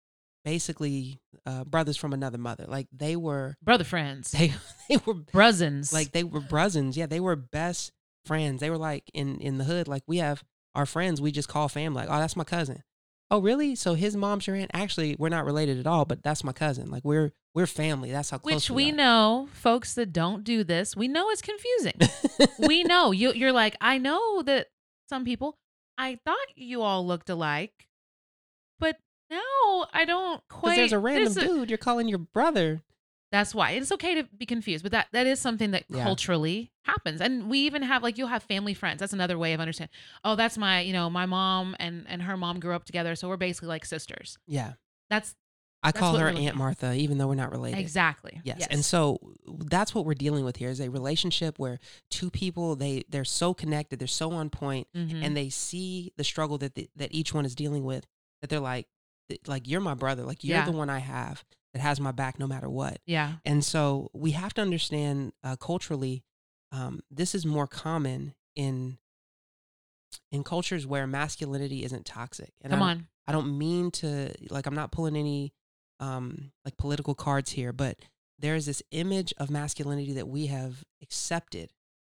basically 0.43 1.19
uh, 1.45 1.63
brothers 1.63 1.97
from 1.97 2.13
another 2.13 2.37
mother. 2.37 2.65
Like 2.67 2.87
they 2.91 3.15
were 3.15 3.55
Brother 3.61 3.83
friends. 3.83 4.31
they 4.37 4.53
they 4.89 4.97
were 4.97 5.15
Bruzins. 5.15 5.93
like 5.93 6.11
they 6.11 6.23
were 6.23 6.39
brothers. 6.41 6.97
Yeah, 6.97 7.05
they 7.05 7.19
were 7.19 7.35
best 7.35 7.91
friends. 8.25 8.61
They 8.61 8.69
were 8.69 8.77
like 8.77 9.09
in 9.13 9.39
in 9.39 9.57
the 9.57 9.63
hood. 9.63 9.87
Like 9.87 10.03
we 10.07 10.17
have 10.17 10.43
our 10.75 10.85
friends. 10.85 11.21
We 11.21 11.31
just 11.31 11.49
call 11.49 11.67
family. 11.69 12.01
Like 12.01 12.09
oh, 12.09 12.19
that's 12.19 12.35
my 12.35 12.43
cousin. 12.43 12.83
Oh 13.29 13.39
really? 13.39 13.75
So 13.75 13.93
his 13.93 14.15
mom's 14.15 14.45
your 14.45 14.55
aunt? 14.55 14.71
Actually, 14.73 15.15
we're 15.17 15.29
not 15.29 15.45
related 15.45 15.79
at 15.79 15.87
all. 15.87 16.05
But 16.05 16.21
that's 16.23 16.43
my 16.43 16.51
cousin. 16.53 16.91
Like 16.91 17.03
we're 17.05 17.31
we're 17.53 17.67
family. 17.67 18.11
That's 18.11 18.29
how 18.29 18.37
close 18.37 18.53
Which 18.53 18.69
we, 18.69 18.85
we 18.85 18.91
know, 18.91 19.49
folks 19.53 19.93
that 19.95 20.13
don't 20.13 20.43
do 20.43 20.63
this, 20.63 20.95
we 20.95 21.07
know 21.07 21.29
it's 21.29 21.41
confusing. 21.41 21.99
we 22.67 22.83
know 22.83 23.11
you. 23.11 23.33
You're 23.33 23.51
like, 23.51 23.75
I 23.81 23.97
know 23.97 24.41
that 24.43 24.67
some 25.09 25.25
people. 25.25 25.57
I 25.97 26.17
thought 26.25 26.37
you 26.55 26.81
all 26.81 27.05
looked 27.05 27.29
alike, 27.29 27.87
but 28.79 28.97
no, 29.31 29.85
I 29.93 30.05
don't 30.05 30.41
Because 30.47 30.59
quite. 30.61 30.75
there's 30.75 30.93
a 30.93 30.99
random 30.99 31.33
there's 31.33 31.37
a- 31.37 31.47
dude 31.47 31.69
you're 31.69 31.77
calling 31.77 32.07
your 32.07 32.19
brother. 32.19 32.81
That's 33.31 33.55
why 33.55 33.71
it's 33.71 33.93
okay 33.93 34.15
to 34.15 34.23
be 34.37 34.45
confused, 34.45 34.83
but 34.83 34.91
that 34.91 35.07
that 35.13 35.25
is 35.25 35.39
something 35.39 35.71
that 35.71 35.85
Yeah. 35.87 36.03
culturally 36.03 36.73
happens, 36.83 37.21
and 37.21 37.49
we 37.49 37.59
even 37.59 37.81
have 37.81 38.03
like 38.03 38.17
you'll 38.17 38.27
have 38.27 38.43
family 38.43 38.73
friends. 38.73 38.99
That's 38.99 39.13
another 39.13 39.37
way 39.37 39.53
of 39.53 39.61
understanding. 39.61 39.93
Oh, 40.25 40.35
that's 40.35 40.57
my 40.57 40.81
you 40.81 40.91
know 40.91 41.09
my 41.09 41.25
mom 41.25 41.75
and 41.79 42.05
and 42.09 42.21
her 42.23 42.35
mom 42.35 42.59
grew 42.59 42.73
up 42.75 42.83
together, 42.83 43.15
so 43.15 43.29
we're 43.29 43.37
basically 43.37 43.69
like 43.69 43.85
sisters. 43.85 44.37
Yeah, 44.47 44.73
That's 45.09 45.33
I 45.81 45.87
That's 45.91 45.99
call 45.99 46.17
her 46.17 46.27
Aunt. 46.27 46.57
Martha, 46.57 46.93
even 46.93 47.17
though 47.17 47.27
we're 47.27 47.33
not 47.35 47.51
related. 47.51 47.79
exactly 47.79 48.39
Yes. 48.43 48.67
And 48.69 48.83
so 48.85 49.17
that's 49.65 49.95
what 49.95 50.05
we're 50.05 50.13
dealing 50.13 50.43
with 50.45 50.57
here 50.57 50.69
is 50.69 50.79
a 50.81 50.91
relationship 50.91 51.57
where 51.57 51.79
two 52.11 52.29
people 52.29 52.75
they 52.75 53.05
they're 53.07 53.23
so 53.25 53.53
connected, 53.53 53.97
they're 53.97 54.07
so 54.09 54.33
on 54.33 54.49
point, 54.49 54.87
Mhm. 54.93 55.23
and 55.23 55.37
they 55.37 55.47
see 55.49 56.11
the 56.17 56.23
struggle 56.25 56.57
that 56.59 56.75
the, 56.75 56.89
that 56.97 57.13
each 57.13 57.33
one 57.33 57.45
is 57.45 57.55
dealing 57.55 57.85
with 57.85 58.05
that 58.41 58.49
they're 58.49 58.59
like 58.59 58.87
like 59.47 59.67
you're 59.67 59.81
my 59.81 59.93
brother, 59.93 60.23
like 60.23 60.43
you're 60.43 60.57
Yeah. 60.57 60.65
the 60.65 60.71
one 60.71 60.89
I 60.89 60.99
have 60.99 61.43
that 61.73 61.81
has 61.81 61.99
my 61.99 62.11
back 62.11 62.39
no 62.39 62.47
matter 62.47 62.69
what. 62.69 62.99
yeah, 63.05 63.35
And 63.45 63.63
so 63.63 64.09
we 64.13 64.31
have 64.31 64.53
to 64.55 64.61
understand 64.61 65.33
uh, 65.43 65.55
culturally 65.55 66.23
um, 66.73 67.01
this 67.11 67.35
is 67.35 67.45
more 67.45 67.67
common 67.67 68.33
in 68.55 68.97
in 70.31 70.43
cultures 70.43 70.85
where 70.87 71.07
masculinity 71.07 71.83
isn't 71.83 72.05
toxic. 72.05 72.53
And 72.61 72.71
come 72.71 72.81
I, 72.81 72.91
on, 72.91 73.07
I 73.27 73.31
don't 73.31 73.57
mean 73.57 73.91
to 73.91 74.33
like 74.49 74.65
I'm 74.65 74.75
not 74.75 74.91
pulling 74.91 75.15
any 75.15 75.53
um 75.99 76.51
like 76.65 76.77
political 76.77 77.13
cards 77.15 77.51
here, 77.51 77.73
but 77.73 77.97
there 78.39 78.55
is 78.55 78.65
this 78.65 78.81
image 78.91 79.33
of 79.37 79.49
masculinity 79.49 80.13
that 80.13 80.27
we 80.27 80.47
have 80.47 80.83
accepted 81.01 81.71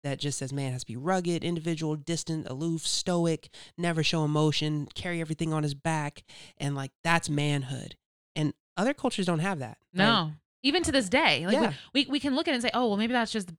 that 0.03 0.19
just 0.19 0.37
says 0.37 0.51
man 0.53 0.71
has 0.73 0.81
to 0.81 0.87
be 0.87 0.95
rugged, 0.97 1.43
individual, 1.43 1.95
distant, 1.95 2.47
aloof, 2.49 2.85
stoic, 2.85 3.49
never 3.77 4.03
show 4.03 4.23
emotion, 4.25 4.87
carry 4.95 5.21
everything 5.21 5.53
on 5.53 5.63
his 5.63 5.73
back, 5.73 6.23
and 6.57 6.75
like 6.75 6.91
that's 7.03 7.29
manhood. 7.29 7.95
And 8.35 8.53
other 8.77 8.93
cultures 8.93 9.25
don't 9.25 9.39
have 9.39 9.59
that. 9.59 9.77
right? 9.95 10.05
no. 10.05 10.31
Even 10.65 10.81
to 10.83 10.93
this 10.93 11.09
day, 11.09 11.45
like 11.45 11.57
we- 11.59 11.63
Yeah. 11.63 11.73
we, 11.93 12.05
we 12.09 12.19
can 12.21 12.35
look 12.35 12.47
at 12.47 12.51
it 12.51 12.55
and 12.55 12.63
say, 12.63 12.69
oh 12.73 12.87
well, 12.87 12.97
maybe 12.97 13.11
that's 13.13 13.31
just 13.33 13.51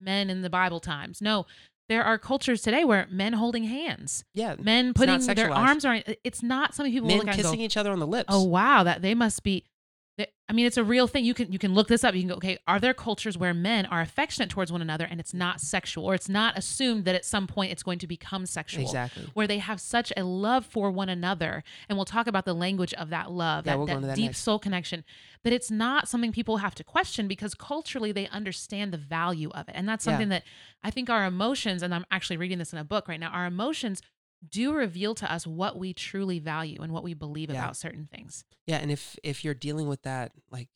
men 0.00 0.30
in 0.30 0.42
the 0.42 0.50
Bible 0.50 0.78
times. 0.80 1.20
No, 1.20 1.44
there 1.88 2.04
are 2.04 2.18
cultures 2.18 2.62
today 2.62 2.84
where 2.84 3.06
men 3.10 3.32
holding 3.32 3.64
hands, 3.64 4.24
Yeah. 4.32 4.54
men 4.60 4.94
putting 4.94 5.18
their 5.26 5.50
arms 5.50 5.84
around. 5.84 6.04
It's 6.22 6.40
not 6.42 6.74
something 6.74 6.92
people 6.92 7.08
Men 7.08 7.18
look 7.18 7.28
at 7.28 7.34
kissing 7.36 7.58
go, 7.58 7.64
each 7.64 7.76
other 7.76 7.90
on 7.90 7.98
the 7.98 8.06
lips. 8.06 8.26
oh 8.28 8.44
wow, 8.44 8.84
that 8.84 9.02
they 9.02 9.14
must 9.14 9.42
be. 9.42 9.64
I 10.18 10.52
mean, 10.54 10.66
it's 10.66 10.76
a 10.76 10.84
real 10.84 11.06
thing. 11.06 11.24
You 11.24 11.32
can 11.32 11.50
you 11.50 11.58
can 11.58 11.72
look 11.72 11.88
this 11.88 12.04
up. 12.04 12.14
You 12.14 12.20
can 12.20 12.28
go, 12.28 12.34
okay, 12.34 12.58
are 12.68 12.78
there 12.78 12.92
cultures 12.92 13.38
where 13.38 13.54
men 13.54 13.86
are 13.86 14.02
affectionate 14.02 14.50
towards 14.50 14.70
one 14.70 14.82
another 14.82 15.06
and 15.10 15.18
it's 15.18 15.32
not 15.32 15.62
sexual, 15.62 16.04
or 16.04 16.14
it's 16.14 16.28
not 16.28 16.58
assumed 16.58 17.06
that 17.06 17.14
at 17.14 17.24
some 17.24 17.46
point 17.46 17.72
it's 17.72 17.82
going 17.82 17.98
to 18.00 18.06
become 18.06 18.44
sexual? 18.44 18.82
Exactly. 18.82 19.30
Where 19.32 19.46
they 19.46 19.58
have 19.58 19.80
such 19.80 20.12
a 20.14 20.22
love 20.24 20.66
for 20.66 20.90
one 20.90 21.08
another, 21.08 21.64
and 21.88 21.96
we'll 21.96 22.04
talk 22.04 22.26
about 22.26 22.44
the 22.44 22.52
language 22.54 22.92
of 22.94 23.08
that 23.08 23.30
love, 23.30 23.64
Yeah, 23.64 23.72
that, 23.72 23.78
we'll 23.78 23.86
that 23.86 24.02
that 24.02 24.16
deep 24.16 24.26
next. 24.26 24.40
soul 24.40 24.58
connection. 24.58 25.04
But 25.42 25.54
it's 25.54 25.70
not 25.70 26.06
something 26.06 26.32
people 26.32 26.58
have 26.58 26.74
to 26.74 26.84
question 26.84 27.26
because 27.26 27.54
culturally 27.54 28.12
they 28.12 28.28
understand 28.28 28.92
the 28.92 28.98
value 28.98 29.48
of 29.54 29.70
it, 29.70 29.74
and 29.74 29.88
that's 29.88 30.04
Yeah. 30.04 30.12
something 30.12 30.28
that 30.28 30.42
I 30.84 30.90
think 30.90 31.08
our 31.08 31.24
emotions, 31.24 31.82
and 31.82 31.94
I'm 31.94 32.04
actually 32.10 32.36
reading 32.36 32.58
this 32.58 32.74
in 32.74 32.78
a 32.78 32.84
book 32.84 33.08
right 33.08 33.18
now. 33.20 33.30
Our 33.30 33.46
emotions 33.46 34.02
do 34.48 34.72
reveal 34.72 35.14
to 35.16 35.32
us 35.32 35.46
what 35.46 35.78
we 35.78 35.92
truly 35.94 36.38
value 36.38 36.80
and 36.82 36.92
what 36.92 37.04
we 37.04 37.14
believe 37.14 37.50
Yeah. 37.50 37.62
about 37.62 37.76
certain 37.76 38.06
things. 38.12 38.44
Yeah, 38.66 38.78
and 38.78 38.90
if 38.90 39.16
if 39.22 39.44
you're 39.44 39.54
dealing 39.54 39.88
with 39.88 40.02
that, 40.02 40.32
like, 40.50 40.68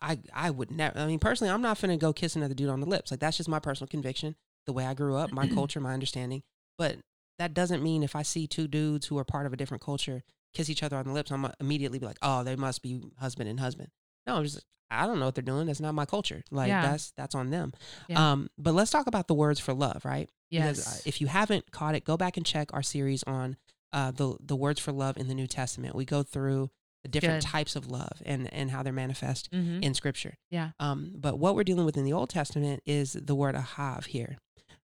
I 0.00 0.18
I 0.32 0.50
would 0.50 0.70
never. 0.70 0.98
I 0.98 1.06
mean, 1.06 1.18
personally, 1.18 1.52
I'm 1.52 1.62
not 1.62 1.80
gonna 1.80 1.96
go 1.96 2.12
kiss 2.12 2.36
another 2.36 2.54
dude 2.54 2.68
on 2.70 2.80
the 2.80 2.86
lips. 2.86 3.10
Like 3.10 3.20
that's 3.20 3.36
just 3.36 3.48
my 3.48 3.58
personal 3.58 3.88
conviction, 3.88 4.36
the 4.66 4.72
way 4.72 4.84
I 4.86 4.94
grew 4.94 5.16
up, 5.16 5.32
my 5.32 5.46
culture, 5.54 5.80
my 5.80 5.92
understanding. 5.94 6.42
But 6.78 6.98
that 7.38 7.54
doesn't 7.54 7.82
mean 7.82 8.02
if 8.02 8.14
I 8.14 8.22
see 8.22 8.46
two 8.46 8.68
dudes 8.68 9.06
who 9.06 9.18
are 9.18 9.24
part 9.24 9.46
of 9.46 9.52
a 9.52 9.56
different 9.56 9.82
culture 9.82 10.22
kiss 10.54 10.68
each 10.68 10.82
other 10.82 10.96
on 10.96 11.06
the 11.06 11.12
lips, 11.12 11.30
I'm 11.30 11.42
gonna 11.42 11.54
immediately 11.60 11.98
be 11.98 12.06
like, 12.06 12.18
oh, 12.22 12.44
they 12.44 12.56
must 12.56 12.82
be 12.82 13.00
husband 13.18 13.48
and 13.48 13.58
husband. 13.58 13.88
No, 14.26 14.36
I'm 14.36 14.44
just 14.44 14.60
I 14.90 15.06
don't 15.06 15.18
know 15.18 15.24
what 15.24 15.34
they're 15.34 15.42
doing. 15.42 15.66
That's 15.66 15.80
not 15.80 15.94
my 15.94 16.04
culture. 16.04 16.42
Like 16.50 16.68
Yeah. 16.68 16.82
that's 16.82 17.12
that's 17.16 17.34
on 17.34 17.50
them. 17.50 17.72
Yeah. 18.08 18.32
Um, 18.32 18.50
but 18.58 18.74
let's 18.74 18.90
talk 18.90 19.06
about 19.06 19.26
the 19.26 19.34
words 19.34 19.58
for 19.58 19.72
love, 19.72 20.04
right? 20.04 20.28
Yes. 20.50 20.76
Because, 20.80 20.96
uh, 20.96 21.00
if 21.06 21.20
you 21.22 21.28
haven't 21.28 21.70
caught 21.70 21.94
it, 21.94 22.04
go 22.04 22.16
back 22.18 22.36
and 22.36 22.44
check 22.44 22.68
our 22.74 22.82
series 22.82 23.22
on 23.24 23.56
uh, 23.94 24.10
the 24.10 24.36
the 24.40 24.56
words 24.56 24.80
for 24.80 24.92
love 24.92 25.16
in 25.16 25.28
the 25.28 25.34
New 25.34 25.46
Testament. 25.46 25.94
We 25.94 26.04
go 26.04 26.22
through 26.22 26.70
the 27.02 27.08
different 27.08 27.42
Good. 27.42 27.48
types 27.48 27.74
of 27.74 27.90
love 27.90 28.22
and 28.24 28.52
and 28.52 28.70
how 28.70 28.82
they're 28.82 28.92
manifest 28.92 29.50
Mhm. 29.50 29.82
in 29.82 29.94
Scripture. 29.94 30.36
Yeah. 30.50 30.70
Um, 30.78 31.12
but 31.16 31.38
what 31.38 31.54
we're 31.56 31.64
dealing 31.64 31.86
with 31.86 31.96
in 31.96 32.04
the 32.04 32.12
Old 32.12 32.28
Testament 32.30 32.82
is 32.86 33.14
the 33.14 33.34
word 33.34 33.54
ahav 33.54 34.06
here. 34.06 34.38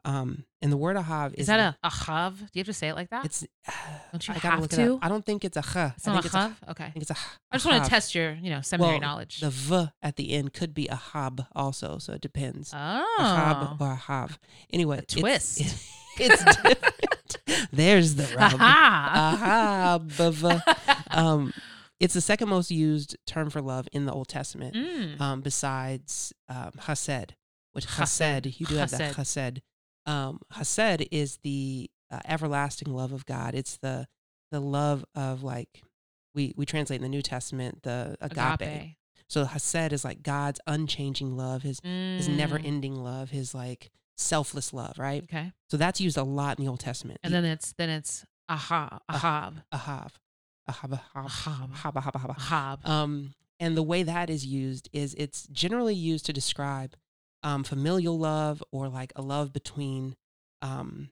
Um, 0.05 0.43
and 0.61 0.69
the 0.71 0.75
word 0.77 0.97
ahav 0.97 1.29
is, 1.33 1.41
Is 1.41 1.47
that 1.47 1.59
a, 1.83 1.87
ahav? 1.87 2.37
Do 2.37 2.45
you 2.55 2.59
have 2.59 2.65
to 2.67 2.73
say 2.73 2.89
it 2.89 2.95
like 2.95 3.09
that? 3.11 3.23
It's. 3.25 3.45
Don't 4.11 4.27
you 4.27 4.33
I 4.33 4.35
gotta 4.35 4.47
have 4.49 4.59
look 4.59 4.73
It 4.73 4.75
to? 4.77 4.95
up. 4.95 4.99
I 5.01 5.07
don't 5.09 5.25
think 5.25 5.45
it's 5.45 5.55
a 5.57 5.61
ch. 5.61 5.75
It's 5.95 6.07
I 6.07 6.13
not 6.13 6.23
think 6.23 6.25
a 6.25 6.25
it's 6.25 6.35
chav? 6.35 6.55
Okay. 6.71 6.83
I 6.85 6.89
think 6.91 7.01
it's 7.03 7.11
a. 7.11 7.15
I 7.51 7.55
just 7.55 7.65
want 7.65 7.83
to 7.83 7.89
test 7.89 8.13
your, 8.13 8.33
you 8.33 8.49
know, 8.49 8.61
seminary 8.61 8.95
Well, 8.99 9.01
knowledge. 9.01 9.39
The 9.39 9.49
v 9.49 9.87
at 10.01 10.17
the 10.17 10.31
end 10.33 10.53
could 10.53 10.73
be 10.73 10.87
a 10.87 10.95
hab 10.95 11.45
also, 11.55 11.97
so 11.99 12.13
it 12.13 12.21
depends. 12.21 12.71
oh. 12.75 13.15
Ahab 13.19 13.81
or 13.81 13.95
ahav. 13.95 14.37
Anyway, 14.71 14.97
A 14.97 15.01
it's- 15.03 15.19
twist. 15.19 15.89
It's, 16.19 16.43
different. 16.45 16.77
There's 17.73 18.13
the 18.13 18.23
rub. 18.37 18.51
Ha 18.51 19.97
Ahab. 19.97 20.11
um, 21.09 21.53
it's 21.99 22.13
the 22.13 22.21
second 22.21 22.49
most 22.49 22.69
used 22.69 23.17
term 23.25 23.49
for 23.49 23.61
love 23.61 23.87
in 23.91 24.05
the 24.05 24.11
Old 24.11 24.27
Testament, 24.27 24.75
Mm. 24.75 25.19
um, 25.19 25.41
besides 25.41 26.31
um, 26.49 26.71
chesed, 26.81 27.31
which 27.71 27.87
Chesed. 27.87 28.41
chesed, 28.43 28.59
you 28.59 28.65
do 28.67 28.75
have 28.75 28.91
that 28.91 29.15
Chesed. 29.15 29.61
Um, 30.05 30.39
chesed 30.53 31.07
is 31.11 31.37
the 31.43 31.89
uh, 32.11 32.19
everlasting 32.25 32.93
love 32.93 33.11
of 33.13 33.25
God. 33.25 33.55
It's 33.55 33.77
the 33.77 34.07
the 34.51 34.59
love 34.59 35.03
of 35.15 35.43
like 35.43 35.81
we 36.35 36.53
we 36.57 36.65
translate 36.65 36.97
in 36.97 37.03
the 37.03 37.09
New 37.09 37.21
Testament 37.21 37.83
the 37.83 38.17
agape. 38.21 38.61
Agape. 38.61 38.95
So 39.29 39.45
chesed 39.45 39.91
is 39.93 40.03
like 40.03 40.21
God's 40.23 40.59
unchanging 40.67 41.35
love, 41.37 41.63
his 41.63 41.79
his 41.83 42.27
Mm. 42.27 42.35
never 42.35 42.57
ending 42.59 42.95
love, 42.95 43.29
his 43.31 43.55
like 43.55 43.89
selfless 44.17 44.73
love, 44.73 44.99
right? 44.99 45.23
Okay. 45.23 45.51
So 45.71 45.77
that's 45.77 45.99
used 46.01 46.17
a 46.17 46.23
lot 46.23 46.59
in 46.59 46.65
the 46.65 46.69
Old 46.69 46.79
Testament. 46.81 47.19
And 47.23 47.33
then 47.33 47.45
it's 47.45 47.73
then 47.77 47.89
it's 47.89 48.25
aha 48.49 48.99
ahab 49.09 49.63
Ahav. 49.73 50.11
Ahab, 50.67 50.93
ahab, 50.93 51.25
Ahab. 51.25 51.71
ahab, 51.73 51.97
ahab, 51.97 52.15
ahab. 52.15 52.29
ahab. 52.37 52.85
Um, 52.87 53.33
and 53.59 53.75
the 53.77 53.83
way 53.83 54.03
that 54.03 54.29
is 54.29 54.45
used 54.45 54.87
is 54.93 55.13
it's 55.15 55.47
generally 55.47 55.95
used 55.95 56.25
to 56.27 56.33
describe 56.33 56.95
um, 57.43 57.63
familial 57.63 58.17
love 58.17 58.63
or 58.71 58.87
like 58.89 59.11
a 59.15 59.21
love 59.21 59.51
between, 59.53 60.15
um, 60.61 61.09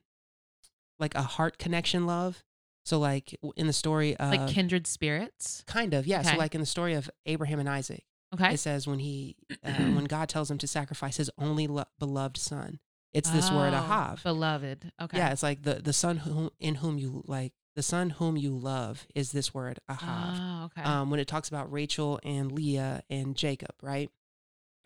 like 0.98 1.14
a 1.14 1.22
heart 1.22 1.58
connection 1.58 2.06
love. 2.06 2.42
So 2.84 2.98
like 2.98 3.38
in 3.56 3.66
the 3.68 3.72
story 3.72 4.16
of 4.16 4.30
like 4.30 4.48
kindred 4.48 4.86
spirits. 4.88 5.62
kind 5.66 5.94
of 5.94 6.06
yeah. 6.06 6.22
So 6.22 6.36
like 6.36 6.54
in 6.54 6.60
the 6.60 6.66
story 6.66 6.94
of 6.94 7.08
Abraham 7.26 7.60
and 7.60 7.68
Isaac, 7.68 8.04
Okay. 8.34 8.54
it 8.54 8.58
says 8.58 8.86
when 8.88 8.98
he 8.98 9.36
uh, 9.64 9.70
when 9.94 10.04
God 10.06 10.28
tells 10.28 10.50
him 10.50 10.58
to 10.58 10.66
sacrifice 10.66 11.16
his 11.16 11.30
only 11.38 11.66
lo- 11.68 11.84
beloved 12.00 12.38
son, 12.38 12.80
it's 13.12 13.30
this 13.30 13.52
word 13.52 13.72
Oh, 13.72 13.76
ahav. 13.76 14.22
Beloved. 14.24 14.90
Okay. 15.00 15.16
Yeah, 15.16 15.30
it's 15.30 15.42
like 15.44 15.62
the 15.62 15.74
the 15.74 15.92
son 15.92 16.16
whom 16.18 16.50
in 16.58 16.76
whom 16.76 16.98
you 16.98 17.22
like 17.26 17.52
the 17.76 17.82
son 17.84 18.10
whom 18.10 18.36
you 18.36 18.50
love 18.56 19.06
is 19.14 19.30
this 19.30 19.54
word 19.54 19.78
ahav. 19.88 20.38
Oh, 20.40 20.64
okay. 20.64 20.82
Um, 20.82 21.08
when 21.10 21.20
it 21.20 21.28
talks 21.28 21.48
about 21.48 21.70
Rachel 21.70 22.18
and 22.24 22.50
Leah 22.50 23.02
and 23.08 23.36
Jacob, 23.36 23.74
right? 23.80 24.10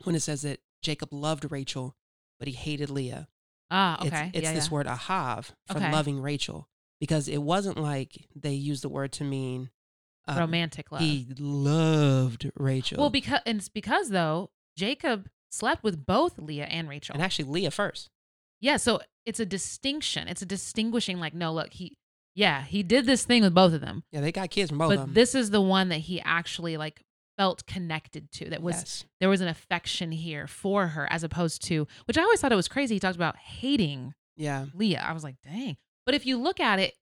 When 0.04 0.14
it 0.14 0.20
says 0.20 0.42
that 0.42 0.60
Jacob 0.82 1.12
loved 1.12 1.50
Rachel, 1.50 1.96
but 2.38 2.48
he 2.48 2.54
hated 2.54 2.90
Leah. 2.90 3.28
ah, 3.70 3.96
It's, 3.98 4.06
okay. 4.06 4.30
it's 4.34 4.44
yeah, 4.44 4.52
this 4.52 4.66
yeah. 4.66 4.72
word 4.72 4.86
ahav 4.86 5.50
for 5.66 5.76
Okay. 5.78 5.90
loving 5.92 6.20
Rachel 6.20 6.68
because 7.00 7.28
it 7.28 7.38
wasn't 7.42 7.78
like 7.78 8.26
they 8.34 8.52
used 8.52 8.82
the 8.84 8.88
word 8.88 9.12
to 9.12 9.24
mean 9.24 9.70
um, 10.28 10.38
romantic 10.38 10.90
love. 10.92 11.00
He 11.02 11.26
loved 11.38 12.50
Rachel. 12.56 12.98
well, 12.98 13.10
because 13.10 13.40
and 13.46 13.58
it's 13.58 13.68
because 13.68 14.10
though 14.10 14.50
Jacob 14.76 15.28
slept 15.50 15.82
with 15.82 16.04
both 16.06 16.38
Leah 16.38 16.64
and 16.66 16.88
Rachel. 16.88 17.14
and 17.14 17.22
actually 17.22 17.48
Leah 17.48 17.70
first. 17.70 18.10
Yeah, 18.60 18.76
so 18.78 19.00
it's 19.24 19.40
a 19.40 19.46
distinction. 19.46 20.28
It's 20.28 20.42
a 20.42 20.46
distinguishing 20.46 21.18
like 21.20 21.34
no, 21.34 21.52
look, 21.52 21.72
he 21.72 21.96
yeah, 22.34 22.62
he 22.64 22.82
did 22.82 23.06
this 23.06 23.24
thing 23.24 23.42
with 23.42 23.54
both 23.54 23.72
of 23.72 23.80
them. 23.80 24.04
Yeah, 24.12 24.20
they 24.20 24.32
got 24.32 24.50
kids 24.50 24.68
from 24.70 24.78
both 24.78 24.88
but 24.90 24.98
of 24.98 25.04
them. 25.06 25.14
this 25.14 25.34
is 25.34 25.50
the 25.50 25.60
one 25.60 25.88
that 25.88 25.98
he 26.00 26.20
actually 26.20 26.76
like 26.76 27.00
felt 27.36 27.66
connected 27.66 28.30
to. 28.32 28.50
That 28.50 28.62
was 28.62 28.76
yes. 28.76 29.04
there 29.20 29.28
was 29.28 29.40
an 29.40 29.48
affection 29.48 30.12
here 30.12 30.46
for 30.46 30.88
her 30.88 31.10
as 31.10 31.22
opposed 31.22 31.62
to 31.64 31.86
which 32.06 32.18
I 32.18 32.22
always 32.22 32.40
thought 32.40 32.52
it 32.52 32.56
was 32.56 32.68
crazy. 32.68 32.94
He 32.94 33.00
talked 33.00 33.16
about 33.16 33.36
hating 33.36 34.14
Yeah. 34.36 34.66
Leah. 34.74 35.04
I 35.06 35.12
was 35.12 35.24
like, 35.24 35.36
dang. 35.44 35.76
But 36.04 36.14
if 36.14 36.24
you 36.26 36.36
look 36.36 36.60
at 36.60 36.78
it, 36.78 36.94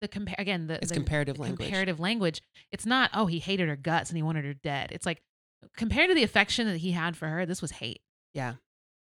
the 0.00 0.08
compare 0.08 0.36
again 0.38 0.66
the, 0.66 0.74
It's 0.74 0.88
the 0.88 0.94
comparative 0.94 1.36
the 1.36 1.42
language. 1.42 1.66
comparative 1.66 2.00
language, 2.00 2.42
it's 2.72 2.86
not, 2.86 3.10
oh, 3.14 3.26
he 3.26 3.38
hated 3.38 3.68
her 3.68 3.76
guts 3.76 4.10
and 4.10 4.16
he 4.16 4.22
wanted 4.22 4.44
her 4.44 4.54
dead. 4.54 4.90
It's 4.92 5.06
like 5.06 5.22
compared 5.76 6.08
to 6.08 6.14
the 6.14 6.22
affection 6.22 6.66
that 6.68 6.78
he 6.78 6.92
had 6.92 7.16
for 7.16 7.28
her, 7.28 7.44
this 7.44 7.60
was 7.60 7.70
hate. 7.72 8.00
Yeah. 8.34 8.54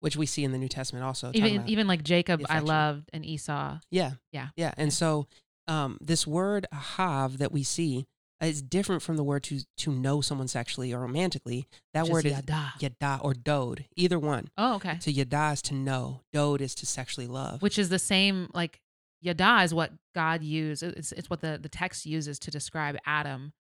Which 0.01 0.17
we 0.17 0.27
see 0.27 0.45
in 0.45 0.53
the 0.53 0.59
New 0.59 0.69
Testament 0.69 1.05
also. 1.05 1.31
Even 1.33 1.67
even 1.67 1.87
like 1.87 2.05
Jacob 2.05 2.43
I 2.49 2.59
loved 2.59 3.09
and 3.13 3.25
Esau. 3.25 3.79
Yeah. 3.91 4.13
Yeah. 4.33 4.49
Yeah. 4.55 4.75
And 4.77 4.93
so 4.93 5.29
um, 5.67 5.97
this 6.01 6.27
word 6.27 6.67
ahav 6.75 7.39
that 7.39 7.53
we 7.53 7.63
see 7.63 8.07
is 8.41 8.61
different 8.63 9.03
from 9.03 9.17
the 9.17 9.25
word 9.25 9.43
to 9.45 9.61
to 9.79 9.93
know 9.93 10.21
someone 10.21 10.49
sexually 10.49 10.93
or 10.93 11.01
romantically. 11.01 11.67
That 11.95 12.09
word 12.09 12.27
is 12.27 12.33
yada. 12.33 12.73
yada 12.81 13.21
or 13.23 13.33
dode, 13.35 13.87
either 13.97 14.19
one. 14.19 14.49
Oh, 14.59 14.75
okay. 14.77 14.99
So 15.01 15.11
yada 15.11 15.51
is 15.53 15.63
to 15.63 15.75
know, 15.75 16.23
dode 16.33 16.61
is 16.61 16.75
to 16.77 16.87
sexually 16.87 17.27
love. 17.27 17.63
Which 17.63 17.79
is 17.79 17.89
the 17.89 17.99
same 17.99 18.49
like 18.53 18.81
yada 19.23 19.61
is 19.63 19.73
what 19.73 19.93
God 20.15 20.43
used. 20.43 20.83
It's 20.83 21.13
it's 21.13 21.31
what 21.31 21.41
the, 21.41 21.59
the 21.63 21.69
text 21.69 22.05
uses 22.07 22.39
to 22.41 22.51
describe 22.51 22.97
Adam 23.07 23.53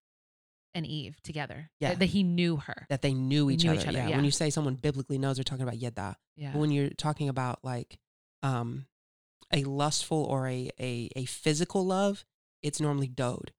and 0.74 0.84
Eve 0.84 1.16
together. 1.22 1.70
Yeah. 1.80 1.90
That, 1.90 2.00
that 2.00 2.06
he 2.06 2.22
knew 2.24 2.56
her. 2.56 2.86
that 2.90 3.00
they 3.00 3.14
knew 3.14 3.48
each, 3.50 3.62
Knew 3.64 3.70
other. 3.70 3.80
each 3.80 3.86
other, 3.86 3.98
Yeah. 3.98 4.08
yeah. 4.08 4.16
When 4.16 4.24
you 4.24 4.32
say 4.32 4.50
someone 4.50 4.74
biblically 4.74 5.18
knows, 5.18 5.36
they're 5.36 5.44
talking 5.44 5.62
about 5.62 5.78
yada. 5.78 6.16
Yeah. 6.36 6.50
But 6.52 6.58
when 6.58 6.72
you're 6.72 6.90
talking 6.90 7.28
about 7.28 7.60
like 7.62 7.96
um, 8.42 8.86
a 9.52 9.62
lustful 9.64 10.24
or 10.24 10.48
a, 10.48 10.70
a 10.80 11.08
a 11.16 11.24
physical 11.26 11.86
love, 11.86 12.24
it's 12.62 12.80
normally 12.80 13.06
dode. 13.08 13.52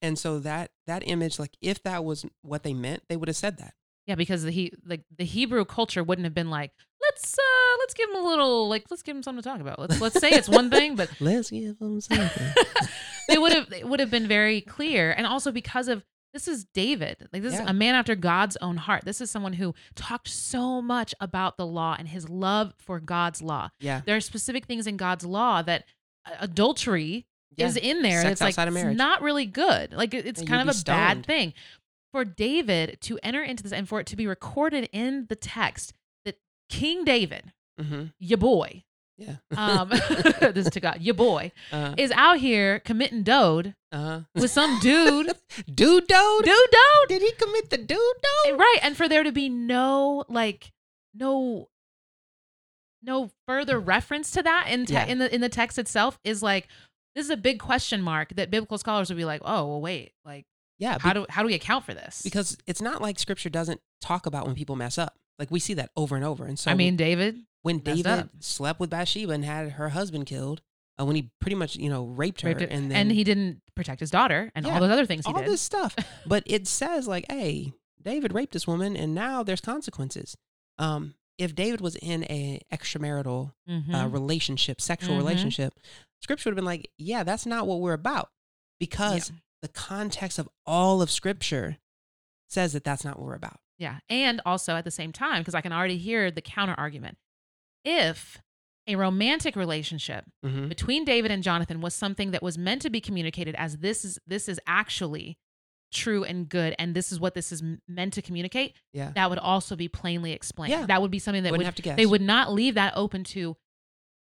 And 0.00 0.18
so 0.18 0.38
that 0.40 0.70
that 0.86 1.02
image, 1.06 1.38
like 1.38 1.56
if 1.60 1.82
that 1.82 2.04
was 2.04 2.24
what 2.42 2.62
they 2.62 2.74
meant, 2.74 3.02
they 3.08 3.16
would 3.16 3.28
have 3.28 3.36
said 3.36 3.58
that. 3.58 3.74
Yeah, 4.06 4.14
because 4.14 4.42
the 4.42 4.50
he 4.50 4.72
like 4.86 5.02
the 5.16 5.24
Hebrew 5.24 5.64
culture 5.64 6.02
wouldn't 6.02 6.24
have 6.24 6.34
been 6.34 6.50
like, 6.50 6.72
let's 7.02 7.38
uh 7.38 7.76
let's 7.80 7.94
give 7.94 8.08
him 8.08 8.16
a 8.16 8.22
little 8.26 8.68
like 8.68 8.84
let's 8.90 9.02
give 9.02 9.14
him 9.16 9.22
something 9.22 9.42
to 9.42 9.48
talk 9.48 9.60
about. 9.60 9.78
Let's 9.78 10.00
let's 10.00 10.18
say 10.20 10.30
it's 10.30 10.48
one 10.48 10.70
thing, 10.70 10.96
but 10.96 11.10
Let's 11.20 11.50
give 11.50 11.78
them 11.78 12.00
something. 12.00 12.46
they 13.28 13.38
would 13.38 13.52
have 13.52 13.72
it 13.72 13.86
would 13.86 14.00
have 14.00 14.10
been 14.10 14.26
very 14.26 14.60
clear. 14.62 15.10
And 15.10 15.26
also 15.26 15.52
because 15.52 15.88
of 15.88 16.04
this 16.32 16.48
is 16.48 16.64
David. 16.74 17.28
Like 17.32 17.42
this 17.42 17.54
is 17.54 17.60
a 17.60 17.72
man 17.72 17.94
after 17.94 18.14
God's 18.14 18.56
own 18.58 18.76
heart. 18.76 19.04
This 19.04 19.20
is 19.20 19.30
someone 19.30 19.54
who 19.54 19.74
talked 19.94 20.28
so 20.28 20.80
much 20.82 21.14
about 21.20 21.56
the 21.56 21.66
law 21.66 21.96
and 21.98 22.08
his 22.08 22.28
love 22.28 22.74
for 22.78 23.00
God's 23.00 23.42
law. 23.42 23.70
yeah. 23.80 24.02
There 24.04 24.16
are 24.16 24.20
specific 24.20 24.66
things 24.66 24.86
in 24.86 24.96
God's 24.96 25.24
law 25.24 25.62
that 25.62 25.84
uh, 26.26 26.36
adultery 26.40 27.26
Yeah. 27.58 27.66
is 27.68 27.76
in 27.76 28.02
there. 28.02 28.22
Sex 28.22 28.40
It's 28.40 28.56
like 28.58 28.72
marriage. 28.72 28.96
not 28.96 29.22
really 29.22 29.46
good. 29.46 29.92
Like 29.92 30.14
it's 30.14 30.42
Yeah, 30.42 30.48
kind 30.48 30.68
of 30.68 30.76
a 30.76 30.84
bad 30.84 31.24
thing. 31.26 31.54
For 32.12 32.24
David 32.24 32.98
to 33.02 33.18
enter 33.22 33.42
into 33.42 33.62
this 33.62 33.72
and 33.72 33.86
for 33.88 34.00
it 34.00 34.06
to 34.06 34.16
be 34.16 34.26
recorded 34.26 34.88
in 34.92 35.26
the 35.28 35.36
text 35.36 35.92
that 36.24 36.38
King 36.70 37.04
David, 37.04 37.52
Mm-hmm. 37.80 38.06
your 38.18 38.38
boy, 38.38 38.82
Yeah. 39.18 39.36
um, 39.56 39.88
this 39.90 40.66
is 40.66 40.70
to 40.70 40.80
God, 40.80 41.00
your 41.00 41.14
boy, 41.14 41.52
uh, 41.70 41.94
is 41.98 42.10
out 42.12 42.38
here 42.38 42.80
committing 42.80 43.22
dode 43.22 43.74
uh-huh. 43.92 44.20
with 44.34 44.50
some 44.50 44.78
dude, 44.80 45.26
dude 45.74 46.06
dode? 46.08 46.44
dude 46.44 46.54
dode, 46.72 47.08
Did 47.08 47.22
he 47.22 47.32
commit 47.32 47.70
the 47.70 47.76
dude 47.78 47.88
dode? 47.88 48.58
right? 48.58 48.78
And 48.82 48.96
for 48.96 49.08
there 49.08 49.22
to 49.22 49.30
be 49.32 49.48
no 49.48 50.24
like 50.28 50.72
no 51.14 51.68
no 53.02 53.30
further 53.46 53.78
reference 53.78 54.30
to 54.32 54.42
that 54.42 54.66
in 54.68 54.86
te- 54.86 54.94
Yeah. 54.94 55.06
in 55.06 55.18
the 55.18 55.32
in 55.32 55.40
the 55.40 55.48
text 55.48 55.78
itself 55.78 56.18
is 56.24 56.42
like 56.42 56.66
this 57.14 57.24
is 57.24 57.30
a 57.30 57.36
big 57.36 57.58
question 57.58 58.00
mark 58.02 58.34
that 58.36 58.50
biblical 58.50 58.78
scholars 58.78 59.08
would 59.10 59.16
be 59.18 59.24
like, 59.24 59.40
oh 59.44 59.66
well, 59.66 59.80
wait, 59.80 60.12
like 60.24 60.46
Yeah, 60.78 60.98
How 61.00 61.12
be- 61.14 61.20
do 61.20 61.26
how 61.28 61.42
do 61.42 61.46
we 61.48 61.54
account 61.54 61.84
for 61.84 61.94
this? 61.94 62.22
because 62.22 62.56
it's 62.66 62.80
not 62.82 63.00
like 63.02 63.18
scripture 63.18 63.50
doesn't 63.50 63.80
talk 64.00 64.26
about 64.26 64.46
when 64.46 64.54
people 64.54 64.76
mess 64.76 64.98
up. 64.98 65.14
Like 65.38 65.50
we 65.50 65.60
see 65.60 65.74
that 65.74 65.90
over 65.96 66.16
and 66.16 66.24
over. 66.24 66.44
And 66.46 66.58
so 66.58 66.70
I 66.70 66.74
mean, 66.74 66.96
David. 66.96 67.38
when 67.62 67.78
David 67.78 68.06
up. 68.06 68.28
slept 68.40 68.80
with 68.80 68.90
Bathsheba 68.90 69.32
and 69.32 69.44
had 69.44 69.70
her 69.72 69.90
husband 69.90 70.26
killed, 70.26 70.62
uh, 71.00 71.04
when 71.04 71.14
he 71.16 71.30
pretty 71.40 71.54
much 71.56 71.76
you 71.76 71.88
know 71.88 72.06
raped 72.06 72.40
her, 72.42 72.48
raped 72.48 72.62
and 72.62 72.90
then 72.90 73.10
he 73.10 73.22
didn't 73.24 73.60
protect 73.76 74.00
his 74.00 74.10
daughter 74.10 74.50
and 74.54 74.66
Yeah, 74.66 74.74
all 74.74 74.80
those 74.80 74.90
other 74.90 75.06
things 75.06 75.24
he 75.26 75.32
all 75.32 75.38
did. 75.40 75.48
this 75.48 75.60
stuff. 75.60 75.94
but 76.26 76.42
it 76.46 76.66
says 76.66 77.06
like, 77.06 77.24
hey, 77.30 77.72
David 78.02 78.32
raped 78.34 78.52
this 78.52 78.66
woman, 78.66 78.96
and 78.96 79.14
now 79.14 79.42
there's 79.44 79.60
consequences. 79.60 80.36
Um, 80.78 81.14
if 81.38 81.54
David 81.54 81.80
was 81.80 81.94
in 81.96 82.24
a 82.24 82.60
extramarital 82.72 83.52
Mhm. 83.68 83.94
uh, 83.94 84.08
relationship, 84.08 84.80
sexual 84.80 85.14
Mhm. 85.14 85.18
relationship, 85.18 85.74
scripture 86.20 86.48
would 86.50 86.52
have 86.52 86.56
been 86.56 86.64
like, 86.64 86.90
yeah, 86.98 87.22
that's 87.24 87.46
not 87.46 87.66
what 87.66 87.80
we're 87.80 87.92
about, 87.92 88.30
because 88.78 89.32
the 89.62 89.68
context 89.68 90.38
of 90.38 90.48
all 90.66 91.02
of 91.02 91.10
scripture 91.10 91.78
says 92.48 92.72
that 92.72 92.84
that's 92.84 93.04
not 93.04 93.18
what 93.18 93.26
we're 93.26 93.34
about. 93.34 93.58
Yeah. 93.78 93.98
And 94.08 94.40
also 94.46 94.74
at 94.74 94.84
the 94.84 94.90
same 94.90 95.12
time, 95.12 95.40
because 95.40 95.54
I 95.54 95.60
can 95.60 95.72
already 95.72 95.98
hear 95.98 96.30
the 96.30 96.40
counter 96.40 96.74
argument. 96.78 97.16
If 97.84 98.38
a 98.86 98.96
romantic 98.96 99.54
relationship 99.54 100.24
Mm-hmm. 100.44 100.68
between 100.68 101.04
David 101.04 101.30
and 101.30 101.42
Jonathan 101.42 101.80
was 101.80 101.94
something 101.94 102.30
that 102.30 102.42
was 102.42 102.56
meant 102.58 102.82
to 102.82 102.90
be 102.90 103.00
communicated 103.00 103.54
as 103.56 103.78
this 103.78 104.04
is 104.04 104.18
this 104.26 104.48
is 104.48 104.58
actually 104.66 105.36
true 105.92 106.24
and 106.24 106.48
good 106.48 106.74
and 106.78 106.94
this 106.94 107.12
is 107.12 107.18
what 107.20 107.34
this 107.34 107.50
is 107.52 107.62
meant 107.86 108.12
to 108.14 108.22
communicate, 108.22 108.74
Yeah, 108.92 109.12
that 109.14 109.30
would 109.30 109.38
also 109.38 109.74
be 109.76 109.88
plainly 109.88 110.32
explained. 110.32 110.70
Yeah. 110.72 110.86
That 110.86 111.00
would 111.02 111.10
be 111.10 111.18
something 111.18 111.42
that 111.44 111.50
wouldn't 111.50 111.60
would 111.60 111.66
have 111.66 111.74
to 111.76 111.82
guess. 111.82 111.96
they 111.96 112.06
would 112.06 112.20
not 112.22 112.52
leave 112.52 112.74
that 112.74 112.92
open 112.96 113.24
to 113.24 113.56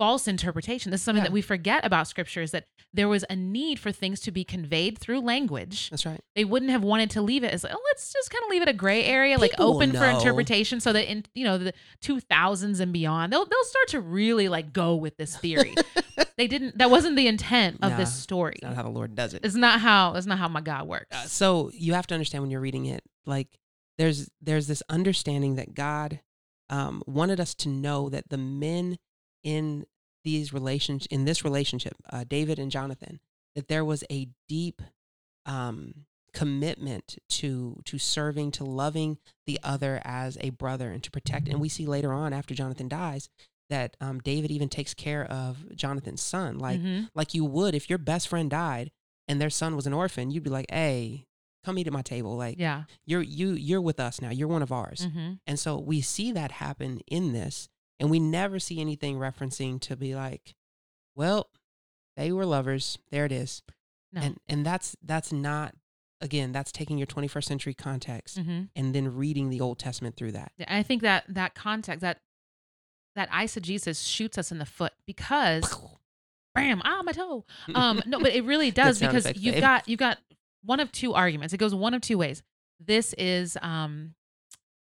false 0.03 0.27
interpretation. 0.27 0.91
This 0.91 0.99
is 1.01 1.05
something 1.05 1.23
Yeah. 1.23 1.29
that 1.29 1.33
we 1.33 1.41
forget 1.41 1.85
about 1.85 2.07
scripture 2.07 2.41
is 2.41 2.51
that 2.51 2.65
there 2.93 3.07
was 3.07 3.23
a 3.29 3.35
need 3.35 3.79
for 3.79 3.91
things 3.91 4.19
to 4.21 4.31
be 4.31 4.43
conveyed 4.43 4.97
through 4.99 5.21
language 5.21 5.89
That's 5.89 6.05
right. 6.05 6.19
they 6.35 6.43
wouldn't 6.45 6.71
have 6.71 6.83
wanted 6.83 7.09
to 7.11 7.21
leave 7.21 7.43
it 7.43 7.53
as 7.53 7.63
oh 7.65 7.81
let's 7.89 8.11
just 8.11 8.29
kind 8.29 8.43
of 8.45 8.49
leave 8.51 8.61
it 8.61 8.67
a 8.67 8.73
gray 8.73 9.03
area 9.05 9.37
like 9.37 9.51
People 9.51 9.67
will 9.67 9.75
open 9.77 9.91
for 9.93 10.05
interpretation 10.05 10.79
so 10.81 10.91
that 10.93 11.09
in 11.09 11.23
you 11.33 11.45
know 11.45 11.57
the 11.57 11.73
2000s 12.03 12.79
and 12.81 12.91
beyond 12.93 13.31
they'll 13.31 13.45
they'll 13.45 13.63
start 13.63 13.87
to 13.89 13.99
really 14.01 14.47
like 14.49 14.73
go 14.73 14.95
with 14.95 15.15
this 15.17 15.37
theory 15.37 15.73
they 16.37 16.47
didn't 16.47 16.77
that 16.77 16.89
wasn't 16.91 17.15
the 17.15 17.27
intent 17.27 17.77
of 17.81 17.91
Nah, 17.91 17.97
this 17.97 18.13
story 18.13 18.55
It's 18.57 18.63
not 18.63 18.75
how 18.75 18.83
the 18.83 18.89
Lord 18.89 19.15
does 19.15 19.33
it. 19.33 19.41
it's 19.45 19.55
not 19.55 19.79
how 19.79 20.13
it's 20.15 20.27
not 20.27 20.37
how 20.37 20.47
my 20.49 20.61
god 20.61 20.87
works 20.87 21.15
Uh, 21.15 21.25
so 21.27 21.71
you 21.73 21.93
have 21.93 22.07
to 22.07 22.13
understand 22.13 22.43
when 22.43 22.51
you're 22.51 22.61
reading 22.61 22.85
it 22.85 23.01
like 23.25 23.47
there's 23.97 24.29
there's 24.41 24.67
this 24.67 24.83
understanding 24.89 25.55
that 25.55 25.73
god 25.73 26.19
um, 26.69 27.01
wanted 27.07 27.39
us 27.39 27.53
to 27.55 27.69
know 27.69 28.09
that 28.09 28.29
the 28.29 28.37
men 28.37 28.97
in 29.43 29.85
these 30.23 30.53
relations 30.53 31.05
in 31.07 31.25
this 31.25 31.43
relationship 31.43 31.93
uh, 32.11 32.23
david 32.27 32.57
and 32.59 32.71
jonathan 32.71 33.19
that 33.55 33.67
there 33.67 33.85
was 33.85 34.03
a 34.11 34.27
deep 34.47 34.81
um, 35.45 36.05
commitment 36.33 37.17
to 37.29 37.79
to 37.85 37.97
serving 37.99 38.49
to 38.51 38.63
loving 38.63 39.17
the 39.45 39.59
other 39.63 40.01
as 40.03 40.37
a 40.41 40.49
brother 40.49 40.89
and 40.91 41.03
to 41.03 41.11
protect 41.11 41.47
and 41.47 41.59
we 41.61 41.69
see 41.69 41.85
later 41.85 42.11
on 42.11 42.33
after 42.33 42.55
jonathan 42.55 42.87
dies 42.87 43.29
that 43.69 43.95
um, 44.01 44.19
david 44.19 44.49
even 44.51 44.67
takes 44.67 44.93
care 44.93 45.25
of 45.25 45.75
jonathan's 45.75 46.21
son. 46.21 46.57
Like 46.59 46.79
Mhm. 46.81 47.09
like 47.15 47.33
you 47.33 47.45
would 47.45 47.75
if 47.75 47.89
your 47.89 47.99
best 47.99 48.27
friend 48.27 48.49
died 48.49 48.91
and 49.27 49.39
their 49.39 49.49
son 49.49 49.75
was 49.75 49.85
an 49.87 49.93
orphan 49.93 50.31
you'd 50.31 50.43
be 50.43 50.49
like 50.49 50.65
hey 50.69 51.25
come 51.63 51.77
eat 51.79 51.87
at 51.87 51.93
my 51.93 52.01
table. 52.01 52.35
Like 52.35 52.59
yeah. 52.59 52.83
you're 53.05 53.21
you 53.21 53.51
you're 53.51 53.79
with 53.79 53.97
us 53.99 54.19
now. 54.21 54.31
You're 54.31 54.49
one 54.49 54.61
of 54.63 54.71
ours. 54.73 55.07
Hmm 55.13 55.33
and 55.47 55.57
so 55.57 55.79
we 55.79 56.01
see 56.01 56.31
that 56.33 56.51
happen 56.51 56.99
in 57.07 57.31
this 57.31 57.69
and 57.99 58.09
we 58.09 58.19
never 58.19 58.59
see 58.59 58.79
anything 58.81 59.17
referencing 59.17 59.79
to 59.81 59.95
be 59.95 60.15
like 60.15 60.55
well 61.15 61.49
they 62.15 62.31
were 62.31 62.45
lovers. 62.45 62.99
There 63.11 63.25
it 63.25 63.31
is. 63.31 63.63
No. 64.11 64.21
And 64.21 64.37
and 64.47 64.65
that's 64.65 64.95
that's 65.03 65.31
not 65.33 65.73
again 66.21 66.51
that's 66.51 66.71
taking 66.71 66.97
your 66.97 67.07
21st 67.07 67.43
century 67.43 67.73
context 67.73 68.37
hmm 68.37 68.63
and 68.75 68.93
then 68.95 69.15
reading 69.15 69.49
the 69.49 69.59
old 69.59 69.79
testament 69.79 70.15
through 70.15 70.33
that. 70.33 70.51
Yeah, 70.57 70.65
I 70.69 70.83
think 70.83 71.01
that 71.01 71.23
that 71.27 71.55
context 71.55 72.01
that 72.01 72.19
that 73.15 73.29
eisegesis 73.31 74.07
shoots 74.07 74.37
us 74.37 74.51
in 74.51 74.59
the 74.59 74.65
foot 74.65 74.93
because 75.07 75.75
bam 76.53 76.81
ah 76.85 77.01
my 77.03 77.11
toe. 77.11 77.45
Um 77.73 78.01
no 78.05 78.19
but 78.19 78.33
it 78.33 78.43
really 78.45 78.69
does 78.71 78.99
because 78.99 79.25
effect, 79.25 79.39
you've 79.39 79.55
babe. 79.55 79.61
got 79.61 79.89
you've 79.89 79.99
got 79.99 80.19
one 80.63 80.79
of 80.79 80.91
two 80.91 81.13
arguments. 81.13 81.53
It 81.53 81.57
goes 81.57 81.73
one 81.73 81.93
of 81.95 82.01
two 82.01 82.17
ways. 82.19 82.43
This 82.79 83.13
is 83.17 83.57
um 83.61 84.13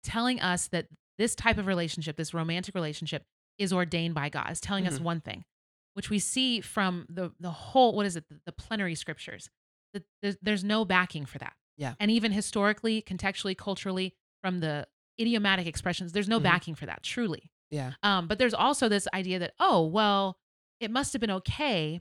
telling 0.04 0.40
us 0.40 0.68
that 0.70 0.88
this 1.20 1.36
type 1.36 1.58
of 1.60 1.68
relationship 1.68 2.18
this 2.18 2.34
romantic 2.34 2.74
relationship 2.74 3.24
is 3.60 3.72
ordained 3.72 4.16
by 4.16 4.30
god 4.30 4.48
it's 4.50 4.60
telling 4.60 4.88
us 4.88 4.98
Mhm. 4.98 5.04
one 5.04 5.22
thing 5.22 5.46
which 5.94 6.10
we 6.10 6.18
see 6.20 6.62
from 6.62 7.06
the 7.10 7.32
the 7.40 7.52
whole 7.52 7.94
what 7.96 8.06
is 8.08 8.16
it 8.16 8.28
the, 8.30 8.40
the 8.48 8.52
plenary 8.52 8.96
scriptures 8.96 9.50
that 9.94 10.04
there's, 10.22 10.38
there's 10.42 10.64
no 10.64 10.86
backing 10.86 11.26
for 11.26 11.38
that 11.40 11.54
Yeah. 11.78 11.94
and 12.00 12.10
even 12.10 12.32
historically 12.32 13.02
contextually 13.04 13.56
culturally 13.58 14.16
from 14.42 14.60
the 14.62 14.88
idiomatic 15.20 15.68
expressions 15.68 16.12
there's 16.14 16.30
no 16.30 16.40
Mhm. 16.40 16.44
backing 16.44 16.76
for 16.76 16.86
that 16.88 17.04
truly 17.04 17.52
yeah 17.70 17.94
um, 18.02 18.28
but 18.28 18.40
there's 18.40 18.54
also 18.56 18.88
this 18.90 19.08
idea 19.14 19.38
that, 19.40 19.54
oh, 19.60 19.86
well, 19.86 20.40
it 20.80 20.90
must 20.90 21.14
have 21.14 21.20
been 21.20 21.30
okay 21.32 22.00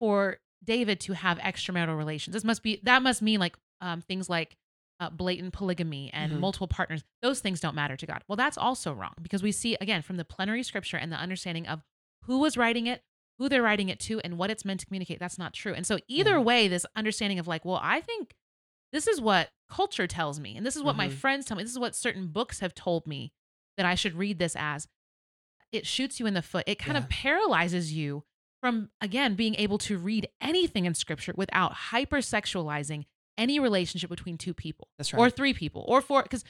for 0.00 0.38
David 0.64 0.98
to 1.00 1.12
have 1.12 1.38
extramarital 1.38 1.96
relations. 1.96 2.32
This 2.34 2.42
must 2.42 2.62
be, 2.64 2.80
that 2.82 3.00
must 3.02 3.20
mean 3.22 3.38
like 3.38 3.54
um, 3.80 4.00
things 4.00 4.28
like 4.30 4.56
uh, 5.00 5.10
blatant 5.10 5.52
polygamy 5.52 6.10
and 6.12 6.32
Mhm. 6.34 6.38
multiple 6.40 6.68
partners. 6.68 7.02
Those 7.22 7.40
things 7.40 7.60
don't 7.60 7.74
matter 7.74 7.96
to 7.96 8.06
God. 8.06 8.22
Well, 8.28 8.36
that's 8.36 8.56
also 8.58 8.92
wrong 8.92 9.14
because 9.20 9.42
we 9.42 9.52
see, 9.52 9.76
again, 9.80 10.02
from 10.02 10.16
the 10.16 10.24
plenary 10.24 10.62
scripture 10.62 10.96
and 10.96 11.10
the 11.10 11.16
understanding 11.16 11.66
of 11.66 11.82
who 12.24 12.38
was 12.38 12.56
writing 12.56 12.86
it, 12.86 13.02
who 13.38 13.48
they're 13.48 13.62
writing 13.62 13.88
it 13.88 13.98
to, 14.00 14.20
and 14.20 14.38
what 14.38 14.50
it's 14.50 14.64
meant 14.64 14.80
to 14.80 14.86
communicate. 14.86 15.18
That's 15.18 15.38
not 15.38 15.52
true. 15.52 15.74
And 15.74 15.86
so, 15.86 15.98
either 16.08 16.32
Yeah. 16.34 16.38
way, 16.38 16.68
this 16.68 16.86
understanding 16.94 17.38
of 17.40 17.48
like, 17.48 17.64
well, 17.64 17.80
I 17.82 18.00
think 18.00 18.34
this 18.92 19.08
is 19.08 19.20
what 19.20 19.50
culture 19.68 20.06
tells 20.06 20.38
me, 20.38 20.56
and 20.56 20.64
this 20.64 20.76
is 20.76 20.82
what 20.84 20.94
my 20.96 21.08
Mhm. 21.08 21.12
friends 21.12 21.46
tell 21.46 21.56
me, 21.56 21.64
this 21.64 21.72
is 21.72 21.78
what 21.78 21.96
certain 21.96 22.28
books 22.28 22.60
have 22.60 22.74
told 22.74 23.06
me 23.08 23.32
that 23.76 23.84
I 23.86 23.96
should 23.96 24.14
read 24.14 24.38
this 24.38 24.54
as 24.54 24.86
it 25.72 25.84
shoots 25.86 26.20
you 26.20 26.26
in 26.26 26.34
the 26.34 26.42
foot. 26.42 26.62
It 26.68 26.78
kind 26.78 26.96
Yeah. 26.96 27.02
of 27.02 27.08
paralyzes 27.10 27.92
you 27.92 28.24
from 28.60 28.90
again 29.00 29.34
being 29.34 29.56
able 29.56 29.78
to 29.78 29.98
read 29.98 30.28
anything 30.40 30.84
in 30.84 30.94
scripture 30.94 31.34
without 31.36 31.72
hypersexualizing 31.90 33.06
any 33.38 33.58
relationship 33.58 34.10
between 34.10 34.38
two 34.38 34.54
people 34.54 34.88
that's 34.98 35.12
right. 35.12 35.20
or 35.20 35.30
three 35.30 35.54
people 35.54 35.84
or 35.88 36.00
four. 36.00 36.22
Because 36.22 36.44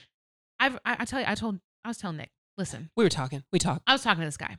I've 0.59 0.77
I, 0.85 0.97
I 1.01 1.05
tell 1.05 1.21
you, 1.21 1.27
I 1.29 1.35
told 1.35 1.61
I 1.85 1.89
was 1.89 1.99
telling 1.99 2.17
Nick, 2.17 2.31
listen, 2.57 2.91
we 2.97 3.05
were 3.05 3.11
talking 3.11 3.43
we 3.53 3.59
talked 3.59 3.83
I 3.87 3.93
was 3.93 4.03
talking 4.03 4.21
to 4.21 4.27
this 4.27 4.37
guy. 4.37 4.57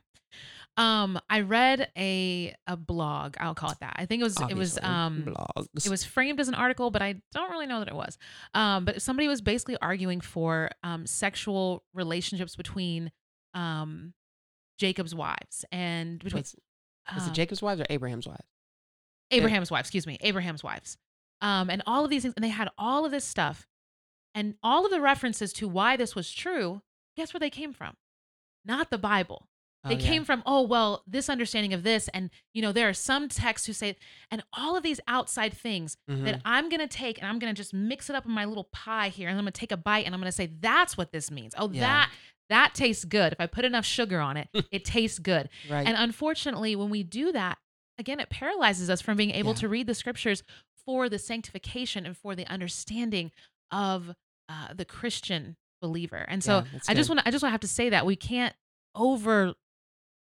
Um, 0.78 1.18
I 1.30 1.40
read 1.40 1.90
a 1.96 2.54
a 2.66 2.76
blog. 2.76 3.36
I'll 3.40 3.54
call 3.54 3.70
it 3.70 3.78
that. 3.80 3.94
I 3.96 4.06
think 4.06 4.20
it 4.20 4.24
was 4.24 4.36
it 4.50 4.56
was 4.56 4.78
um 4.82 5.24
blogs 5.26 5.86
it 5.86 5.90
was 5.90 6.04
framed 6.04 6.40
as 6.40 6.48
an 6.48 6.54
article, 6.54 6.90
but 6.90 7.02
I 7.02 7.16
don't 7.32 7.50
really 7.50 7.66
know 7.66 7.78
that 7.78 7.88
it 7.88 7.94
was. 7.94 8.18
Um, 8.54 8.84
but 8.84 9.00
somebody 9.00 9.28
was 9.28 9.40
basically 9.40 9.76
arguing 9.80 10.20
for 10.20 10.70
um, 10.82 11.06
sexual 11.06 11.82
relationships 11.94 12.56
between 12.56 13.10
um, 13.54 14.12
Jacob's 14.78 15.14
wives 15.14 15.64
and 15.72 16.22
between 16.22 16.42
is 16.42 16.56
um, 17.08 17.18
it 17.26 17.32
jacob's 17.32 17.62
wives 17.62 17.80
or 17.80 17.86
abraham's 17.88 18.26
wives 18.26 18.44
Abraham's 19.30 19.70
wives, 19.70 19.88
excuse 19.88 20.06
me, 20.06 20.18
Abraham's 20.20 20.62
wives, 20.62 20.96
um, 21.40 21.70
and 21.70 21.82
all 21.86 22.04
of 22.04 22.10
these 22.10 22.22
things. 22.22 22.34
And 22.36 22.44
they 22.44 22.48
had 22.48 22.68
all 22.78 23.04
of 23.04 23.10
this 23.10 23.24
stuff, 23.24 23.66
and 24.34 24.54
all 24.62 24.84
of 24.84 24.90
the 24.90 25.00
references 25.00 25.52
to 25.54 25.68
why 25.68 25.96
this 25.96 26.14
was 26.14 26.32
true. 26.32 26.82
Guess 27.16 27.32
where 27.32 27.40
they 27.40 27.50
came 27.50 27.72
from? 27.72 27.96
Not 28.64 28.90
the 28.90 28.98
Bible. 28.98 29.48
Oh, 29.84 29.88
They 29.88 29.94
yeah. 29.94 30.06
came 30.08 30.24
from, 30.24 30.42
oh, 30.44 30.62
well, 30.62 31.02
this 31.06 31.30
understanding 31.30 31.72
of 31.72 31.82
this. 31.84 32.08
And, 32.12 32.30
you 32.52 32.60
know, 32.60 32.72
there 32.72 32.88
are 32.88 32.92
some 32.94 33.28
texts 33.28 33.66
who 33.66 33.72
say, 33.72 33.96
and 34.30 34.42
all 34.52 34.76
of 34.76 34.82
these 34.82 35.00
outside 35.06 35.54
things 35.54 35.96
Mhm. 36.10 36.24
that 36.24 36.42
I'm 36.44 36.68
going 36.68 36.80
to 36.80 36.88
take 36.88 37.18
and 37.18 37.26
I'm 37.28 37.38
going 37.38 37.54
to 37.54 37.56
just 37.56 37.72
mix 37.72 38.10
it 38.10 38.16
up 38.16 38.26
in 38.26 38.32
my 38.32 38.44
little 38.44 38.64
pie 38.72 39.08
here. 39.08 39.28
And 39.28 39.38
I'm 39.38 39.44
going 39.44 39.52
to 39.52 39.58
take 39.60 39.70
a 39.72 39.76
bite 39.76 40.04
and 40.04 40.14
I'm 40.14 40.20
going 40.20 40.28
to 40.30 40.36
say, 40.36 40.46
that's 40.60 40.96
what 40.98 41.12
this 41.12 41.30
means. 41.30 41.54
Oh, 41.56 41.70
Yeah. 41.70 41.80
that, 41.82 42.10
that 42.50 42.74
tastes 42.74 43.04
good. 43.04 43.32
If 43.32 43.40
I 43.40 43.46
put 43.46 43.64
enough 43.64 43.84
sugar 43.86 44.18
on 44.20 44.36
it, 44.36 44.48
it 44.72 44.84
tastes 44.84 45.18
good. 45.20 45.48
right 45.70 45.86
And 45.86 45.96
unfortunately, 45.96 46.74
when 46.74 46.90
we 46.90 47.02
do 47.04 47.30
that, 47.32 47.58
again, 47.98 48.18
it 48.18 48.28
paralyzes 48.28 48.90
us 48.90 49.00
from 49.00 49.16
being 49.16 49.30
able 49.30 49.52
Yeah. 49.52 49.58
to 49.60 49.68
read 49.68 49.86
the 49.86 49.94
scriptures 49.94 50.42
for 50.86 51.08
the 51.08 51.18
sanctification 51.18 52.06
and 52.06 52.16
for 52.16 52.34
the 52.34 52.46
understanding 52.46 53.32
of 53.70 54.14
uh, 54.48 54.68
the 54.74 54.84
Christian 54.84 55.56
believer. 55.82 56.24
And 56.28 56.42
so 56.42 56.64
Yeah, 56.72 56.80
I 56.88 56.94
just 56.94 57.10
want 57.10 57.20
to 57.20 57.28
I 57.28 57.30
just 57.30 57.42
want 57.42 57.50
to 57.50 57.54
have 57.54 57.60
to 57.60 57.68
say 57.68 57.90
that 57.90 58.06
we 58.06 58.16
can't 58.16 58.54
over 58.94 59.54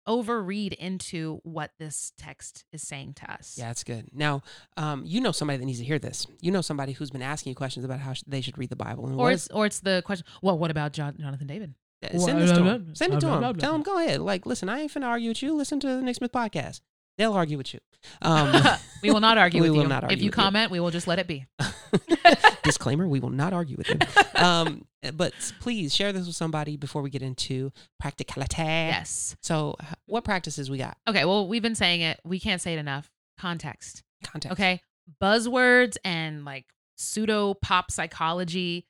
overread 0.09 0.73
into 0.75 1.41
what 1.45 1.71
this 1.79 2.12
text 2.19 2.65
is 2.73 2.83
saying 2.83 3.15
to 3.15 3.31
us. 3.33 3.57
Yeah, 3.57 3.69
that's 3.69 3.85
good. 3.85 4.09
Now, 4.12 4.43
um, 4.77 5.05
you 5.07 5.21
know 5.21 5.33
somebody 5.33 5.59
that 5.59 5.65
needs 5.65 5.79
to 5.79 5.85
hear 5.85 5.99
this. 5.99 6.27
You 6.41 6.51
know 6.51 6.61
somebody 6.61 6.93
who's 6.93 7.11
been 7.11 7.23
asking 7.23 7.51
you 7.51 7.57
questions 7.57 7.85
about 7.85 8.01
how 8.01 8.12
sh- 8.12 8.23
they 8.27 8.41
should 8.41 8.59
read 8.59 8.71
the 8.71 8.77
Bible. 8.77 9.07
And 9.07 9.15
Or 9.15 9.25
what 9.25 9.33
it's 9.33 9.49
or 9.49 9.67
it's 9.67 9.81
the 9.81 10.03
question, 10.05 10.27
well, 10.43 10.59
what 10.59 10.71
about 10.71 10.93
John, 10.93 11.17
Jonathan 11.19 11.47
David? 11.47 11.75
uh, 12.03 12.19
send 12.19 12.41
this 12.41 12.51
to 12.51 12.65
him. 12.65 12.95
Send 12.95 13.15
it 13.15 13.21
to 13.21 13.27
blah, 13.27 13.35
them. 13.35 13.41
blah, 13.41 13.53
blah, 13.53 13.61
Tell 13.61 13.73
them, 13.73 13.83
go 13.83 13.99
ahead. 13.99 14.21
Like, 14.21 14.45
listen, 14.45 14.69
I 14.69 14.81
ain't 14.81 14.93
finna 14.93 15.07
argue 15.07 15.29
with 15.29 15.43
you. 15.43 15.55
Listen 15.55 15.79
to 15.81 15.87
the 15.87 16.03
Nick 16.03 16.17
Smith 16.17 16.33
podcast. 16.33 16.81
They'll 17.18 17.35
argue 17.35 17.59
with 17.59 17.75
you. 17.75 17.81
Um, 18.22 18.53
we 19.03 19.11
will 19.11 19.20
not 19.20 19.38
argue 19.38 19.61
We 19.62 19.68
with 19.70 19.77
will 19.77 19.83
you. 19.85 19.88
not 19.88 20.05
if 20.05 20.11
argue 20.11 20.16
you 20.25 20.31
with 20.31 20.37
you. 20.37 20.42
comment, 20.42 20.70
we 20.70 20.81
will 20.81 20.90
just 20.90 21.07
let 21.07 21.18
it 21.18 21.27
be. 21.27 21.46
disclaimer: 22.64 23.07
We 23.07 23.20
will 23.20 23.31
not 23.31 23.53
argue 23.53 23.77
with 23.77 23.88
you. 23.88 23.98
Um, 24.42 24.87
but 25.14 25.33
please 25.61 25.94
share 25.94 26.12
this 26.12 26.27
with 26.27 26.37
somebody 26.37 26.77
before 26.77 27.03
we 27.03 27.11
get 27.11 27.22
into 27.22 27.72
practicality. 28.01 28.55
yes. 28.62 29.37
So, 29.42 29.77
what 30.07 30.25
practices 30.25 30.70
we 30.70 30.79
got? 30.79 30.96
Okay, 31.09 31.25
well, 31.25 31.46
we've 31.46 31.62
been 31.62 31.75
saying 31.75 32.01
it. 32.01 32.20
We 32.25 32.40
can't 32.40 32.61
say 32.61 32.75
it 32.75 32.79
enough. 32.79 33.11
Context. 33.38 34.03
Context. 34.25 34.53
Okay. 34.53 34.81
Buzzwords 35.20 35.96
and 36.05 36.44
like 36.44 36.66
pseudo 36.96 37.55
pop 37.55 37.90
psychology. 37.90 38.87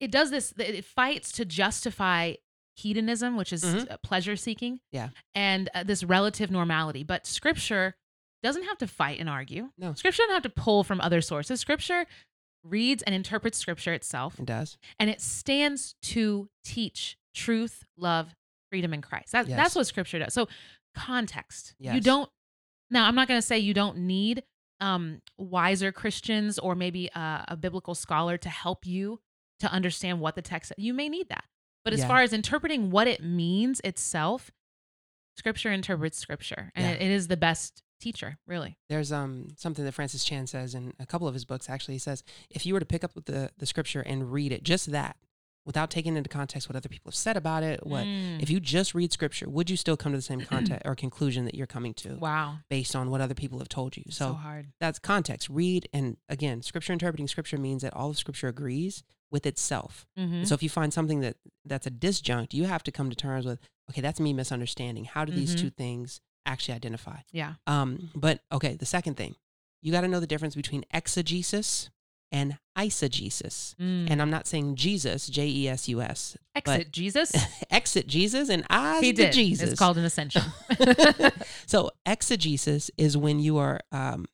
It 0.00 0.10
does 0.10 0.30
this, 0.30 0.52
it 0.58 0.84
fights 0.84 1.32
to 1.32 1.44
justify 1.44 2.34
hedonism, 2.76 3.36
which 3.36 3.52
is 3.52 3.64
Mhm. 3.64 4.02
pleasure 4.02 4.36
seeking. 4.36 4.80
Yeah. 4.92 5.10
And 5.34 5.68
uh, 5.74 5.84
this 5.84 6.02
relative 6.04 6.50
normality. 6.50 7.02
But 7.04 7.26
scripture 7.26 7.94
doesn't 8.42 8.64
have 8.64 8.78
to 8.78 8.86
fight 8.86 9.20
and 9.20 9.28
argue. 9.28 9.70
No. 9.78 9.94
Scripture 9.94 10.22
doesn't 10.24 10.34
have 10.34 10.42
to 10.42 10.60
pull 10.62 10.84
from 10.84 11.00
other 11.00 11.20
sources. 11.20 11.60
Scripture 11.60 12.06
reads 12.62 13.02
and 13.02 13.14
interprets 13.14 13.58
scripture 13.58 13.92
itself, 13.92 14.38
It 14.38 14.46
does. 14.46 14.78
and 14.98 15.08
it 15.10 15.20
stands 15.20 15.94
to 16.02 16.48
teach 16.64 17.16
truth, 17.34 17.84
love, 17.96 18.34
freedom 18.70 18.94
in 18.94 19.02
Christ. 19.02 19.32
That, 19.32 19.46
Yes. 19.48 19.56
That's 19.56 19.74
what 19.74 19.86
scripture 19.86 20.18
does. 20.18 20.32
So, 20.34 20.48
context. 20.94 21.74
Yes. 21.78 21.94
You 21.94 22.00
don't, 22.00 22.30
now, 22.90 23.06
I'm 23.06 23.14
not 23.14 23.28
going 23.28 23.38
to 23.38 23.46
say 23.46 23.58
you 23.58 23.74
don't 23.74 23.98
need 23.98 24.42
um, 24.80 25.20
wiser 25.38 25.92
Christians 25.92 26.58
or 26.58 26.74
maybe 26.74 27.08
a, 27.14 27.44
a 27.48 27.56
biblical 27.56 27.94
scholar 27.94 28.36
to 28.38 28.48
help 28.48 28.86
you 28.86 29.20
to 29.60 29.70
understand 29.70 30.20
what 30.20 30.34
the 30.34 30.42
text 30.42 30.72
You 30.76 30.92
may 30.94 31.08
need 31.08 31.28
that. 31.28 31.44
But 31.84 31.92
as 31.92 32.00
Yeah. 32.00 32.08
far 32.08 32.22
as 32.22 32.32
interpreting 32.32 32.90
what 32.90 33.06
it 33.06 33.22
means 33.22 33.80
itself, 33.84 34.50
scripture 35.36 35.70
interprets 35.72 36.18
scripture. 36.18 36.70
And 36.74 36.84
Yeah. 36.86 36.92
it, 36.92 37.02
it 37.02 37.10
is 37.10 37.28
the 37.28 37.36
best 37.36 37.82
teacher, 38.00 38.38
really. 38.46 38.76
There's 38.88 39.12
um 39.12 39.54
something 39.56 39.84
that 39.84 39.92
Francis 39.92 40.24
Chan 40.24 40.48
says 40.48 40.74
in 40.74 40.92
a 40.98 41.06
couple 41.06 41.26
of 41.28 41.34
his 41.34 41.44
books. 41.44 41.68
Actually, 41.70 41.94
he 41.94 41.98
says 41.98 42.22
if 42.50 42.66
you 42.66 42.74
were 42.74 42.80
to 42.80 42.86
pick 42.86 43.04
up 43.04 43.12
the 43.14 43.50
the 43.56 43.66
scripture 43.66 44.00
and 44.00 44.32
read 44.32 44.52
it, 44.52 44.62
just 44.62 44.90
that, 44.92 45.16
without 45.64 45.90
taking 45.90 46.14
into 46.16 46.28
context 46.28 46.68
what 46.68 46.76
other 46.76 46.88
people 46.90 47.08
have 47.10 47.14
said 47.16 47.36
about 47.36 47.62
it, 47.62 47.86
what 47.86 48.04
Mm. 48.06 48.42
if 48.42 48.50
you 48.50 48.60
just 48.60 48.94
read 48.94 49.12
scripture, 49.12 49.48
would 49.48 49.70
you 49.70 49.76
still 49.78 49.96
come 49.96 50.12
to 50.12 50.18
the 50.18 50.22
same 50.22 50.40
context 50.44 50.82
or 50.86 50.94
conclusion 50.94 51.46
that 51.46 51.54
you're 51.54 51.66
coming 51.66 51.94
to 51.94 52.16
wow. 52.16 52.58
based 52.68 52.94
on 52.94 53.10
what 53.10 53.20
other 53.22 53.34
people 53.34 53.58
have 53.58 53.68
told 53.70 53.96
you? 53.96 54.04
So, 54.10 54.12
So, 54.28 54.34
hard. 54.34 54.72
that's 54.78 54.98
context. 54.98 55.48
Read 55.48 55.88
and 55.92 56.18
again, 56.28 56.60
scripture 56.62 56.92
interpreting 56.92 57.26
scripture 57.28 57.56
means 57.58 57.82
that 57.82 57.94
all 57.94 58.10
of 58.10 58.18
scripture 58.18 58.48
agrees 58.48 59.02
with 59.34 59.46
itself. 59.46 60.06
Mm-hmm. 60.16 60.44
So 60.44 60.54
if 60.54 60.62
you 60.62 60.70
find 60.70 60.94
something 60.94 61.18
that 61.20 61.36
that's 61.64 61.86
a 61.88 61.90
disjunct, 61.90 62.54
you 62.54 62.64
have 62.64 62.84
to 62.84 62.92
come 62.92 63.10
to 63.10 63.16
terms 63.16 63.44
with, 63.44 63.58
okay, 63.90 64.00
that's 64.00 64.20
me 64.20 64.32
misunderstanding. 64.32 65.04
How 65.06 65.24
do 65.24 65.32
these 65.32 65.54
Mhm. 65.56 65.60
two 65.60 65.70
things 65.70 66.20
actually 66.46 66.74
identify? 66.76 67.18
yeah. 67.32 67.54
Um, 67.66 68.10
but 68.14 68.40
okay, 68.52 68.74
the 68.76 68.86
second 68.86 69.16
thing, 69.16 69.34
you 69.82 69.90
got 69.92 70.02
to 70.02 70.08
know 70.08 70.20
the 70.20 70.26
difference 70.28 70.54
between 70.54 70.84
exegesis 70.94 71.90
and 72.30 72.58
eisegesis. 72.78 73.74
Mm. 73.76 74.10
And 74.10 74.22
I'm 74.22 74.30
not 74.30 74.46
saying 74.46 74.76
Jesus, 74.76 75.26
J 75.28 75.46
E 75.48 75.68
S 75.68 75.88
U 75.88 76.00
S, 76.00 76.36
Exit 76.54 76.92
Jesus. 76.92 77.32
exit 77.70 78.06
Jesus 78.06 78.48
and 78.48 78.64
eyes 78.70 79.02
he 79.02 79.12
did. 79.12 79.32
Jesus. 79.32 79.70
It's 79.70 79.78
called 79.78 79.98
an 79.98 80.04
ascension. 80.04 80.42
so 81.66 81.90
exegesis 82.06 82.90
is 82.96 83.16
when 83.16 83.40
you 83.40 83.58
are 83.58 83.80
um, 83.92 84.26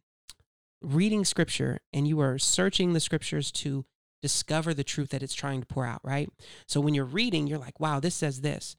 reading 0.83 1.25
scripture 1.25 1.81
and 1.93 2.07
you 2.07 2.21
are 2.21 2.39
searching 2.39 2.93
the 2.93 3.01
scriptures 3.01 3.51
to 3.53 3.85
discover 4.23 4.75
the 4.75 4.85
truth 4.85 5.11
that 5.11 5.23
it's 5.23 5.35
trying 5.35 5.61
to 5.61 5.67
pour 5.67 5.87
out 5.87 6.01
right 6.05 6.29
so 6.67 6.81
when 6.81 6.95
you're 6.95 7.05
reading 7.05 7.47
you're 7.47 7.59
like 7.59 7.79
wow 7.81 8.01
this 8.01 8.15
says 8.15 8.41
this 8.41 8.77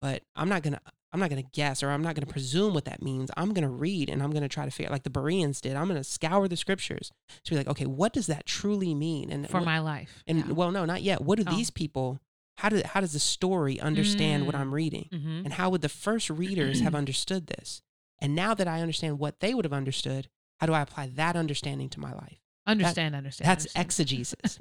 but 0.00 0.22
i'm 0.36 0.48
not 0.48 0.62
gonna 0.62 0.80
i'm 1.12 1.20
not 1.20 1.30
gonna 1.30 1.42
guess 1.52 1.82
or 1.82 1.90
i'm 1.90 2.02
not 2.02 2.14
gonna 2.14 2.26
presume 2.26 2.74
what 2.74 2.84
that 2.84 3.02
means 3.02 3.30
i'm 3.36 3.52
gonna 3.52 3.68
read 3.70 4.08
and 4.10 4.22
i'm 4.22 4.30
gonna 4.30 4.48
try 4.48 4.64
to 4.64 4.70
figure 4.70 4.90
like 4.90 5.02
the 5.04 5.10
bereans 5.10 5.60
did 5.60 5.76
i'm 5.76 5.88
gonna 5.88 6.04
scour 6.04 6.46
the 6.48 6.56
scriptures 6.56 7.10
to 7.44 7.50
be 7.52 7.56
like 7.56 7.68
okay 7.68 7.86
what 7.86 8.12
does 8.12 8.26
that 8.26 8.44
truly 8.46 8.94
mean 8.94 9.30
and 9.30 9.48
for 9.48 9.58
what- 9.58 9.64
my 9.66 9.78
life. 9.78 10.22
and 10.26 10.38
yeah. 10.46 10.52
well 10.52 10.70
no 10.70 10.84
not 10.84 11.02
yet 11.02 11.20
what 11.20 11.38
do 11.38 11.44
Oh. 11.46 11.54
these 11.56 11.70
people 11.70 12.20
how 12.58 12.68
do 12.68 12.82
how 12.84 13.00
does 13.00 13.12
the 13.14 13.18
story 13.18 13.80
understand 13.80 14.44
what 14.46 14.54
Mm. 14.54 14.60
i'm 14.60 14.74
reading 14.74 15.08
Mhm. 15.10 15.44
and 15.44 15.54
how 15.54 15.70
would 15.70 15.80
the 15.80 15.88
first 15.88 16.28
readers 16.28 16.80
have 16.80 16.94
understood 17.02 17.46
this? 17.46 17.80
And 18.20 18.34
now 18.36 18.54
that 18.54 18.68
I 18.68 18.80
understand 18.82 19.18
what 19.18 19.40
they 19.40 19.52
would 19.52 19.64
have 19.64 19.72
understood, 19.72 20.28
how 20.60 20.66
do 20.66 20.74
I 20.74 20.82
apply 20.82 21.08
that 21.14 21.34
understanding 21.34 21.88
to 21.88 21.98
my 21.98 22.12
life? 22.12 22.38
Understand, 22.66 23.14
understand. 23.14 23.48
That's 23.48 23.66
understand. 23.76 23.86
exegesis. 23.86 24.58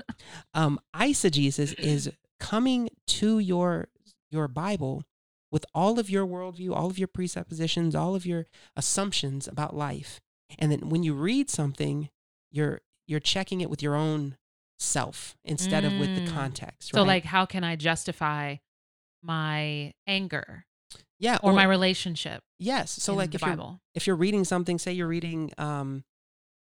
um, 0.54 0.80
eisegesis 0.96 1.78
is 1.80 2.12
coming 2.40 2.90
to 3.08 3.40
your 3.40 3.88
your 4.30 4.48
Bible 4.48 5.04
with 5.52 5.66
all 5.76 6.00
of 6.00 6.10
your 6.10 6.26
worldview, 6.26 6.74
all 6.74 6.88
of 6.88 6.98
your 6.98 7.08
presuppositions, 7.10 7.94
all 7.96 8.16
of 8.16 8.26
your 8.26 8.48
assumptions 8.76 9.48
about 9.48 9.76
life, 9.76 10.22
and 10.58 10.72
then 10.72 10.90
when 10.90 11.04
you 11.04 11.14
read 11.14 11.50
something, 11.50 12.10
you're 12.52 12.82
you're 13.08 13.20
checking 13.20 13.60
it 13.62 13.70
with 13.70 13.84
your 13.84 13.96
own 13.96 14.38
self 14.80 15.36
instead 15.44 15.84
of 15.86 15.94
with 16.00 16.16
the 16.16 16.22
Mm. 16.22 16.34
context. 16.34 16.90
So, 16.92 17.02
right? 17.02 17.08
like, 17.08 17.26
how 17.26 17.46
can 17.46 17.64
I 17.64 17.76
justify 17.76 18.56
my 19.22 19.94
anger 20.08 20.66
yeah, 21.20 21.38
or, 21.44 21.54
my 21.54 21.66
relationship? 21.66 22.42
yes. 22.58 22.92
So 22.92 23.14
like 23.14 23.32
the 23.32 23.36
if 23.36 23.42
you're 23.42 23.50
Bible. 23.52 23.80
if 23.94 24.08
you're 24.08 24.16
reading 24.16 24.44
something, 24.46 24.80
say 24.80 24.94
you're 24.94 25.08
reading 25.08 25.52
um, 25.58 26.04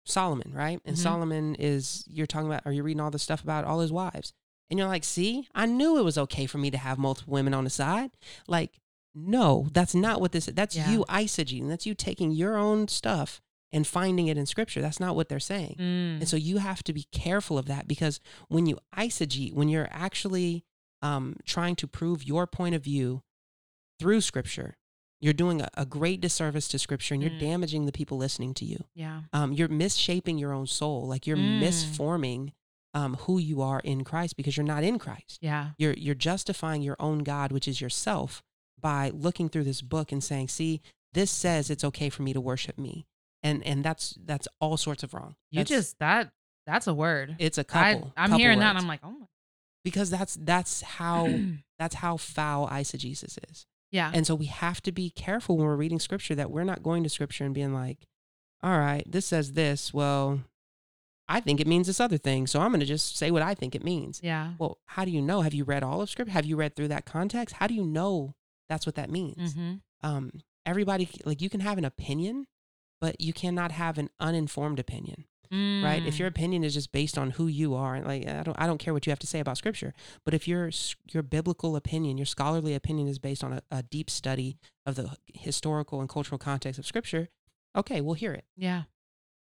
Solomon, 0.08 0.52
right? 0.54 0.80
And 0.86 0.96
Mhm. 0.96 1.00
Solomon 1.00 1.56
is 1.56 2.04
you're 2.08 2.26
talking 2.28 2.48
about, 2.48 2.64
or 2.66 2.72
you're 2.72 2.84
reading 2.84 3.02
all 3.02 3.12
this 3.12 3.24
stuff 3.24 3.44
about 3.44 3.66
all 3.66 3.80
his 3.82 3.92
wives, 3.92 4.34
and 4.70 4.78
you're 4.80 4.88
like, 4.88 5.04
see, 5.04 5.48
I 5.56 5.66
knew 5.66 5.98
it 5.98 6.04
was 6.04 6.18
okay 6.18 6.46
for 6.46 6.58
me 6.58 6.72
to 6.72 6.78
have 6.78 6.98
multiple 6.98 7.34
women 7.34 7.54
on 7.54 7.64
the 7.64 7.70
side. 7.70 8.12
Like, 8.48 8.80
no, 9.16 9.68
that's 9.72 9.96
not 9.96 10.22
what 10.22 10.32
this. 10.32 10.48
is. 10.48 10.54
That's 10.54 10.76
Yeah. 10.76 10.92
you 10.92 11.06
eisegeting. 11.10 11.68
That's 11.70 11.86
you 11.86 11.94
taking 11.96 12.32
your 12.32 12.56
own 12.58 12.88
stuff 12.88 13.42
and 13.72 13.86
finding 13.88 14.28
it 14.28 14.38
in 14.38 14.46
Scripture. 14.46 14.82
That's 14.82 15.00
not 15.00 15.16
what 15.16 15.28
they're 15.30 15.40
saying. 15.40 15.76
Mm. 15.80 16.20
And 16.20 16.28
so 16.30 16.38
you 16.38 16.58
have 16.60 16.84
to 16.84 16.94
be 16.94 17.04
careful 17.12 17.58
of 17.58 17.66
that 17.66 17.88
because 17.88 18.20
when 18.48 18.66
you 18.66 18.78
eisegete, 18.96 19.54
when 19.54 19.70
you're 19.70 19.88
actually 19.92 20.64
um, 21.02 21.36
trying 21.46 21.76
to 21.78 21.88
prove 21.88 22.24
your 22.24 22.48
point 22.48 22.76
of 22.76 22.84
view 22.84 23.24
through 24.00 24.22
Scripture, 24.22 24.78
you're 25.20 25.34
doing 25.34 25.62
a, 25.62 25.68
a 25.76 25.86
great 25.86 26.22
disservice 26.22 26.68
to 26.70 26.80
Scripture 26.80 27.14
and 27.16 27.24
you're 27.24 27.32
Mm. 27.32 27.40
damaging 27.40 27.86
the 27.86 27.92
people 27.92 28.18
listening 28.18 28.54
to 28.56 28.66
you. 28.66 28.84
yeah. 28.94 29.22
Um, 29.34 29.52
you're 29.54 29.68
misshaping 29.68 30.38
your 30.38 30.54
own 30.54 30.68
soul, 30.68 31.08
like 31.08 31.26
you're 31.28 31.38
Mm. 31.38 31.60
misforming 31.62 32.52
um, 32.94 33.16
who 33.16 33.38
you 33.38 33.62
are 33.62 33.80
in 33.82 34.04
Christ 34.04 34.36
because 34.38 34.58
you're 34.58 34.66
not 34.66 34.84
in 34.84 34.98
Christ. 35.00 35.40
Yeah. 35.42 35.72
You're 35.78 35.94
you're 35.94 36.16
justifying 36.16 36.82
your 36.82 36.96
own 37.00 37.20
God, 37.20 37.52
which 37.52 37.68
is 37.68 37.80
yourself, 37.82 38.42
by 38.80 39.10
looking 39.14 39.50
through 39.50 39.66
this 39.66 39.82
book 39.82 40.12
and 40.12 40.24
saying, 40.24 40.48
"See, 40.48 40.82
this 41.14 41.30
says 41.30 41.70
it's 41.70 41.84
okay 41.84 42.10
for 42.10 42.24
me 42.24 42.34
to 42.34 42.42
worship 42.42 42.78
me," 42.80 43.06
and 43.44 43.64
and 43.66 43.84
that's 43.84 44.18
that's 44.24 44.48
all 44.60 44.78
sorts 44.78 45.04
of 45.04 45.14
wrong. 45.14 45.36
You 45.52 45.60
That's- 45.64 45.70
just, 45.78 46.00
that, 46.00 46.32
that's 46.66 46.88
a 46.88 46.94
word. 46.94 47.36
it's 47.40 47.58
a 47.58 47.62
I, 47.62 47.94
couple. 47.94 48.14
I'm 48.18 48.30
couple 48.30 48.40
hearing 48.40 48.60
that 48.60 48.70
and. 48.72 48.80
I'm 48.80 48.88
like, 48.88 49.02
oh 49.04 49.12
my. 49.12 49.26
because 49.84 50.10
that's 50.10 50.36
that's 50.42 50.82
how 50.82 51.28
that's 51.80 51.96
how 51.96 52.18
foul 52.18 52.68
eisegesis 52.68 53.38
is. 53.52 53.66
Yeah. 53.92 54.12
And 54.14 54.26
so 54.28 54.36
we 54.36 54.46
have 54.46 54.82
to 54.82 54.92
be 54.92 55.10
careful 55.10 55.58
when 55.58 55.66
we're 55.68 55.76
reading 55.76 56.00
scripture 56.00 56.36
that 56.36 56.52
we're 56.52 56.64
not 56.64 56.84
going 56.84 57.04
to 57.04 57.10
scripture 57.10 57.46
and 57.46 57.54
being 57.54 57.74
like, 57.74 58.00
all 58.64 58.78
right, 58.78 59.04
this 59.10 59.26
says 59.26 59.54
this. 59.54 59.94
Well, 59.94 60.42
I 61.30 61.40
think 61.42 61.60
it 61.60 61.68
means 61.68 61.88
this 61.88 62.00
other 62.00 62.18
thing. 62.18 62.48
So 62.48 62.60
I'm 62.62 62.72
going 62.72 62.80
to 62.80 62.86
just 62.86 63.18
say 63.18 63.32
what 63.32 63.42
I 63.42 63.54
think 63.54 63.76
it 63.76 63.84
means. 63.84 64.20
yeah. 64.24 64.54
Well, 64.60 64.78
how 64.86 65.04
do 65.06 65.12
you 65.12 65.22
know? 65.22 65.42
Have 65.42 65.54
you 65.54 65.64
read 65.64 65.84
all 65.84 66.02
of 66.02 66.10
scripture? 66.10 66.32
Have 66.32 66.46
you 66.46 66.56
read 66.56 66.76
through 66.76 66.88
that 66.90 67.06
context? 67.06 67.56
How 67.56 67.68
do 67.68 67.74
you 67.74 67.84
know 67.84 68.34
that's 68.70 68.86
what 68.86 68.96
that 68.96 69.10
means? 69.10 69.54
hmm 69.54 69.74
Um, 70.04 70.32
everybody, 70.66 71.10
like 71.26 71.42
you 71.42 71.50
can 71.50 71.60
have 71.62 71.78
an 71.78 71.86
opinion, 71.86 72.48
but 73.02 73.20
you 73.22 73.34
cannot 73.34 73.72
have 73.74 73.98
an 73.98 74.10
uninformed 74.20 74.80
opinion 74.80 75.26
right? 75.52 76.04
If 76.06 76.16
Mm. 76.16 76.20
your 76.20 76.28
opinion 76.28 76.64
is 76.64 76.74
just 76.74 76.92
based 76.92 77.18
on 77.18 77.32
who 77.32 77.48
you 77.48 77.74
are, 77.76 78.02
like 78.02 78.28
I 78.28 78.44
don't, 78.44 78.56
I 78.60 78.68
don't 78.68 78.78
care 78.78 78.94
what 78.94 79.06
you 79.06 79.12
have 79.12 79.20
to 79.20 79.28
say 79.28 79.40
about 79.40 79.58
scripture, 79.58 79.94
but 80.26 80.34
if 80.34 80.48
your 80.48 80.70
your 81.12 81.24
biblical 81.24 81.76
opinion, 81.76 82.18
your 82.18 82.26
scholarly 82.26 82.74
opinion 82.74 83.08
is 83.08 83.20
based 83.20 83.44
on 83.44 83.54
a, 83.54 83.62
a 83.72 83.84
deep 83.84 84.10
study 84.10 84.58
of 84.86 84.96
the 84.96 85.16
historical 85.34 86.00
and 86.02 86.10
cultural 86.10 86.38
context 86.40 86.80
of 86.80 86.86
scripture, 86.86 87.30
okay, 87.76 88.02
we'll 88.02 88.16
hear 88.16 88.34
it. 88.34 88.46
yeah. 88.56 88.84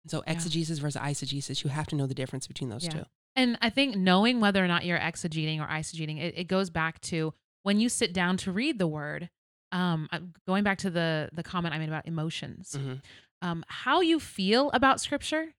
So 0.09 0.23
Yeah. 0.27 0.33
exegesis 0.35 0.79
versus 0.79 1.01
eisegesis, 1.01 1.65
you 1.65 1.71
have 1.71 1.87
to 1.89 1.97
know 1.97 2.07
the 2.07 2.15
difference 2.15 2.47
between 2.47 2.71
those 2.71 2.85
Yeah. 2.85 2.91
two. 2.91 3.05
And 3.35 3.59
I 3.61 3.71
think 3.71 3.97
knowing 3.97 4.41
whether 4.41 4.65
or 4.65 4.69
not 4.69 4.85
you're 4.85 4.99
exegeting 5.01 5.61
or 5.61 5.67
eisegeting, 5.67 6.19
it, 6.21 6.35
it 6.39 6.45
goes 6.45 6.71
back 6.71 7.01
to 7.03 7.35
when 7.65 7.81
you 7.81 7.89
sit 7.89 8.13
down 8.13 8.37
to 8.39 8.53
read 8.53 8.79
the 8.79 8.87
word. 8.87 9.31
Um, 9.73 10.09
going 10.47 10.63
back 10.63 10.79
to 10.79 10.91
the 10.91 11.29
the 11.33 11.43
comment 11.43 11.75
I 11.75 11.79
made 11.79 11.89
about 11.89 12.07
emotions, 12.07 12.77
Mhm. 12.79 13.03
um, 13.43 13.65
how 13.67 14.01
you 14.01 14.21
feel 14.21 14.71
about 14.71 15.01
scripture 15.01 15.55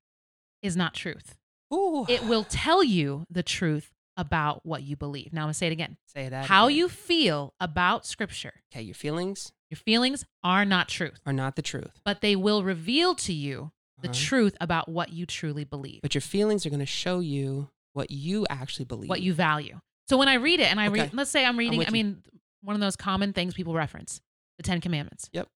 is 0.61 0.75
not 0.75 0.93
truth. 0.93 1.35
Ooh, 1.73 2.05
It 2.09 2.23
will 2.23 2.43
tell 2.49 2.83
you 2.83 3.25
the 3.29 3.43
truth 3.43 3.91
about 4.15 4.65
what 4.65 4.83
you 4.83 4.95
believe. 4.95 5.31
Now 5.33 5.41
I'm 5.41 5.45
gonna 5.47 5.53
say 5.53 5.67
it 5.67 5.73
again. 5.73 5.97
say 6.07 6.29
that. 6.29 6.45
How 6.45 6.67
again. 6.67 6.77
you 6.77 6.89
feel 6.89 7.53
about 7.59 8.05
scripture, 8.05 8.53
okay? 8.73 8.81
Your 8.81 8.95
feelings 8.95 9.51
your 9.69 9.77
feelings 9.77 10.23
are 10.45 10.63
not 10.63 10.87
truth, 10.87 11.19
are 11.25 11.33
not 11.33 11.55
the 11.57 11.61
truth, 11.61 11.99
but 12.05 12.21
they 12.21 12.35
will 12.37 12.63
reveal 12.63 13.13
to 13.15 13.33
you 13.33 13.71
the 14.01 14.07
Uh-huh. 14.09 14.17
truth 14.17 14.55
about 14.61 14.87
what 14.87 15.11
you 15.11 15.25
truly 15.25 15.65
believe. 15.65 15.99
but 16.01 16.15
your 16.15 16.21
feelings 16.21 16.65
are 16.65 16.69
going 16.69 16.79
to 16.79 16.85
show 16.85 17.19
you 17.19 17.69
what 17.93 18.09
you 18.11 18.45
actually 18.49 18.85
believe. 18.85 19.09
what 19.09 19.21
you 19.21 19.33
value. 19.33 19.79
So 20.07 20.17
when 20.17 20.29
I 20.29 20.35
read 20.35 20.59
it 20.61 20.71
and 20.71 20.79
I 20.79 20.87
Okay. 20.87 21.01
read, 21.01 21.13
let's 21.13 21.29
say 21.31 21.43
I'm 21.45 21.57
reading, 21.59 21.79
with 21.79 21.87
I 21.87 21.89
you. 21.89 22.03
mean, 22.03 22.23
one 22.61 22.75
of 22.75 22.79
those 22.79 22.95
common 22.95 23.33
things 23.33 23.53
people 23.55 23.73
reference, 23.73 24.21
the 24.57 24.63
Ten 24.63 24.79
Commandments. 24.81 25.29
Yep. 25.33 25.47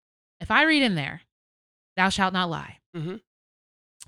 If 0.41 0.51
I 0.51 0.63
read 0.63 0.83
in 0.83 0.95
there, 0.95 1.21
thou 1.95 2.09
shalt 2.09 2.33
not 2.33 2.49
lie. 2.49 2.79
Mhm. 2.95 3.21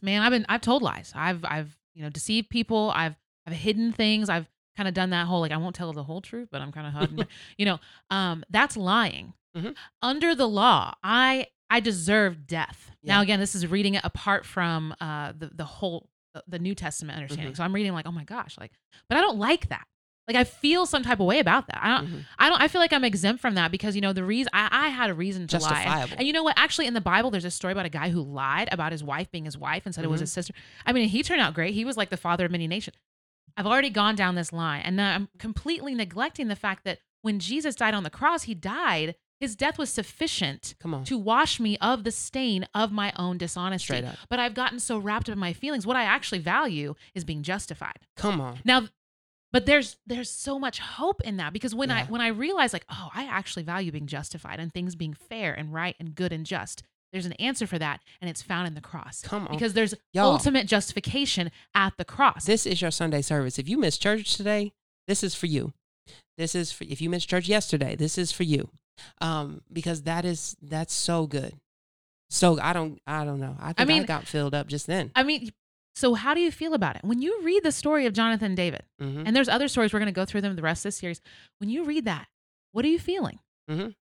Man, 0.03 0.21
I've 0.21 0.31
been, 0.31 0.45
I've 0.49 0.61
told 0.61 0.83
lies. 0.83 1.11
I've, 1.15 1.43
I've, 1.45 1.75
you 1.95 2.03
know, 2.03 2.09
deceived 2.09 2.49
people. 2.49 2.91
I've, 2.93 3.15
I've 3.47 3.53
hidden 3.53 3.91
things. 3.91 4.29
I've 4.29 4.47
kind 4.77 4.87
of 4.87 4.93
done 4.93 5.11
that 5.11 5.27
whole, 5.27 5.39
like, 5.39 5.51
I 5.51 5.57
won't 5.57 5.75
tell 5.75 5.91
the 5.93 6.03
whole 6.03 6.21
truth, 6.21 6.49
but 6.51 6.61
I'm 6.61 6.71
kind 6.71 6.87
of 6.87 6.93
hiding, 7.09 7.25
you 7.57 7.65
know, 7.65 7.79
um, 8.11 8.43
that's 8.49 8.77
lying. 8.77 9.33
Mhm. 9.57 9.75
Under 10.01 10.35
the 10.35 10.47
law, 10.47 10.93
I, 11.03 11.47
I 11.69 11.79
deserve 11.79 12.45
death. 12.47 12.91
Now, 13.03 13.21
again, 13.21 13.39
this 13.39 13.55
is 13.55 13.65
reading 13.67 13.95
it 13.95 14.01
apart 14.03 14.45
from 14.45 14.93
uh, 14.99 15.33
the, 15.37 15.51
the 15.53 15.65
whole 15.65 16.09
the, 16.47 16.59
New 16.59 16.73
Testament 16.75 17.17
understanding. 17.17 17.53
Mhm. 17.53 17.57
So 17.57 17.63
I'm 17.63 17.73
reading 17.73 17.93
like, 17.93 18.07
oh 18.07 18.11
my 18.11 18.23
gosh, 18.23 18.57
like, 18.59 18.71
but 19.09 19.17
I 19.17 19.21
don't 19.21 19.37
like 19.37 19.69
that. 19.69 19.85
Like 20.27 20.37
I 20.37 20.45
feel 20.45 20.85
some 20.85 21.03
type 21.03 21.19
of 21.19 21.25
way 21.25 21.39
about 21.39 21.67
that. 21.67 21.79
I 21.83 21.97
don't. 21.97 22.07
Mhm. 22.07 22.25
I 22.39 22.49
don't. 22.49 22.61
I 22.61 22.67
feel 22.69 22.79
like 22.79 22.93
I'm 22.93 23.03
exempt 23.03 23.41
from 23.41 23.55
that 23.55 23.71
because 23.71 23.93
you 23.95 24.01
know 24.01 24.13
the 24.13 24.23
reason 24.23 24.49
I, 24.53 24.69
I 24.71 24.87
had 24.89 25.09
a 25.09 25.13
reason 25.13 25.47
to 25.47 25.59
lie. 25.59 26.07
And- 26.17 26.25
you 26.25 26.31
know 26.31 26.43
what? 26.43 26.57
Actually, 26.57 26.87
in 26.87 26.93
the 26.93 27.01
Bible, 27.01 27.29
there's 27.29 27.43
a 27.45 27.51
story 27.51 27.73
about 27.73 27.85
a 27.85 27.89
guy 27.89 28.09
who 28.09 28.21
lied 28.21 28.69
about 28.71 28.91
his 28.93 29.03
wife 29.03 29.29
being 29.31 29.43
his 29.45 29.57
wife 29.57 29.85
and 29.85 29.93
said 29.93 30.05
it 30.05 30.09
was 30.09 30.19
Mhm. 30.19 30.23
his 30.23 30.31
sister. 30.33 30.53
I 30.85 30.93
mean, 30.93 31.09
he 31.09 31.23
turned 31.23 31.41
out 31.41 31.53
great. 31.53 31.73
He 31.73 31.83
was 31.83 31.97
like 31.97 32.09
the 32.09 32.17
father 32.17 32.45
of 32.45 32.51
many 32.51 32.67
nations. 32.67 32.95
I've 33.57 33.67
already 33.67 33.89
gone 33.89 34.15
down 34.15 34.35
this 34.35 34.51
line, 34.53 34.81
and 34.83 34.95
now 34.95 35.13
I'm 35.13 35.27
completely 35.37 35.93
neglecting 35.93 36.47
the 36.47 36.55
fact 36.55 36.85
that 36.85 36.99
when 37.21 37.39
Jesus 37.39 37.75
died 37.75 37.93
on 37.93 38.03
the 38.03 38.09
cross, 38.09 38.43
he 38.43 38.53
died. 38.55 39.15
His 39.39 39.55
death 39.57 39.77
was 39.77 39.89
sufficient 39.89 40.73
Come 40.79 40.93
on. 40.93 41.03
to 41.03 41.17
wash 41.17 41.59
me 41.59 41.77
of 41.79 42.05
the 42.05 42.11
stain 42.11 42.65
of 42.73 42.93
my 42.93 43.11
own 43.17 43.37
dishonesty. 43.37 44.01
But 44.29 44.39
I've 44.39 44.53
gotten 44.53 44.79
so 44.79 44.97
wrapped 44.97 45.27
up 45.27 45.33
in 45.33 45.39
my 45.39 45.51
feelings. 45.51 45.85
What 45.85 45.97
I 45.97 46.03
actually 46.03 46.39
value 46.39 46.95
is 47.13 47.25
being 47.25 47.43
justified. 47.43 47.99
Come 48.15 48.39
on. 48.39 48.59
Now, 48.63 48.87
but 49.53 49.65
there's 49.65 49.95
there's 50.05 50.29
so 50.29 50.59
much 50.59 50.79
hope 50.79 51.21
in 51.21 51.37
that 51.37 51.53
because 51.53 51.73
when 51.73 51.89
I 51.91 51.99
Yeah. 52.01 52.07
when 52.07 52.19
I 52.21 52.27
realize 52.27 52.73
like, 52.73 52.85
oh, 52.89 53.09
I 53.13 53.23
actually 53.25 53.63
value 53.63 53.91
being 53.91 54.07
justified 54.07 54.59
and 54.59 54.73
things 54.73 54.95
being 54.95 55.13
fair 55.13 55.53
and 55.53 55.73
right 55.73 55.95
and 55.99 56.13
good 56.13 56.33
and 56.33 56.45
just. 56.45 56.83
There's 57.13 57.27
an 57.27 57.33
answer 57.33 57.67
for 57.67 57.77
that, 57.77 58.01
and 58.21 58.27
it's 58.27 58.41
found 58.41 58.65
in 58.65 58.73
the 58.73 58.81
cross. 58.81 59.21
Come 59.21 59.45
on. 59.47 59.53
Because 59.53 59.73
there's 59.73 59.93
Y'all. 60.13 60.31
ultimate 60.31 60.65
justification 60.65 61.51
at 61.75 61.93
the 61.97 62.03
cross. 62.03 62.45
This 62.45 62.65
is 62.65 62.81
your 62.81 62.89
Sunday 62.89 63.21
service. 63.21 63.59
If 63.59 63.69
you 63.69 63.77
missed 63.77 64.01
church 64.01 64.35
today, 64.35 64.73
this 65.07 65.23
is 65.23 65.35
for 65.35 65.45
you. 65.45 65.73
This 66.39 66.55
is 66.55 66.71
for 66.71 66.85
if 66.85 67.01
you 67.01 67.11
missed 67.11 67.29
church 67.29 67.47
yesterday, 67.47 67.95
this 67.95 68.17
is 68.17 68.31
for 68.31 68.41
you. 68.41 68.67
Um, 69.21 69.61
because 69.71 70.01
that 70.03 70.25
is 70.25 70.57
that's 70.59 70.91
so 70.93 71.27
good. 71.27 71.53
So 72.31 72.59
I 72.59 72.73
don't 72.73 72.99
I 73.05 73.25
don't 73.25 73.39
know. 73.39 73.57
I 73.59 73.73
think 73.73 73.79
I, 73.81 73.85
mean- 73.85 74.05
got 74.05 74.25
filled 74.25 74.55
up 74.55 74.65
just 74.65 74.87
then. 74.87 75.11
I 75.15 75.21
mean, 75.21 75.51
so 75.95 76.13
how 76.15 76.33
do 76.33 76.41
you 76.41 76.51
feel 76.51 76.73
about 76.73 76.95
it 76.95 77.03
when 77.03 77.21
you 77.21 77.39
read 77.43 77.63
the 77.63 77.71
story 77.71 78.05
of 78.05 78.13
Jonathan 78.13 78.47
and 78.47 78.57
David? 78.57 78.83
Mhm. 79.01 79.23
And 79.25 79.35
there's 79.35 79.49
other 79.49 79.67
stories 79.67 79.93
we're 79.93 79.99
going 79.99 80.07
to 80.07 80.11
go 80.11 80.25
through 80.25 80.41
them 80.41 80.55
the 80.55 80.61
rest 80.61 80.81
of 80.81 80.89
this 80.89 80.97
series. 80.97 81.21
When 81.59 81.69
you 81.69 81.83
read 81.85 82.05
that, 82.05 82.27
what 82.71 82.83
are 82.85 82.89
you 82.89 82.99
feeling? 82.99 83.39
Mhm. 83.69 83.95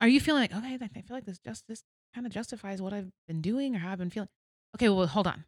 Are 0.00 0.08
you 0.08 0.20
feeling 0.20 0.42
like 0.42 0.54
okay, 0.54 0.74
I 0.74 1.02
feel 1.02 1.16
like 1.16 1.24
this 1.26 1.38
just 1.38 1.66
this 1.68 1.82
kind 2.14 2.26
of 2.26 2.32
justifies 2.32 2.80
what 2.82 2.92
I've 2.92 3.10
been 3.28 3.40
doing 3.40 3.76
or 3.76 3.78
how 3.80 3.92
I've 3.92 3.98
been 3.98 4.10
feeling? 4.10 4.28
Okay, 4.76 4.88
well, 4.88 5.06
hold 5.06 5.26
on. 5.26 5.44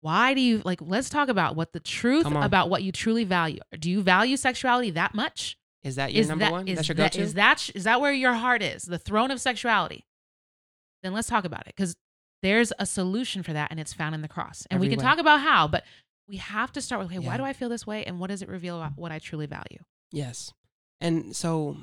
Why 0.00 0.34
do 0.34 0.40
you 0.40 0.60
like? 0.64 0.80
Let's 0.82 1.08
talk 1.08 1.28
about 1.28 1.56
what 1.56 1.72
the 1.72 1.80
truth 1.80 2.26
about 2.26 2.68
what 2.68 2.82
you 2.82 2.92
truly 2.92 3.24
value. 3.24 3.60
Do 3.78 3.90
you 3.90 4.02
value 4.02 4.36
sexuality 4.36 4.90
that 4.90 5.14
much? 5.14 5.56
Is 5.82 5.96
that 5.96 6.12
your 6.12 6.20
is 6.22 6.28
number 6.28 6.44
that, 6.46 6.52
one? 6.52 6.68
Is 6.68 6.76
That's 6.76 6.88
your 6.88 6.94
go-to? 6.94 7.20
is 7.20 7.34
that 7.34 7.70
is 7.74 7.84
that 7.84 8.00
where 8.00 8.12
your 8.12 8.34
heart 8.34 8.62
is? 8.62 8.82
The 8.82 8.98
throne 8.98 9.30
of 9.30 9.40
sexuality. 9.40 10.04
Then 11.02 11.12
let's 11.12 11.28
talk 11.28 11.44
about 11.44 11.66
it 11.66 11.74
because 11.76 11.96
there's 12.44 12.72
a 12.78 12.86
solution 12.86 13.42
for 13.42 13.52
that, 13.54 13.70
and 13.70 13.80
it's 13.80 13.92
found 13.92 14.14
in 14.14 14.22
the 14.22 14.28
cross. 14.28 14.66
And 14.70 14.78
we 14.80 14.88
can 14.88 14.98
talk 14.98 15.18
about 15.18 15.40
how, 15.40 15.66
but 15.66 15.82
we 16.28 16.36
have 16.36 16.70
to 16.72 16.80
start 16.80 17.00
with, 17.02 17.08
okay, 17.10 17.18
why 17.18 17.36
do 17.36 17.42
I 17.44 17.52
feel 17.54 17.68
this 17.68 17.86
way, 17.86 18.04
and 18.04 18.20
what 18.20 18.28
does 18.30 18.42
it 18.42 18.48
reveal 18.48 18.76
about 18.76 18.92
what 18.96 19.10
I 19.10 19.18
truly 19.18 19.46
value? 19.46 19.78
Yes. 20.12 20.52
And 21.00 21.34
so 21.34 21.76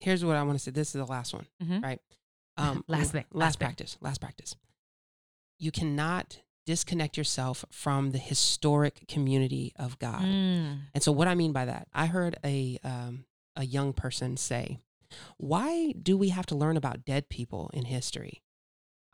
here's 0.00 0.24
what 0.24 0.36
I 0.36 0.42
want 0.44 0.56
to 0.58 0.62
say. 0.64 0.70
This 0.70 0.88
is 0.88 0.92
the 0.94 1.04
last 1.06 1.34
one, 1.34 1.46
Mhm. 1.62 1.82
right? 1.82 2.00
Um, 2.56 2.82
Last 2.88 3.12
thing, 3.12 3.24
Last, 3.30 3.34
last 3.44 3.58
thing. 3.60 3.66
practice. 3.66 3.96
Last 4.00 4.20
practice. 4.20 4.56
You 5.60 5.70
cannot 5.70 6.38
disconnect 6.66 7.16
yourself 7.16 7.64
from 7.70 8.10
the 8.10 8.18
historic 8.18 9.06
community 9.06 9.72
of 9.76 9.96
God. 10.00 10.22
Mm. 10.22 10.80
And 10.92 11.02
so, 11.02 11.12
what 11.12 11.28
I 11.28 11.36
mean 11.36 11.52
by 11.52 11.64
that, 11.66 11.86
I 11.94 12.06
heard 12.06 12.36
a 12.44 12.78
um, 12.82 13.26
a 13.54 13.64
young 13.64 13.92
person 13.92 14.36
say, 14.36 14.80
"Why 15.36 15.92
do 15.92 16.16
we 16.18 16.30
have 16.30 16.46
to 16.46 16.56
learn 16.56 16.76
about 16.76 17.04
dead 17.04 17.28
people 17.28 17.70
in 17.72 17.84
history? 17.84 18.42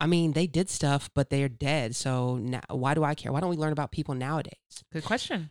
I 0.00 0.06
mean, 0.06 0.32
they 0.32 0.46
did 0.46 0.68
stuff, 0.68 1.08
but 1.14 1.30
they're 1.30 1.48
dead. 1.48 1.94
So 1.96 2.36
now, 2.36 2.60
why 2.70 2.94
do 2.94 3.04
I 3.04 3.14
care? 3.14 3.32
Why 3.32 3.40
don't 3.40 3.50
we 3.50 3.56
learn 3.56 3.72
about 3.72 3.92
people 3.92 4.14
nowadays?" 4.14 4.54
Good 4.92 5.04
question. 5.04 5.50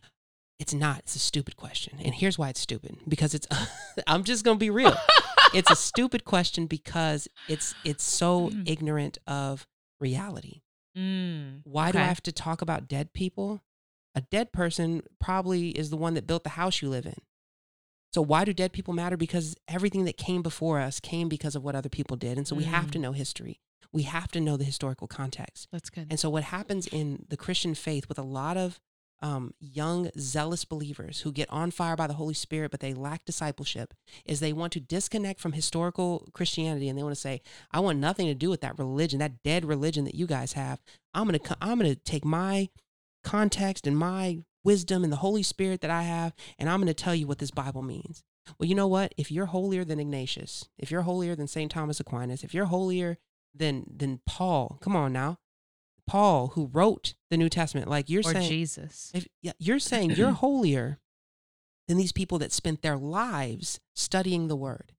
It's 0.58 0.72
not. 0.74 1.00
It's 1.00 1.16
a 1.16 1.18
stupid 1.18 1.56
question, 1.56 1.98
and 2.04 2.14
here's 2.14 2.38
why 2.38 2.48
it's 2.50 2.60
stupid. 2.60 2.96
Because 3.08 3.34
it's. 3.34 3.46
I'm 4.06 4.22
just 4.24 4.44
gonna 4.44 4.58
be 4.58 4.70
real. 4.70 4.96
it's 5.54 5.70
a 5.70 5.76
stupid 5.76 6.24
question 6.24 6.66
because 6.66 7.26
it's 7.48 7.74
it's 7.84 8.04
so 8.04 8.50
Mm. 8.50 8.68
ignorant 8.68 9.18
of 9.26 9.66
reality. 10.00 10.62
Mm. 10.96 11.62
Why 11.64 11.90
do 11.90 11.98
I 11.98 12.02
have 12.02 12.22
to 12.22 12.32
talk 12.32 12.62
about 12.62 12.86
dead 12.88 13.12
people? 13.12 13.62
A 14.14 14.20
dead 14.20 14.52
person 14.52 15.02
probably 15.20 15.70
is 15.70 15.90
the 15.90 15.96
one 15.96 16.14
that 16.14 16.26
built 16.26 16.44
the 16.44 16.50
house 16.50 16.80
you 16.82 16.88
live 16.88 17.04
in. 17.06 17.16
So 18.12 18.22
why 18.22 18.44
do 18.44 18.52
dead 18.52 18.72
people 18.72 18.94
matter? 18.94 19.16
Because 19.16 19.56
everything 19.66 20.04
that 20.04 20.16
came 20.16 20.40
before 20.40 20.78
us 20.78 21.00
came 21.00 21.28
because 21.28 21.56
of 21.56 21.64
what 21.64 21.74
other 21.74 21.88
people 21.88 22.16
did. 22.16 22.38
And 22.38 22.46
so 22.46 22.54
we 22.54 22.62
have 22.64 22.86
Mm. 22.86 22.90
to 22.92 22.98
know 23.00 23.10
history. 23.12 23.60
We 23.94 24.02
have 24.02 24.30
to 24.32 24.40
know 24.40 24.56
the 24.56 24.64
historical 24.64 25.06
context. 25.06 25.68
That's 25.72 25.88
good. 25.88 26.08
And 26.10 26.18
so 26.18 26.28
what 26.28 26.42
happens 26.44 26.86
in 26.88 27.24
the 27.28 27.36
Christian 27.36 27.74
faith 27.74 28.08
with 28.08 28.18
a 28.18 28.22
lot 28.22 28.56
of 28.56 28.80
um, 29.22 29.54
young, 29.58 30.10
zealous 30.18 30.66
believers 30.66 31.20
who 31.20 31.32
get 31.32 31.48
on 31.48 31.70
fire 31.70 31.96
by 31.96 32.06
the 32.06 32.14
Holy 32.14 32.34
Spirit, 32.34 32.70
but 32.70 32.80
they 32.80 32.92
lack 32.92 33.24
discipleship, 33.24 33.94
is 34.26 34.40
they 34.40 34.52
want 34.52 34.72
to 34.74 34.80
disconnect 34.80 35.40
from 35.40 35.52
historical 35.52 36.28
Christianity 36.34 36.88
and 36.88 36.98
they 36.98 37.02
want 37.02 37.14
to 37.14 37.20
say, 37.20 37.40
"I 37.70 37.80
want 37.80 38.00
nothing 38.00 38.26
to 38.26 38.34
do 38.34 38.50
with 38.50 38.60
that 38.60 38.78
religion, 38.78 39.20
that 39.20 39.42
dead 39.42 39.64
religion 39.64 40.04
that 40.04 40.14
you 40.14 40.26
guys 40.26 40.52
have. 40.54 40.82
I'm 41.14 41.26
gonna, 41.26 41.38
I'm 41.62 41.78
gonna 41.78 41.94
take 41.94 42.24
my 42.24 42.68
context 43.22 43.86
and 43.86 43.96
my 43.96 44.40
wisdom 44.62 45.04
and 45.04 45.12
the 45.12 45.18
Holy 45.18 45.42
Spirit 45.42 45.80
that 45.82 45.90
I 45.90 46.02
have, 46.02 46.34
and 46.58 46.68
I'm 46.68 46.80
gonna 46.80 46.92
tell 46.92 47.14
you 47.14 47.26
what 47.26 47.38
this 47.38 47.52
Bible 47.52 47.82
means." 47.82 48.24
Well, 48.58 48.68
you 48.68 48.74
know 48.74 48.88
what? 48.88 49.14
If 49.16 49.30
you're 49.30 49.46
holier 49.46 49.84
than 49.84 50.00
Ignatius, 50.00 50.68
if 50.78 50.90
you're 50.90 51.02
holier 51.02 51.34
than 51.34 51.46
Saint 51.46 51.70
Thomas 51.70 52.00
Aquinas, 52.00 52.44
if 52.44 52.52
you're 52.52 52.66
holier 52.66 53.16
than 53.54 53.84
than 53.96 54.20
Paul, 54.26 54.78
come 54.80 54.96
on 54.96 55.12
now, 55.12 55.38
Paul 56.06 56.48
who 56.48 56.66
wrote 56.66 57.14
the 57.30 57.36
New 57.36 57.48
Testament, 57.48 57.88
like 57.88 58.08
you're 58.10 58.20
or 58.20 58.32
saying, 58.32 58.48
Jesus. 58.48 59.10
if 59.14 59.26
yeah, 59.42 59.52
you're 59.58 59.78
saying 59.78 60.10
you're 60.12 60.32
holier 60.44 60.98
than 61.88 61.96
these 61.96 62.12
people 62.12 62.38
that 62.38 62.52
spent 62.52 62.82
their 62.82 62.96
lives 62.96 63.80
studying 63.94 64.48
the 64.48 64.56
word 64.56 64.92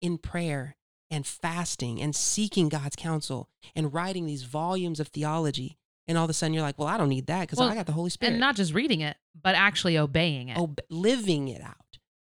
in 0.00 0.18
prayer 0.18 0.76
and 1.10 1.26
fasting 1.26 2.00
and 2.00 2.16
seeking 2.16 2.68
God's 2.68 2.96
counsel 2.96 3.48
and 3.76 3.92
writing 3.94 4.26
these 4.26 4.42
volumes 4.44 4.98
of 4.98 5.08
theology. 5.08 5.78
And 6.08 6.18
all 6.18 6.24
of 6.24 6.30
a 6.30 6.32
sudden 6.32 6.52
you're 6.52 6.62
like, 6.64 6.78
well, 6.78 6.88
I 6.88 6.96
don't 6.98 7.08
need 7.10 7.26
that 7.26 7.42
because 7.42 7.58
Well, 7.60 7.68
I 7.68 7.74
got 7.76 7.86
the 7.86 7.92
Holy 7.92 8.10
Spirit. 8.10 8.32
and 8.32 8.40
not 8.40 8.56
just 8.56 8.74
reading 8.74 9.00
it, 9.02 9.16
but 9.40 9.54
actually 9.54 9.96
obeying 9.96 10.48
it. 10.48 10.56
ob- 10.58 10.80
living 10.90 11.48
it 11.48 11.62
out. 11.62 11.76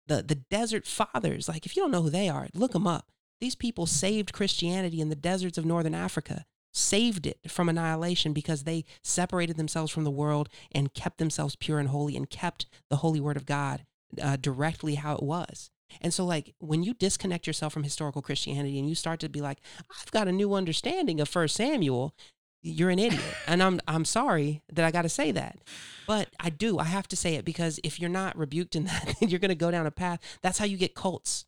The 0.06 0.22
the 0.22 0.36
desert 0.36 0.86
fathers, 0.86 1.48
like 1.48 1.66
if 1.66 1.76
you 1.76 1.82
don't 1.82 1.90
know 1.90 2.00
who 2.02 2.10
they 2.10 2.28
are, 2.28 2.48
look 2.54 2.72
them 2.72 2.86
up. 2.86 3.10
These 3.40 3.54
people 3.54 3.86
saved 3.86 4.32
Christianity 4.32 5.00
in 5.00 5.08
the 5.08 5.16
deserts 5.16 5.58
of 5.58 5.64
northern 5.64 5.94
Africa, 5.94 6.44
saved 6.72 7.26
it 7.26 7.38
from 7.48 7.68
annihilation 7.68 8.32
because 8.32 8.64
they 8.64 8.84
separated 9.02 9.56
themselves 9.56 9.92
from 9.92 10.04
the 10.04 10.10
world 10.10 10.48
and 10.72 10.94
kept 10.94 11.18
themselves 11.18 11.56
pure 11.56 11.78
and 11.78 11.88
holy 11.88 12.16
and 12.16 12.30
kept 12.30 12.66
the 12.90 12.96
holy 12.96 13.20
word 13.20 13.36
of 13.36 13.46
God 13.46 13.84
uh, 14.22 14.36
directly 14.36 14.94
how 14.94 15.14
it 15.14 15.22
was. 15.22 15.70
And 16.00 16.12
so, 16.12 16.24
like, 16.24 16.54
when 16.58 16.82
you 16.82 16.94
disconnect 16.94 17.46
yourself 17.46 17.72
from 17.72 17.84
historical 17.84 18.22
Christianity 18.22 18.78
and 18.78 18.88
you 18.88 18.94
start 18.94 19.20
to 19.20 19.28
be 19.28 19.40
like, 19.40 19.58
I've 19.78 20.10
got 20.10 20.28
a 20.28 20.32
new 20.32 20.54
understanding 20.54 21.20
of 21.20 21.28
First 21.28 21.54
Samuel, 21.54 22.14
you're 22.62 22.90
an 22.90 22.98
idiot. 22.98 23.22
and 23.46 23.62
I'm 23.62 23.80
I'm 23.86 24.04
sorry 24.04 24.62
that 24.72 24.84
I 24.84 24.90
got 24.90 25.02
to 25.02 25.08
say 25.08 25.32
that. 25.32 25.58
But 26.06 26.28
I 26.40 26.50
do. 26.50 26.78
I 26.78 26.84
have 26.84 27.08
to 27.08 27.16
say 27.16 27.34
it 27.34 27.44
because 27.44 27.80
if 27.84 28.00
you're 28.00 28.10
not 28.10 28.36
rebuked 28.36 28.76
in 28.76 28.84
that, 28.84 29.14
you're 29.20 29.40
going 29.40 29.50
to 29.50 29.54
go 29.54 29.70
down 29.70 29.86
a 29.86 29.90
path. 29.90 30.20
That's 30.42 30.58
how 30.58 30.64
you 30.64 30.76
get 30.76 30.94
cults. 30.94 31.44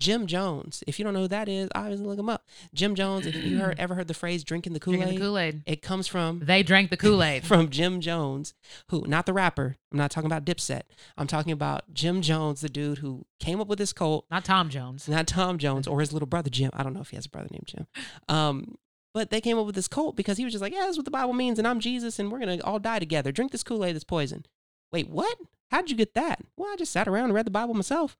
Jim 0.00 0.26
Jones. 0.26 0.84
If 0.86 0.98
you 0.98 1.04
don't 1.04 1.14
know 1.14 1.22
who 1.22 1.28
that 1.28 1.48
is, 1.48 1.68
obviously 1.74 2.06
look 2.06 2.18
him 2.18 2.28
up. 2.28 2.46
Jim 2.72 2.94
Jones. 2.94 3.26
If 3.26 3.34
you 3.34 3.58
heard 3.58 3.78
ever 3.78 3.94
heard 3.94 4.08
the 4.08 4.14
phrase 4.14 4.44
"drinking 4.44 4.72
the 4.72 4.80
Kool 4.80 5.02
Aid," 5.02 5.18
Kool 5.18 5.38
Aid. 5.38 5.62
it 5.66 5.82
comes 5.82 6.06
from 6.06 6.40
They 6.44 6.62
drank 6.62 6.90
the 6.90 6.96
Kool 6.96 7.22
Aid. 7.22 7.44
from 7.46 7.68
Jim 7.68 8.00
Jones, 8.00 8.54
who 8.88 9.04
not 9.06 9.26
the 9.26 9.32
rapper. 9.32 9.76
I'm 9.90 9.98
not 9.98 10.10
talking 10.10 10.26
about 10.26 10.44
Dipset. 10.44 10.82
I'm 11.16 11.26
talking 11.26 11.52
about 11.52 11.92
Jim 11.92 12.22
Jones, 12.22 12.60
the 12.60 12.68
dude 12.68 12.98
who 12.98 13.26
came 13.40 13.60
up 13.60 13.68
with 13.68 13.78
this 13.78 13.92
cult. 13.92 14.26
Not 14.30 14.44
Tom 14.44 14.68
Jones. 14.68 15.08
Not 15.08 15.26
Tom 15.26 15.58
Jones 15.58 15.86
or 15.86 16.00
his 16.00 16.12
little 16.12 16.28
brother 16.28 16.50
Jim. 16.50 16.70
I 16.74 16.82
don't 16.82 16.94
know 16.94 17.00
if 17.00 17.10
he 17.10 17.16
has 17.16 17.26
a 17.26 17.30
brother 17.30 17.48
named 17.50 17.66
Jim. 17.66 17.86
Um, 18.28 18.76
but 19.14 19.30
they 19.30 19.40
came 19.40 19.58
up 19.58 19.66
with 19.66 19.74
this 19.74 19.88
cult 19.88 20.14
because 20.14 20.36
he 20.38 20.44
was 20.44 20.52
just 20.52 20.62
like, 20.62 20.72
yeah, 20.72 20.82
that's 20.84 20.96
what 20.96 21.06
the 21.06 21.10
Bible 21.10 21.32
means, 21.32 21.58
and 21.58 21.66
I'm 21.66 21.80
Jesus, 21.80 22.18
and 22.18 22.30
we're 22.30 22.38
gonna 22.38 22.58
all 22.62 22.78
die 22.78 22.98
together. 22.98 23.32
Drink 23.32 23.50
this 23.50 23.64
Kool 23.64 23.84
Aid 23.84 23.94
that's 23.96 24.04
poison. 24.04 24.46
Wait, 24.92 25.08
what? 25.08 25.38
How'd 25.70 25.90
you 25.90 25.96
get 25.96 26.14
that? 26.14 26.40
Well, 26.56 26.70
I 26.72 26.76
just 26.76 26.92
sat 26.92 27.08
around 27.08 27.24
and 27.24 27.34
read 27.34 27.46
the 27.46 27.50
Bible 27.50 27.74
myself. 27.74 28.16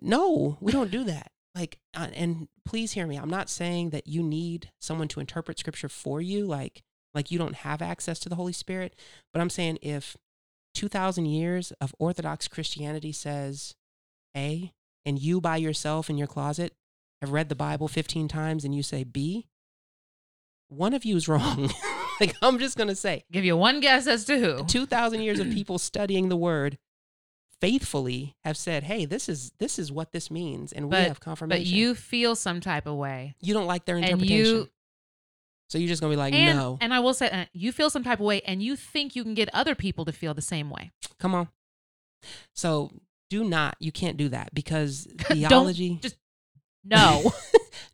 No, 0.00 0.56
we 0.60 0.72
don't 0.72 0.90
do 0.90 1.04
that. 1.04 1.30
Like, 1.54 1.78
uh, 1.94 2.08
and 2.14 2.48
please 2.64 2.92
hear 2.92 3.06
me. 3.06 3.16
I'm 3.16 3.30
not 3.30 3.50
saying 3.50 3.90
that 3.90 4.06
you 4.06 4.22
need 4.22 4.70
someone 4.80 5.08
to 5.08 5.20
interpret 5.20 5.58
Scripture 5.58 5.88
for 5.88 6.20
you. 6.20 6.46
Like, 6.46 6.82
like 7.14 7.30
you 7.30 7.38
don't 7.38 7.56
have 7.56 7.82
access 7.82 8.18
to 8.20 8.28
the 8.28 8.36
Holy 8.36 8.52
Spirit. 8.52 8.94
But 9.32 9.40
I'm 9.40 9.50
saying 9.50 9.78
if 9.82 10.16
2,000 10.74 11.26
years 11.26 11.72
of 11.80 11.94
Orthodox 11.98 12.46
Christianity 12.48 13.12
says 13.12 13.74
A, 14.36 14.72
and 15.04 15.18
you 15.18 15.40
by 15.40 15.56
yourself 15.56 16.10
in 16.10 16.18
your 16.18 16.26
closet 16.28 16.74
have 17.20 17.32
read 17.32 17.48
the 17.48 17.54
Bible 17.54 17.88
15 17.88 18.28
times 18.28 18.64
and 18.64 18.74
you 18.74 18.82
say 18.82 19.02
B, 19.02 19.46
one 20.68 20.94
of 20.94 21.04
you 21.04 21.16
is 21.16 21.28
wrong. 21.28 21.70
like, 22.20 22.36
I'm 22.42 22.58
just 22.58 22.76
going 22.76 22.88
to 22.88 22.94
say 22.94 23.24
Give 23.32 23.44
you 23.44 23.56
one 23.56 23.80
guess 23.80 24.06
as 24.06 24.24
to 24.26 24.38
who. 24.38 24.64
2,000 24.66 25.22
years 25.22 25.40
of 25.40 25.50
people 25.52 25.78
studying 25.78 26.28
the 26.28 26.36
word 26.36 26.78
faithfully 27.60 28.36
have 28.44 28.56
said, 28.56 28.84
hey, 28.84 29.04
this 29.04 29.28
is 29.28 29.52
this 29.58 29.78
is 29.78 29.92
what 29.92 30.12
this 30.12 30.30
means. 30.30 30.72
And 30.72 30.90
we 30.90 30.96
have 30.96 31.20
confirmation. 31.20 31.62
But 31.62 31.66
you 31.66 31.94
feel 31.94 32.34
some 32.36 32.60
type 32.60 32.86
of 32.86 32.96
way. 32.96 33.34
you 33.40 33.52
don't 33.54 33.66
like 33.66 33.84
their 33.84 33.96
And 33.96 34.04
interpretation. 34.04 34.44
you 34.46 34.68
So 35.68 35.78
you're 35.78 35.88
just 35.88 36.00
gonna 36.00 36.12
be 36.12 36.16
like, 36.16 36.34
and, 36.34 36.56
no, 36.58 36.78
and 36.80 36.92
I 36.94 37.00
will 37.00 37.14
say, 37.14 37.28
uh, 37.30 37.44
you 37.52 37.72
feel 37.72 37.90
some 37.90 38.02
type 38.04 38.18
of 38.20 38.24
way, 38.26 38.40
and 38.42 38.62
you 38.62 38.76
think 38.76 39.14
you 39.14 39.22
can 39.22 39.34
get 39.34 39.48
other 39.54 39.74
people 39.74 40.04
to 40.06 40.12
feel 40.12 40.34
the 40.34 40.42
same 40.42 40.70
way. 40.70 40.90
come 41.18 41.34
on. 41.34 41.48
So 42.54 42.90
do 43.28 43.44
not. 43.44 43.76
You 43.80 43.92
can't 43.92 44.16
do 44.16 44.28
that 44.30 44.52
because 44.54 45.06
theology. 45.20 45.98
just- 46.02 46.16
No, 46.84 47.32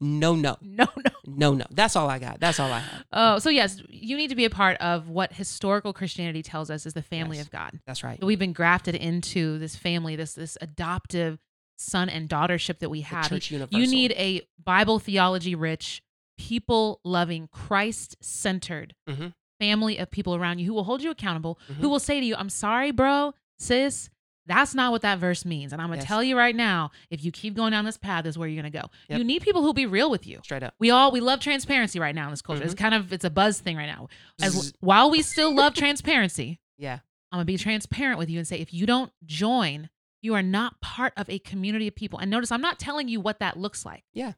no, 0.00 0.34
no, 0.36 0.56
no, 0.62 0.86
no. 0.96 1.10
no, 1.26 1.54
no. 1.54 1.64
That's 1.70 1.96
all 1.96 2.08
I 2.08 2.18
got. 2.18 2.38
That's 2.38 2.60
all 2.60 2.70
I 2.72 2.78
have. 2.80 3.04
Oh, 3.12 3.38
so 3.38 3.50
yes, 3.50 3.82
you 3.88 4.16
need 4.16 4.28
to 4.28 4.36
be 4.36 4.44
a 4.44 4.50
part 4.50 4.76
of 4.78 5.08
what 5.08 5.32
historical 5.32 5.92
Christianity 5.92 6.42
tells 6.42 6.70
us 6.70 6.86
is 6.86 6.94
the 6.94 7.02
family 7.02 7.38
Yes. 7.38 7.46
of 7.46 7.50
God. 7.52 7.80
That's 7.86 8.04
right. 8.04 8.22
We've 8.22 8.38
been 8.38 8.52
grafted 8.52 8.94
into 8.94 9.58
this 9.58 9.74
family, 9.74 10.14
this 10.16 10.34
this 10.34 10.56
adoptive 10.60 11.38
son 11.78 12.08
and 12.08 12.28
daughtership 12.28 12.78
that 12.78 12.88
we 12.90 13.00
The 13.00 13.06
have. 13.06 13.28
church 13.28 13.50
universal. 13.50 13.80
You 13.80 13.86
need 13.88 14.12
a 14.12 14.42
Bible 14.62 14.98
theology 14.98 15.54
rich, 15.54 16.02
people 16.38 17.00
loving, 17.04 17.48
Christ 17.50 18.16
centered 18.20 18.94
Mhm. 19.08 19.32
family 19.58 19.96
of 19.98 20.10
people 20.10 20.34
around 20.36 20.58
you 20.58 20.66
who 20.66 20.74
will 20.74 20.84
hold 20.84 21.02
you 21.02 21.10
accountable, 21.10 21.58
Mhm. 21.70 21.74
who 21.76 21.88
will 21.88 21.98
say 22.00 22.20
to 22.20 22.26
you, 22.26 22.36
I'm 22.36 22.50
sorry, 22.50 22.90
bro, 22.92 23.34
sis. 23.58 24.10
That's 24.46 24.74
not 24.74 24.92
what 24.92 25.02
that 25.02 25.18
verse 25.18 25.44
means. 25.44 25.72
And 25.72 25.82
I'm 25.82 25.88
going 25.88 25.98
to 25.98 26.02
Yes. 26.02 26.08
tell 26.08 26.22
you 26.22 26.36
right 26.38 26.54
now, 26.54 26.92
if 27.10 27.24
you 27.24 27.32
keep 27.32 27.54
going 27.54 27.72
down 27.72 27.84
this 27.84 27.96
path, 27.96 28.26
is 28.26 28.38
where 28.38 28.48
you're 28.48 28.62
going 28.62 28.72
to 28.72 28.78
go. 28.78 28.88
Yep. 29.08 29.18
You 29.18 29.24
need 29.24 29.42
people 29.42 29.62
who'll 29.62 29.72
be 29.72 29.86
real 29.86 30.10
with 30.10 30.26
you. 30.26 30.40
straight 30.44 30.62
up. 30.62 30.74
We 30.78 30.90
all 30.90 31.10
we 31.10 31.20
love 31.20 31.40
transparency 31.40 31.98
right 31.98 32.14
now 32.14 32.24
in 32.26 32.30
this 32.30 32.42
culture. 32.42 32.62
It's 32.62 32.74
Mm-hmm. 32.74 32.82
kind 32.82 32.94
of 32.94 33.12
it's 33.12 33.24
a 33.24 33.30
buzz 33.30 33.58
thing 33.60 33.76
right 33.76 33.86
now. 33.86 34.08
As 34.40 34.72
while 34.80 35.10
we 35.10 35.22
still 35.22 35.54
love 35.54 35.74
transparency, 35.82 36.60
Yeah. 36.78 37.00
I'm 37.32 37.38
gonna 37.38 37.44
be 37.46 37.58
transparent 37.58 38.18
with 38.18 38.30
you 38.30 38.38
and 38.38 38.46
say 38.46 38.60
if 38.60 38.72
you 38.72 38.86
don't 38.86 39.12
join, 39.24 39.90
you 40.22 40.34
are 40.34 40.42
not 40.42 40.80
part 40.80 41.12
of 41.16 41.28
a 41.28 41.38
community 41.40 41.88
of 41.88 41.94
people. 41.96 42.18
And 42.20 42.30
notice 42.30 42.52
I'm 42.52 42.60
not 42.60 42.78
telling 42.78 43.08
you 43.08 43.20
what 43.20 43.40
that 43.40 43.56
looks 43.58 43.84
like. 43.84 44.04
Yeah. 44.14 44.32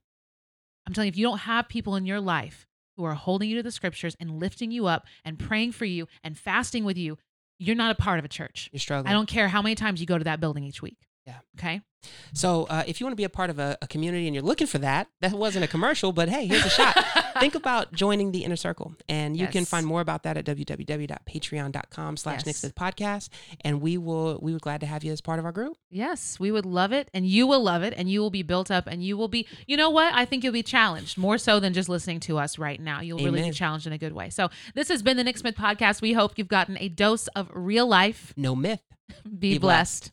I'm 0.86 0.94
telling 0.94 1.06
you 1.06 1.10
if 1.12 1.18
you 1.18 1.26
don't 1.26 1.38
have 1.40 1.68
people 1.68 1.96
in 1.96 2.06
your 2.06 2.20
life 2.20 2.66
who 2.96 3.04
are 3.04 3.14
holding 3.14 3.48
you 3.50 3.56
to 3.56 3.62
the 3.62 3.70
scriptures 3.70 4.16
and 4.18 4.40
lifting 4.40 4.70
you 4.70 4.86
up 4.86 5.06
and 5.24 5.38
praying 5.38 5.72
for 5.72 5.84
you 5.84 6.08
and 6.24 6.36
fasting 6.36 6.84
with 6.84 6.96
you, 6.96 7.18
you're 7.58 7.76
not 7.76 7.90
a 7.90 7.94
part 7.94 8.18
of 8.18 8.24
a 8.24 8.28
church. 8.28 8.68
You're 8.72 8.80
struggling. 8.80 9.10
I 9.10 9.12
don't 9.12 9.28
care 9.28 9.48
how 9.48 9.62
many 9.62 9.74
times 9.74 10.00
you 10.00 10.06
go 10.06 10.18
to 10.18 10.24
that 10.24 10.40
building 10.40 10.64
each 10.64 10.80
week. 10.80 11.07
Yeah. 11.28 11.40
Okay. 11.58 11.82
So 12.32 12.64
uh, 12.70 12.84
if 12.86 13.00
you 13.00 13.06
want 13.06 13.12
to 13.12 13.16
be 13.16 13.24
a 13.24 13.28
part 13.28 13.50
of 13.50 13.58
a, 13.58 13.76
a 13.82 13.86
community 13.86 14.26
and 14.26 14.34
you're 14.34 14.44
looking 14.44 14.66
for 14.66 14.78
that, 14.78 15.08
that 15.20 15.32
wasn't 15.32 15.64
a 15.64 15.68
commercial, 15.68 16.12
but 16.12 16.30
hey, 16.30 16.46
here's 16.46 16.64
a 16.64 16.70
shot. 16.70 16.96
Think 17.40 17.54
about 17.54 17.92
joining 17.92 18.32
the 18.32 18.44
inner 18.44 18.56
circle. 18.56 18.94
And 19.10 19.36
you 19.36 19.46
can 19.48 19.66
find 19.66 19.84
more 19.84 20.00
about 20.00 20.22
that 20.22 20.38
at 20.38 20.46
www.patreon.com 20.46 22.16
slash 22.16 22.46
Nick 22.46 22.56
Yes. 22.62 22.72
Podcast. 22.72 23.28
And 23.60 23.82
we 23.82 23.98
will 23.98 24.38
we 24.40 24.54
were 24.54 24.58
glad 24.58 24.80
to 24.80 24.86
have 24.86 25.04
you 25.04 25.12
as 25.12 25.20
part 25.20 25.38
of 25.38 25.44
our 25.44 25.52
group. 25.52 25.76
Yes, 25.90 26.40
we 26.40 26.50
would 26.50 26.64
love 26.64 26.92
it, 26.92 27.10
and 27.12 27.26
you 27.26 27.46
will 27.46 27.62
love 27.62 27.82
it, 27.82 27.92
and 27.96 28.10
you 28.10 28.20
will 28.20 28.30
be 28.30 28.42
built 28.42 28.70
up, 28.70 28.86
and 28.86 29.04
you 29.04 29.16
will 29.18 29.28
be. 29.28 29.46
You 29.66 29.76
know 29.76 29.90
what? 29.90 30.14
I 30.14 30.24
think 30.24 30.44
you'll 30.44 30.52
be 30.52 30.62
challenged 30.62 31.18
more 31.18 31.36
so 31.36 31.60
than 31.60 31.74
just 31.74 31.88
listening 31.88 32.20
to 32.20 32.38
us 32.38 32.58
right 32.58 32.80
now. 32.80 33.00
You'll 33.00 33.18
really 33.18 33.42
be 33.42 33.50
challenged 33.50 33.86
in 33.86 33.92
a 33.92 33.98
good 33.98 34.12
way. 34.12 34.30
So 34.30 34.48
this 34.74 34.88
has 34.88 35.02
been 35.02 35.16
the 35.18 35.24
Nick 35.24 35.36
Smith 35.36 35.56
podcast. 35.56 36.00
We 36.00 36.12
hope 36.14 36.32
you've 36.36 36.48
gotten 36.48 36.78
a 36.78 36.88
dose 36.88 37.26
of 37.28 37.50
real 37.52 37.86
life. 37.86 38.32
No 38.36 38.54
myth. 38.56 38.82
Be, 39.24 39.52
Be 39.54 39.58
blessed. 39.58 40.12